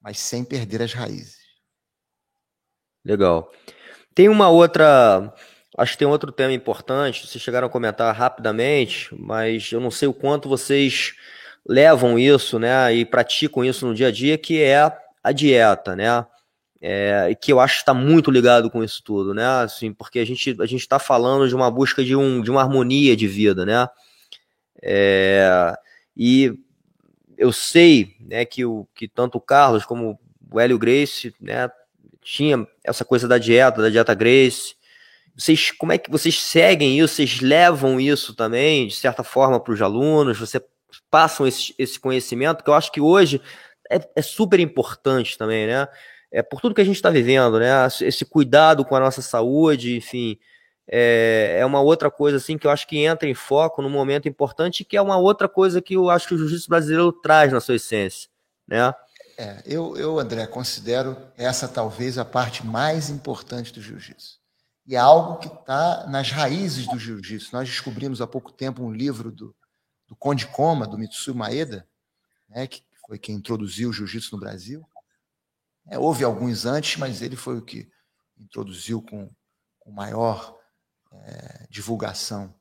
[0.01, 1.37] mas sem perder as raízes.
[3.03, 3.51] Legal.
[4.13, 5.33] Tem uma outra
[5.77, 10.07] Acho que tem outro tema importante, vocês chegaram a comentar rapidamente, mas eu não sei
[10.07, 11.13] o quanto vocês
[11.65, 14.91] levam isso, né, e praticam isso no dia a dia, que é
[15.23, 16.25] a dieta, né,
[16.81, 20.25] é, que eu acho que está muito ligado com isso tudo, né, assim, porque a
[20.25, 23.65] gente a gente está falando de uma busca de, um, de uma harmonia de vida,
[23.65, 23.87] né,
[24.83, 25.73] é,
[26.17, 26.53] e
[27.41, 30.19] eu sei, né, que, o, que tanto o Carlos como
[30.51, 31.71] o Hélio Grace, né,
[32.21, 34.75] tinha essa coisa da dieta, da dieta Grace,
[35.35, 37.15] vocês, como é que vocês seguem isso?
[37.15, 40.37] Vocês levam isso também, de certa forma, para os alunos?
[40.37, 40.63] Você
[41.09, 43.41] passam esse, esse conhecimento, que eu acho que hoje
[43.89, 45.87] é, é super importante também, né?
[46.31, 47.71] É por tudo que a gente está vivendo, né?
[48.01, 50.37] Esse cuidado com a nossa saúde, enfim,
[50.87, 54.27] é, é, uma outra coisa assim que eu acho que entra em foco num momento
[54.27, 57.61] importante, que é uma outra coisa que eu acho que o jiu-jitsu brasileiro traz na
[57.61, 58.29] sua essência,
[58.67, 58.93] né?
[59.37, 64.39] É, eu, eu, André, considero essa talvez a parte mais importante do jiu-jitsu.
[64.85, 67.49] E é algo que está nas raízes do jiu-jitsu.
[67.53, 69.55] Nós descobrimos há pouco tempo um livro do,
[70.07, 71.87] do Conde Koma, do Mitsuyo Maeda,
[72.49, 74.85] né, que foi quem introduziu o jiu-jitsu no Brasil.
[75.89, 77.89] É, houve alguns antes, mas ele foi o que
[78.37, 79.29] introduziu com,
[79.79, 80.60] com maior
[81.13, 82.53] é, divulgação.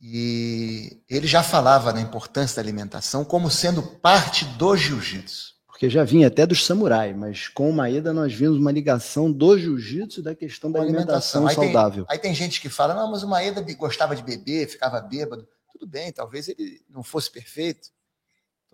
[0.00, 6.04] E ele já falava na importância da alimentação como sendo parte do jiu-jitsu porque já
[6.04, 10.22] vinha até dos samurais, mas com o Maeda nós vimos uma ligação do jiu-jitsu e
[10.22, 11.48] da questão da alimentação, alimentação.
[11.48, 12.04] Aí saudável.
[12.06, 15.48] Tem, aí tem gente que fala, não, mas o Maeda gostava de beber, ficava bêbado.
[15.72, 17.88] Tudo bem, talvez ele não fosse perfeito.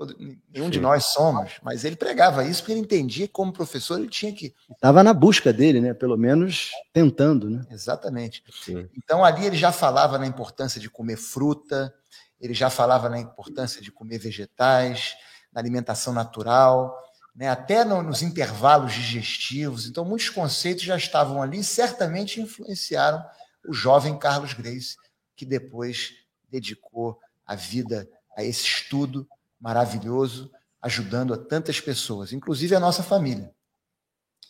[0.01, 0.71] Todo, nenhum Sim.
[0.71, 4.33] de nós somos, mas ele pregava isso porque ele entendia que, como professor, ele tinha
[4.33, 4.55] que.
[4.71, 5.93] Estava na busca dele, né?
[5.93, 7.67] Pelo menos tentando, né?
[7.71, 8.43] Exatamente.
[8.65, 8.89] Sim.
[8.97, 11.95] Então ali ele já falava na importância de comer fruta,
[12.41, 15.17] ele já falava na importância de comer vegetais,
[15.53, 16.99] na alimentação natural,
[17.37, 19.87] né, até no, nos intervalos digestivos.
[19.87, 23.23] Então, muitos conceitos já estavam ali e certamente influenciaram
[23.69, 24.97] o jovem Carlos Grace,
[25.37, 26.15] que depois
[26.51, 29.29] dedicou a vida a esse estudo
[29.61, 30.51] maravilhoso,
[30.81, 33.55] ajudando a tantas pessoas, inclusive a nossa família.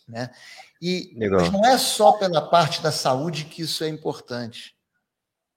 [0.07, 0.33] Né?
[0.81, 4.75] E mas não é só pela parte da saúde que isso é importante.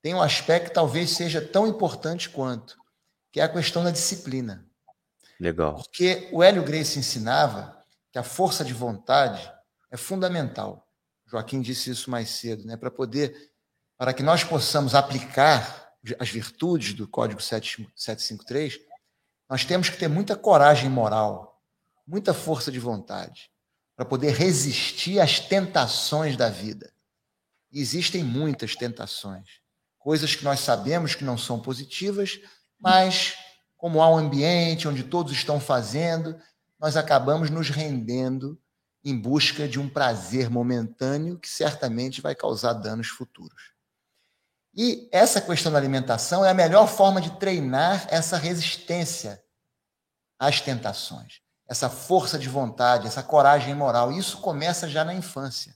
[0.02, 2.76] Tem um aspecto que talvez seja tão importante quanto,
[3.32, 4.66] que é a questão da disciplina.
[5.40, 5.74] Legal.
[5.74, 7.82] Porque o Hélio Grace ensinava
[8.12, 9.50] que a força de vontade
[9.90, 10.86] é fundamental.
[11.26, 12.76] Joaquim disse isso mais cedo, né?
[12.76, 13.50] Para poder,
[13.96, 18.78] para que nós possamos aplicar as virtudes do Código 753,
[19.54, 21.62] nós temos que ter muita coragem moral,
[22.04, 23.52] muita força de vontade,
[23.94, 26.92] para poder resistir às tentações da vida.
[27.70, 29.60] E existem muitas tentações,
[29.96, 32.40] coisas que nós sabemos que não são positivas,
[32.80, 33.36] mas
[33.76, 36.36] como há um ambiente onde todos estão fazendo,
[36.76, 38.60] nós acabamos nos rendendo
[39.04, 43.72] em busca de um prazer momentâneo que certamente vai causar danos futuros.
[44.74, 49.43] E essa questão da alimentação é a melhor forma de treinar essa resistência
[50.38, 54.12] às tentações, essa força de vontade, essa coragem moral.
[54.12, 55.74] Isso começa já na infância.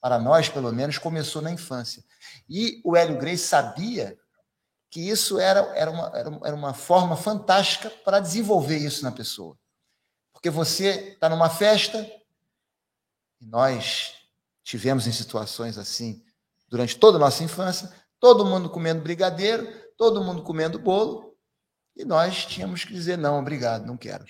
[0.00, 2.02] Para nós, pelo menos, começou na infância.
[2.48, 4.18] E o Hélio Grace sabia
[4.90, 6.12] que isso era, era, uma,
[6.44, 9.56] era uma forma fantástica para desenvolver isso na pessoa.
[10.32, 11.98] Porque você está numa festa,
[13.40, 14.14] e nós
[14.64, 16.24] tivemos em situações assim
[16.68, 19.66] durante toda a nossa infância, todo mundo comendo brigadeiro,
[19.96, 21.29] todo mundo comendo bolo,
[21.96, 24.24] e nós tínhamos que dizer não, obrigado, não quero.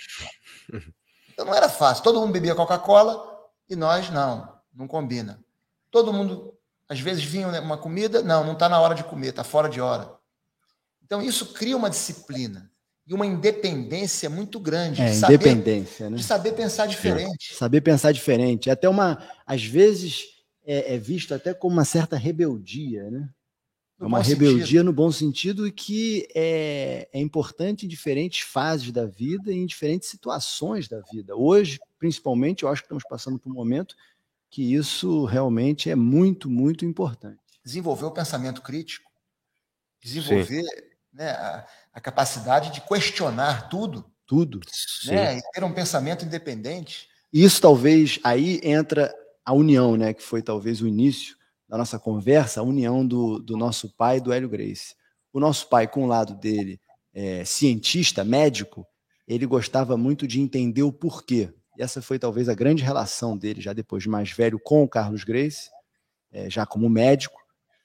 [1.32, 2.04] Então não era fácil.
[2.04, 3.18] Todo mundo bebia Coca-Cola
[3.66, 5.42] e nós não, não combina.
[5.90, 6.52] Todo mundo,
[6.86, 9.80] às vezes vinha uma comida, não, não está na hora de comer, está fora de
[9.80, 10.12] hora.
[11.02, 12.70] Então, isso cria uma disciplina
[13.06, 15.00] e uma independência muito grande.
[15.00, 16.16] É, de independência, saber, né?
[16.16, 17.54] De saber pensar diferente.
[17.54, 18.70] Saber pensar diferente.
[18.70, 20.26] Até uma, às vezes,
[20.64, 23.28] é, é visto até como uma certa rebeldia, né?
[24.00, 24.84] No é uma rebeldia sentido.
[24.84, 29.66] no bom sentido e que é, é importante em diferentes fases da vida e em
[29.66, 31.36] diferentes situações da vida.
[31.36, 33.94] Hoje, principalmente, eu acho que estamos passando por um momento
[34.48, 37.38] que isso realmente é muito, muito importante.
[37.62, 39.10] Desenvolver o pensamento crítico,
[40.02, 40.64] desenvolver
[41.12, 44.10] né, a, a, capacidade de questionar tudo.
[44.26, 44.60] Tudo.
[45.06, 47.06] Né, e ter um pensamento independente.
[47.30, 49.14] Isso talvez aí entra
[49.44, 51.36] a união, né, que foi talvez o início
[51.70, 54.94] da nossa conversa, a união do, do nosso pai e do Hélio Grace.
[55.32, 56.80] O nosso pai, com o lado dele,
[57.14, 58.86] é, cientista, médico,
[59.26, 61.54] ele gostava muito de entender o porquê.
[61.78, 64.88] E essa foi talvez a grande relação dele, já depois de mais velho, com o
[64.88, 65.70] Carlos Grace,
[66.32, 67.40] é, já como médico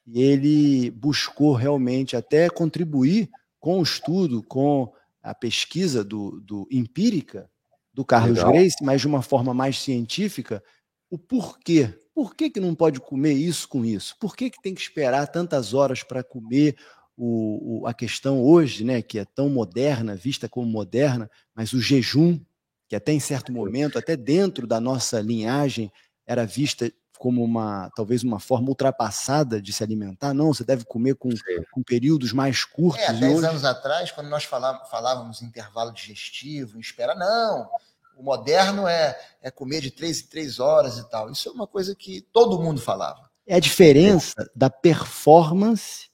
[0.06, 3.30] e ele buscou realmente até contribuir
[3.60, 7.50] com o estudo, com a pesquisa do, do empírica
[7.92, 8.54] do Carlos Legal.
[8.54, 10.64] Grace, mas de uma forma mais científica,
[11.10, 11.98] o porquê.
[12.16, 14.16] Por que, que não pode comer isso com isso?
[14.18, 16.78] Por que, que tem que esperar tantas horas para comer
[17.18, 21.82] o, o, a questão hoje, né, que é tão moderna, vista como moderna, mas o
[21.82, 22.40] jejum,
[22.88, 25.92] que até em certo momento, até dentro da nossa linhagem,
[26.26, 30.34] era vista como uma talvez uma forma ultrapassada de se alimentar.
[30.34, 31.30] Não, você deve comer com,
[31.72, 33.04] com períodos mais curtos.
[33.04, 33.48] É, 10 hoje...
[33.48, 37.70] anos atrás, quando nós falávamos, falávamos em intervalo digestivo, espera, não.
[38.18, 41.32] O moderno é, é comer de três em três horas e tal.
[41.32, 43.30] Isso é uma coisa que todo mundo falava.
[43.46, 44.46] É a diferença é.
[44.56, 46.10] da performance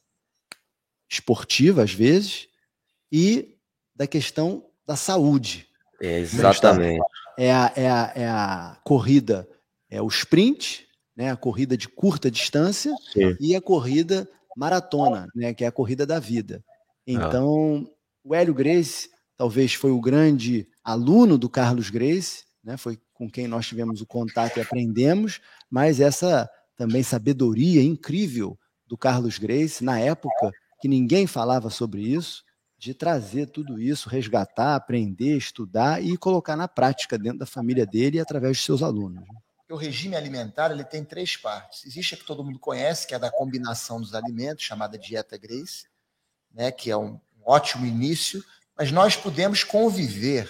[1.10, 2.48] esportiva, às vezes,
[3.12, 3.58] e
[3.96, 5.68] da questão da saúde.
[6.02, 7.04] É, exatamente.
[7.38, 9.48] É a, é, a, é a corrida,
[9.90, 13.36] é o sprint, né, a corrida de curta distância Sim.
[13.40, 16.64] e a corrida maratona, né, que é a corrida da vida.
[16.66, 17.02] Ah.
[17.06, 17.92] Então, ah.
[18.24, 19.10] o Hélio Grace
[19.42, 24.06] talvez foi o grande aluno do Carlos Grace, né, foi com quem nós tivemos o
[24.06, 28.56] contato e aprendemos, mas essa também sabedoria incrível
[28.86, 32.44] do Carlos Grace, na época que ninguém falava sobre isso,
[32.78, 38.18] de trazer tudo isso, resgatar, aprender, estudar e colocar na prática dentro da família dele
[38.18, 39.28] e através de seus alunos.
[39.68, 41.84] O regime alimentar ele tem três partes.
[41.84, 45.36] Existe a que todo mundo conhece, que é a da combinação dos alimentos, chamada dieta
[45.36, 45.88] Grace,
[46.54, 48.44] né, que é um, ótimo início,
[48.82, 50.50] mas nós podemos conviver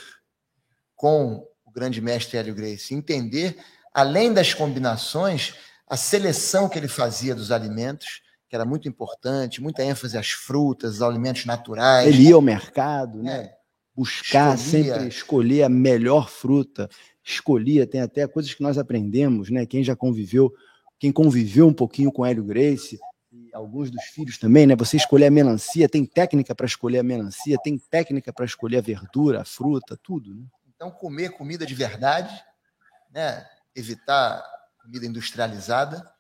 [0.96, 3.58] com o grande mestre Hélio Grace, entender,
[3.94, 5.56] além das combinações,
[5.86, 11.02] a seleção que ele fazia dos alimentos, que era muito importante, muita ênfase às frutas,
[11.02, 12.08] aos alimentos naturais.
[12.08, 13.38] Ele ia ao mercado, né?
[13.38, 13.54] É.
[13.94, 14.94] Buscar Escolhia.
[14.94, 16.90] sempre escolher a melhor fruta,
[17.22, 19.66] escolhia, tem até coisas que nós aprendemos, né?
[19.66, 20.54] Quem já conviveu,
[20.98, 23.00] quem conviveu um pouquinho com Hélio Grace, e
[23.54, 24.76] alguns dos filhos também, né?
[24.76, 28.82] Você escolher a melancia, tem técnica para escolher a melancia, tem técnica para escolher a
[28.82, 30.46] verdura, a fruta, tudo, né?
[30.76, 32.34] Então, comer comida de verdade,
[33.12, 33.48] né?
[33.76, 34.44] Evitar
[34.82, 36.12] comida industrializada.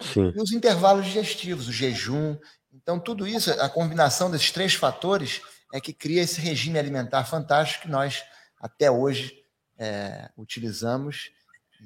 [0.00, 0.32] Sim.
[0.34, 2.36] E os intervalos digestivos, o jejum.
[2.72, 5.40] Então, tudo isso, a combinação desses três fatores
[5.72, 8.24] é que cria esse regime alimentar fantástico que nós,
[8.60, 9.44] até hoje,
[9.78, 11.30] é, utilizamos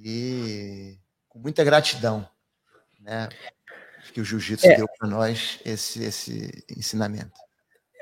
[0.02, 0.98] e
[1.28, 2.28] com muita gratidão,
[3.00, 3.28] né?
[4.12, 4.76] Que o jiu-jitsu é.
[4.76, 7.32] deu para nós esse, esse ensinamento.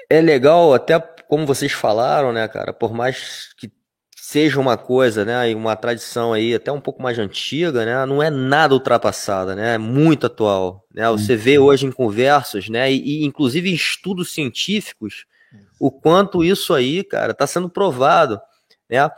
[0.08, 0.98] É legal, até
[1.28, 2.72] como vocês falaram, né, cara?
[2.72, 3.70] Por mais que
[4.30, 8.30] seja uma coisa, né, uma tradição aí até um pouco mais antiga, né, não é
[8.30, 13.24] nada ultrapassada, né, é muito atual, né, você vê hoje em conversas, né, e, e
[13.24, 15.24] inclusive em estudos científicos,
[15.80, 18.40] o quanto isso aí, cara, está sendo provado,
[18.88, 19.10] né,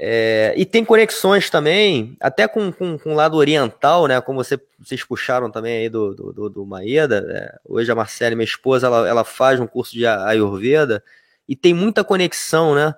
[0.00, 4.20] é, e tem conexões também, até com, com, com, o lado oriental, né?
[4.20, 7.20] Como você, vocês puxaram também aí do, do, do Maeda.
[7.20, 7.50] Né?
[7.64, 11.02] Hoje a Marcela, minha esposa, ela, ela faz um curso de Ayurveda
[11.48, 12.94] e tem muita conexão, né?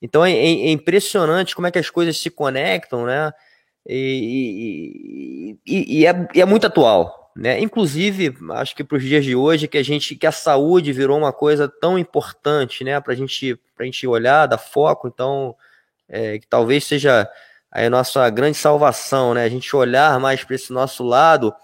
[0.00, 3.32] Então é, é, é impressionante como é que as coisas se conectam, né?
[3.84, 7.58] E, e, e, e é, é, muito atual, né?
[7.58, 11.18] Inclusive, acho que para os dias de hoje que a gente que a saúde virou
[11.18, 13.00] uma coisa tão importante, né?
[13.00, 15.56] Para gente, a gente olhar, dar foco, então
[16.08, 17.28] é, que talvez seja
[17.70, 19.44] a nossa grande salvação, né?
[19.44, 21.54] A gente olhar mais para esse nosso lado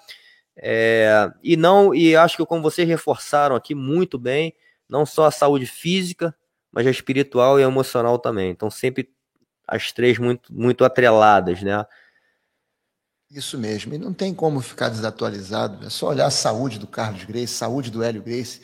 [0.57, 4.55] é, e não e acho que como vocês reforçaram aqui muito bem,
[4.89, 6.35] não só a saúde física,
[6.71, 8.51] mas a espiritual e a emocional também.
[8.51, 9.09] Então sempre
[9.67, 11.85] as três muito muito atreladas, né?
[13.31, 13.95] Isso mesmo.
[13.95, 15.87] E não tem como ficar desatualizado.
[15.87, 18.61] É só olhar a saúde do Carlos Grace, saúde do Hélio Grace,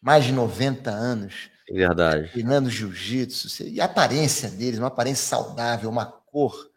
[0.00, 2.30] mais de 90 anos Verdade.
[2.30, 3.64] Treinando jiu-jitsu.
[3.64, 6.70] E a aparência deles, uma aparência saudável, uma cor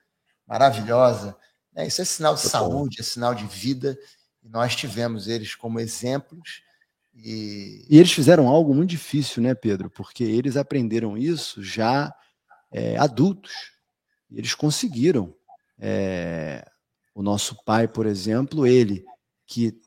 [0.47, 1.35] maravilhosa.
[1.73, 1.87] Né?
[1.87, 3.97] Isso é sinal de saúde, é sinal de vida.
[4.43, 6.61] E nós tivemos eles como exemplos
[7.13, 7.85] E...
[7.89, 9.89] e eles fizeram algo muito difícil, né, Pedro?
[9.89, 12.13] Porque eles aprenderam isso já
[12.71, 13.51] é, adultos.
[14.31, 15.33] Eles conseguiram.
[15.77, 16.65] É,
[17.13, 19.03] o nosso pai, por exemplo, ele
[19.45, 19.77] que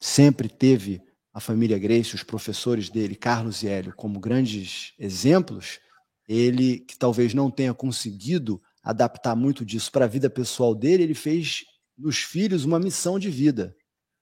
[0.00, 1.00] sempre teve
[1.34, 5.80] a família Grace, os professores dele, Carlos e Hélio, como grandes exemplos,
[6.28, 11.14] ele que talvez não tenha conseguido adaptar muito disso para a vida pessoal dele, ele
[11.14, 11.64] fez
[11.98, 13.74] nos filhos uma missão de vida,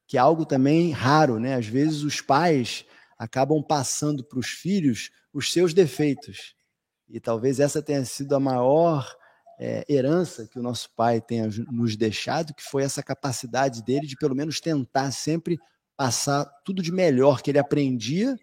[0.07, 1.55] que é algo também raro, né?
[1.55, 2.87] Às vezes os pais
[3.19, 6.55] acabam passando para os filhos os seus defeitos.
[7.09, 9.07] E talvez essa tenha sido a maior
[9.59, 14.17] é, herança que o nosso pai tenha nos deixado, que foi essa capacidade dele de
[14.17, 15.59] pelo menos tentar sempre
[15.97, 18.39] passar tudo de melhor que ele aprendia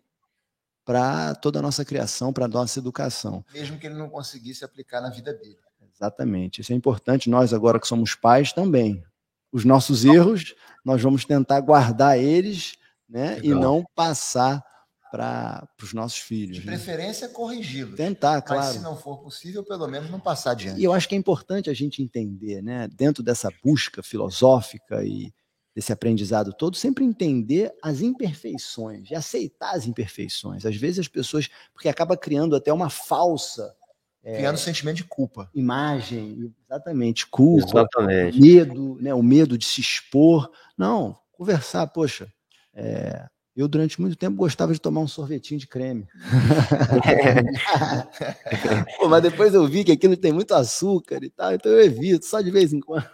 [0.85, 3.45] para toda a nossa criação, para a nossa educação.
[3.53, 5.57] Mesmo que ele não conseguisse aplicar na vida dele.
[5.93, 6.61] Exatamente.
[6.61, 7.29] Isso é importante.
[7.29, 9.03] Nós, agora que somos pais, também.
[9.51, 12.73] Os nossos erros, nós vamos tentar guardar eles
[13.07, 14.63] né, e não passar
[15.11, 16.57] para os nossos filhos.
[16.57, 16.75] De né?
[16.75, 17.33] preferência, né?
[17.33, 17.95] corrigi-los.
[17.95, 18.63] Tentar, claro.
[18.63, 20.79] Mas se não for possível, pelo menos não passar adiante.
[20.79, 25.33] E eu acho que é importante a gente entender, né, dentro dessa busca filosófica e
[25.75, 30.65] desse aprendizado todo, sempre entender as imperfeições e aceitar as imperfeições.
[30.65, 33.75] Às vezes as pessoas, porque acaba criando até uma falsa
[34.23, 35.49] é, criando sentimento de culpa.
[35.53, 38.39] Imagem, exatamente, culpa, exatamente.
[38.39, 40.51] medo, né, o medo de se expor.
[40.77, 42.31] Não, conversar, poxa,
[42.73, 43.25] é,
[43.61, 46.07] eu, durante muito tempo, gostava de tomar um sorvetinho de creme.
[48.97, 52.25] Pô, mas depois eu vi que aquilo tem muito açúcar e tal, então eu evito,
[52.25, 53.05] só de vez em quando.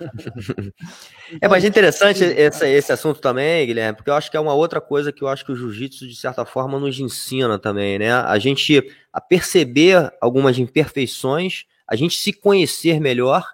[1.41, 4.53] é, mas é interessante esse, esse assunto também, Guilherme, porque eu acho que é uma
[4.53, 8.13] outra coisa que eu acho que o jiu-jitsu, de certa forma, nos ensina também, né?
[8.13, 13.47] A gente a perceber algumas imperfeições, a gente se conhecer melhor,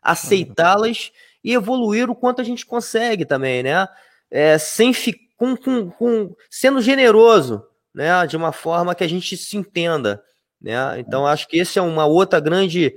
[0.00, 1.10] aceitá-las
[1.42, 3.88] e evoluir o quanto a gente consegue também, né?
[4.30, 7.64] É, sem ficar com, com, com, sendo generoso,
[7.94, 10.22] né, de uma forma que a gente se entenda,
[10.60, 10.98] né?
[10.98, 12.96] Então acho que esse é uma outra grande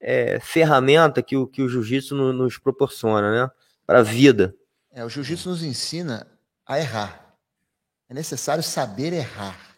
[0.00, 3.50] é, ferramenta que o que o jiu-jitsu no, nos proporciona, né,
[3.86, 4.54] para a vida.
[4.92, 6.26] É, o jiu-jitsu nos ensina
[6.66, 7.36] a errar.
[8.08, 9.76] É necessário saber errar,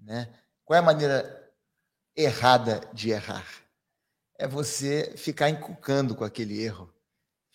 [0.00, 0.28] né?
[0.64, 1.50] Qual é a maneira
[2.16, 3.46] errada de errar?
[4.36, 6.92] É você ficar encucando com aquele erro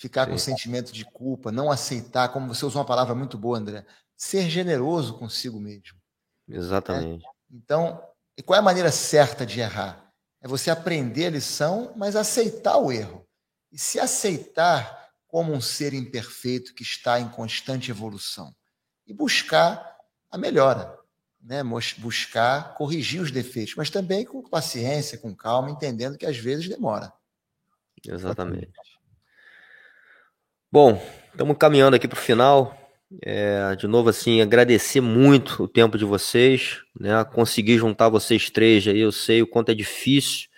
[0.04, 0.32] ficar Sim.
[0.32, 3.86] com sentimento de culpa, não aceitar, como você usou uma palavra muito boa, André,
[4.18, 5.98] ser generoso consigo mesmo.
[6.46, 7.24] Exatamente.
[7.24, 7.30] Né?
[7.50, 8.04] Então,
[8.38, 10.12] e qual é a maneira certa de errar?
[10.42, 13.26] É você aprender a lição, mas aceitar o erro.
[13.72, 18.54] E se aceitar como um ser imperfeito que está em constante evolução.
[19.08, 19.98] E buscar
[20.30, 21.00] a melhora,
[21.42, 21.62] né?
[21.98, 27.14] buscar corrigir os defeitos, mas também com paciência, com calma, entendendo que às vezes demora.
[28.06, 28.74] Exatamente.
[30.74, 31.00] Bom,
[31.32, 32.76] estamos caminhando aqui para o final.
[33.22, 37.24] É, de novo, assim, agradecer muito o tempo de vocês, né?
[37.26, 40.50] Conseguir juntar vocês três aí, eu sei o quanto é difícil,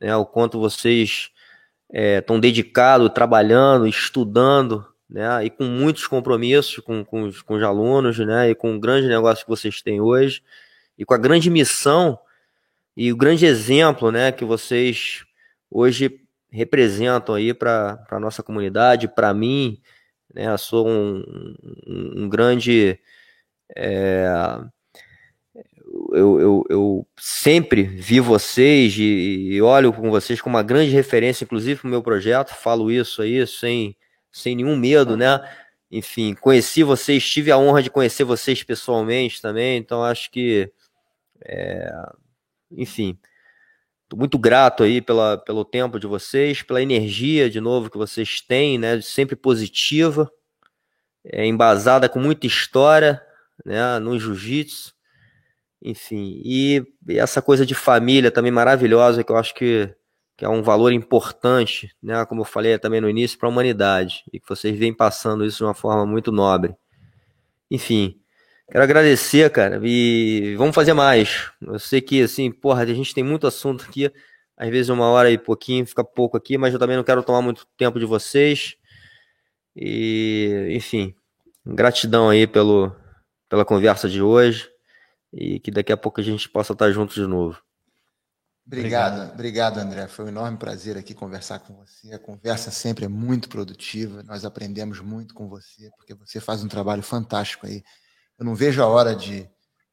[0.00, 0.16] né?
[0.16, 1.30] O quanto vocês
[1.92, 5.44] estão é, dedicados, trabalhando, estudando, né?
[5.44, 8.48] E com muitos compromissos com, com, os, com os alunos, né?
[8.48, 10.42] E com o grande negócio que vocês têm hoje,
[10.96, 12.18] e com a grande missão
[12.96, 14.32] e o grande exemplo, né?
[14.32, 15.26] Que vocês
[15.70, 19.80] hoje representam aí para a nossa comunidade, para mim,
[20.34, 21.54] né, eu sou um,
[21.86, 22.98] um grande.
[23.76, 24.26] É,
[26.12, 29.02] eu, eu, eu, sempre vi vocês e,
[29.52, 33.22] e, olho com vocês como uma grande referência, inclusive para o meu projeto, falo isso
[33.22, 33.96] aí sem,
[34.30, 35.40] sem nenhum medo, né?
[35.90, 40.70] Enfim, conheci vocês, tive a honra de conhecer vocês pessoalmente também, então acho que,
[41.44, 41.90] é,
[42.70, 43.18] enfim,
[44.08, 48.40] Estou muito grato aí pela, pelo tempo de vocês, pela energia de novo que vocês
[48.40, 49.02] têm, né?
[49.02, 50.32] Sempre positiva,
[51.22, 53.22] é, embasada com muita história,
[53.62, 53.98] né?
[53.98, 54.94] No jiu-jitsu,
[55.82, 56.40] enfim.
[56.42, 59.94] E, e, essa coisa de família também maravilhosa que eu acho que,
[60.38, 62.24] que é um valor importante, né?
[62.24, 65.58] Como eu falei também no início, para a humanidade e que vocês vêm passando isso
[65.58, 66.74] de uma forma muito nobre.
[67.70, 68.18] Enfim,
[68.70, 71.50] Quero agradecer, cara, e vamos fazer mais.
[71.60, 74.12] Eu sei que, assim, porra, a gente tem muito assunto aqui,
[74.54, 77.40] às vezes uma hora e pouquinho, fica pouco aqui, mas eu também não quero tomar
[77.40, 78.76] muito tempo de vocês.
[79.74, 81.14] E, enfim,
[81.64, 82.94] gratidão aí pelo,
[83.48, 84.68] pela conversa de hoje
[85.32, 87.62] e que daqui a pouco a gente possa estar juntos de novo.
[88.66, 90.08] Obrigado, obrigado, obrigado, André.
[90.08, 92.12] Foi um enorme prazer aqui conversar com você.
[92.12, 94.22] A conversa sempre é muito produtiva.
[94.24, 97.82] Nós aprendemos muito com você, porque você faz um trabalho fantástico aí
[98.38, 99.48] eu não vejo a hora de,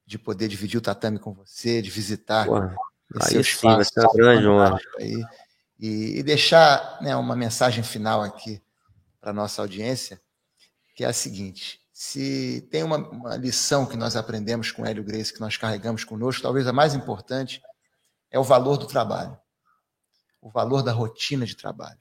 [0.06, 2.76] de poder dividir o tatame com você, de visitar Porra,
[3.16, 4.48] esse aí sim, ser uma grande.
[5.00, 5.26] Aí,
[5.80, 8.62] e, e deixar né, uma mensagem final aqui
[9.20, 10.22] para nossa audiência,
[10.96, 15.34] que é a seguinte: se tem uma, uma, lição que nós aprendemos com Hélio Grace,
[15.34, 17.62] que nós carregamos conosco, talvez a mais importante,
[18.30, 19.38] é o valor do trabalho,
[20.42, 22.00] o valor da rotina de trabalho.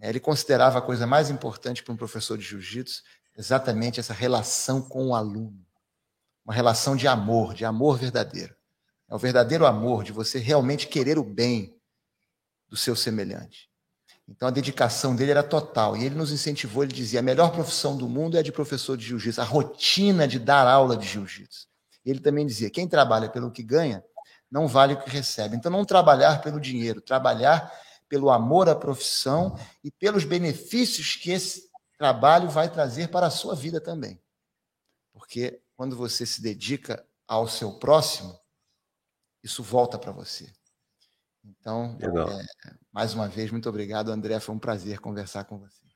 [0.00, 3.02] Ele considerava a coisa mais importante para um professor de jiu-jitsu
[3.36, 5.64] exatamente essa relação com o aluno,
[6.44, 8.54] uma relação de amor, de amor verdadeiro.
[9.08, 11.76] É o verdadeiro amor de você realmente querer o bem
[12.68, 13.70] do seu semelhante.
[14.28, 15.96] Então a dedicação dele era total.
[15.96, 18.96] E ele nos incentivou, ele dizia: a melhor profissão do mundo é a de professor
[18.96, 21.66] de jiu-jitsu, a rotina de dar aula de jiu-jitsu.
[22.04, 24.02] Ele também dizia: quem trabalha pelo que ganha,
[24.50, 25.56] não vale o que recebe.
[25.56, 27.72] Então, não trabalhar pelo dinheiro, trabalhar
[28.08, 31.71] pelo amor à profissão e pelos benefícios que esse
[32.02, 34.20] trabalho vai trazer para a sua vida também.
[35.12, 38.36] Porque quando você se dedica ao seu próximo,
[39.40, 40.52] isso volta para você.
[41.44, 44.40] Então, é, mais uma vez, muito obrigado, André.
[44.40, 45.86] Foi um prazer conversar com você.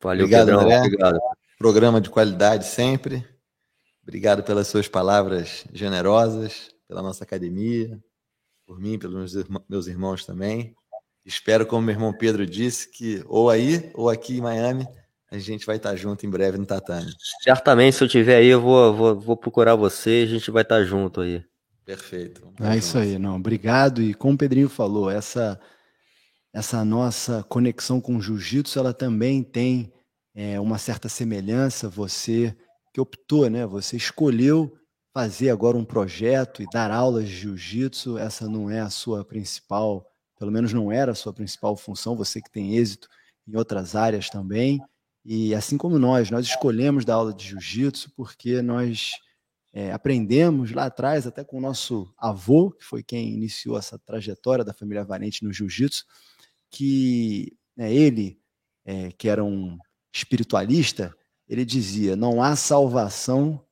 [0.00, 0.62] Valeu, obrigado, Pedrão.
[0.62, 0.78] André.
[0.78, 1.20] Obrigado.
[1.58, 3.28] Programa de qualidade sempre.
[4.02, 8.02] Obrigado pelas suas palavras generosas, pela nossa academia,
[8.64, 9.34] por mim, pelos
[9.68, 10.74] meus irmãos também.
[11.22, 14.88] Espero, como meu irmão Pedro disse, que ou aí ou aqui em Miami
[15.34, 17.12] a gente vai estar junto em breve no tatame.
[17.42, 20.62] Certamente, se eu tiver aí, eu vou, vou, vou procurar você e a gente vai
[20.62, 21.44] estar junto aí.
[21.84, 22.52] Perfeito.
[22.60, 23.36] É isso aí, não.
[23.36, 24.00] Obrigado.
[24.00, 25.60] E como o Pedrinho falou, essa
[26.52, 29.92] essa nossa conexão com o jiu-jitsu, ela também tem
[30.32, 31.88] é, uma certa semelhança.
[31.88, 32.56] Você
[32.92, 33.66] que optou, né?
[33.66, 34.72] Você escolheu
[35.12, 38.16] fazer agora um projeto e dar aulas de jiu-jitsu.
[38.18, 40.06] Essa não é a sua principal,
[40.38, 42.16] pelo menos não era a sua principal função.
[42.16, 43.08] Você que tem êxito
[43.48, 44.80] em outras áreas também.
[45.24, 49.12] E assim como nós, nós escolhemos dar aula de jiu-jitsu porque nós
[49.72, 54.64] é, aprendemos lá atrás, até com o nosso avô, que foi quem iniciou essa trajetória
[54.64, 56.04] da família Valente no jiu-jitsu,
[56.70, 58.38] que né, ele,
[58.84, 59.78] é, que era um
[60.12, 61.16] espiritualista,
[61.48, 63.64] ele dizia: não há salvação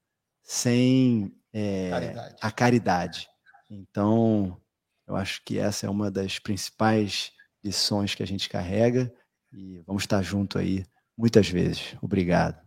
[0.42, 2.36] sem é, caridade.
[2.40, 3.28] a caridade.
[3.70, 4.60] Então,
[5.06, 7.30] eu acho que essa é uma das principais
[7.62, 9.12] lições que a gente carrega
[9.52, 10.84] e vamos estar junto aí
[11.16, 11.96] muitas vezes.
[12.02, 12.60] Obrigado.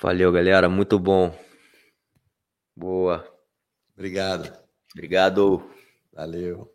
[0.00, 0.68] Valeu, galera.
[0.68, 1.36] Muito bom.
[2.76, 3.24] Boa.
[3.96, 4.52] Obrigado.
[4.92, 5.70] Obrigado.
[6.12, 6.73] Valeu.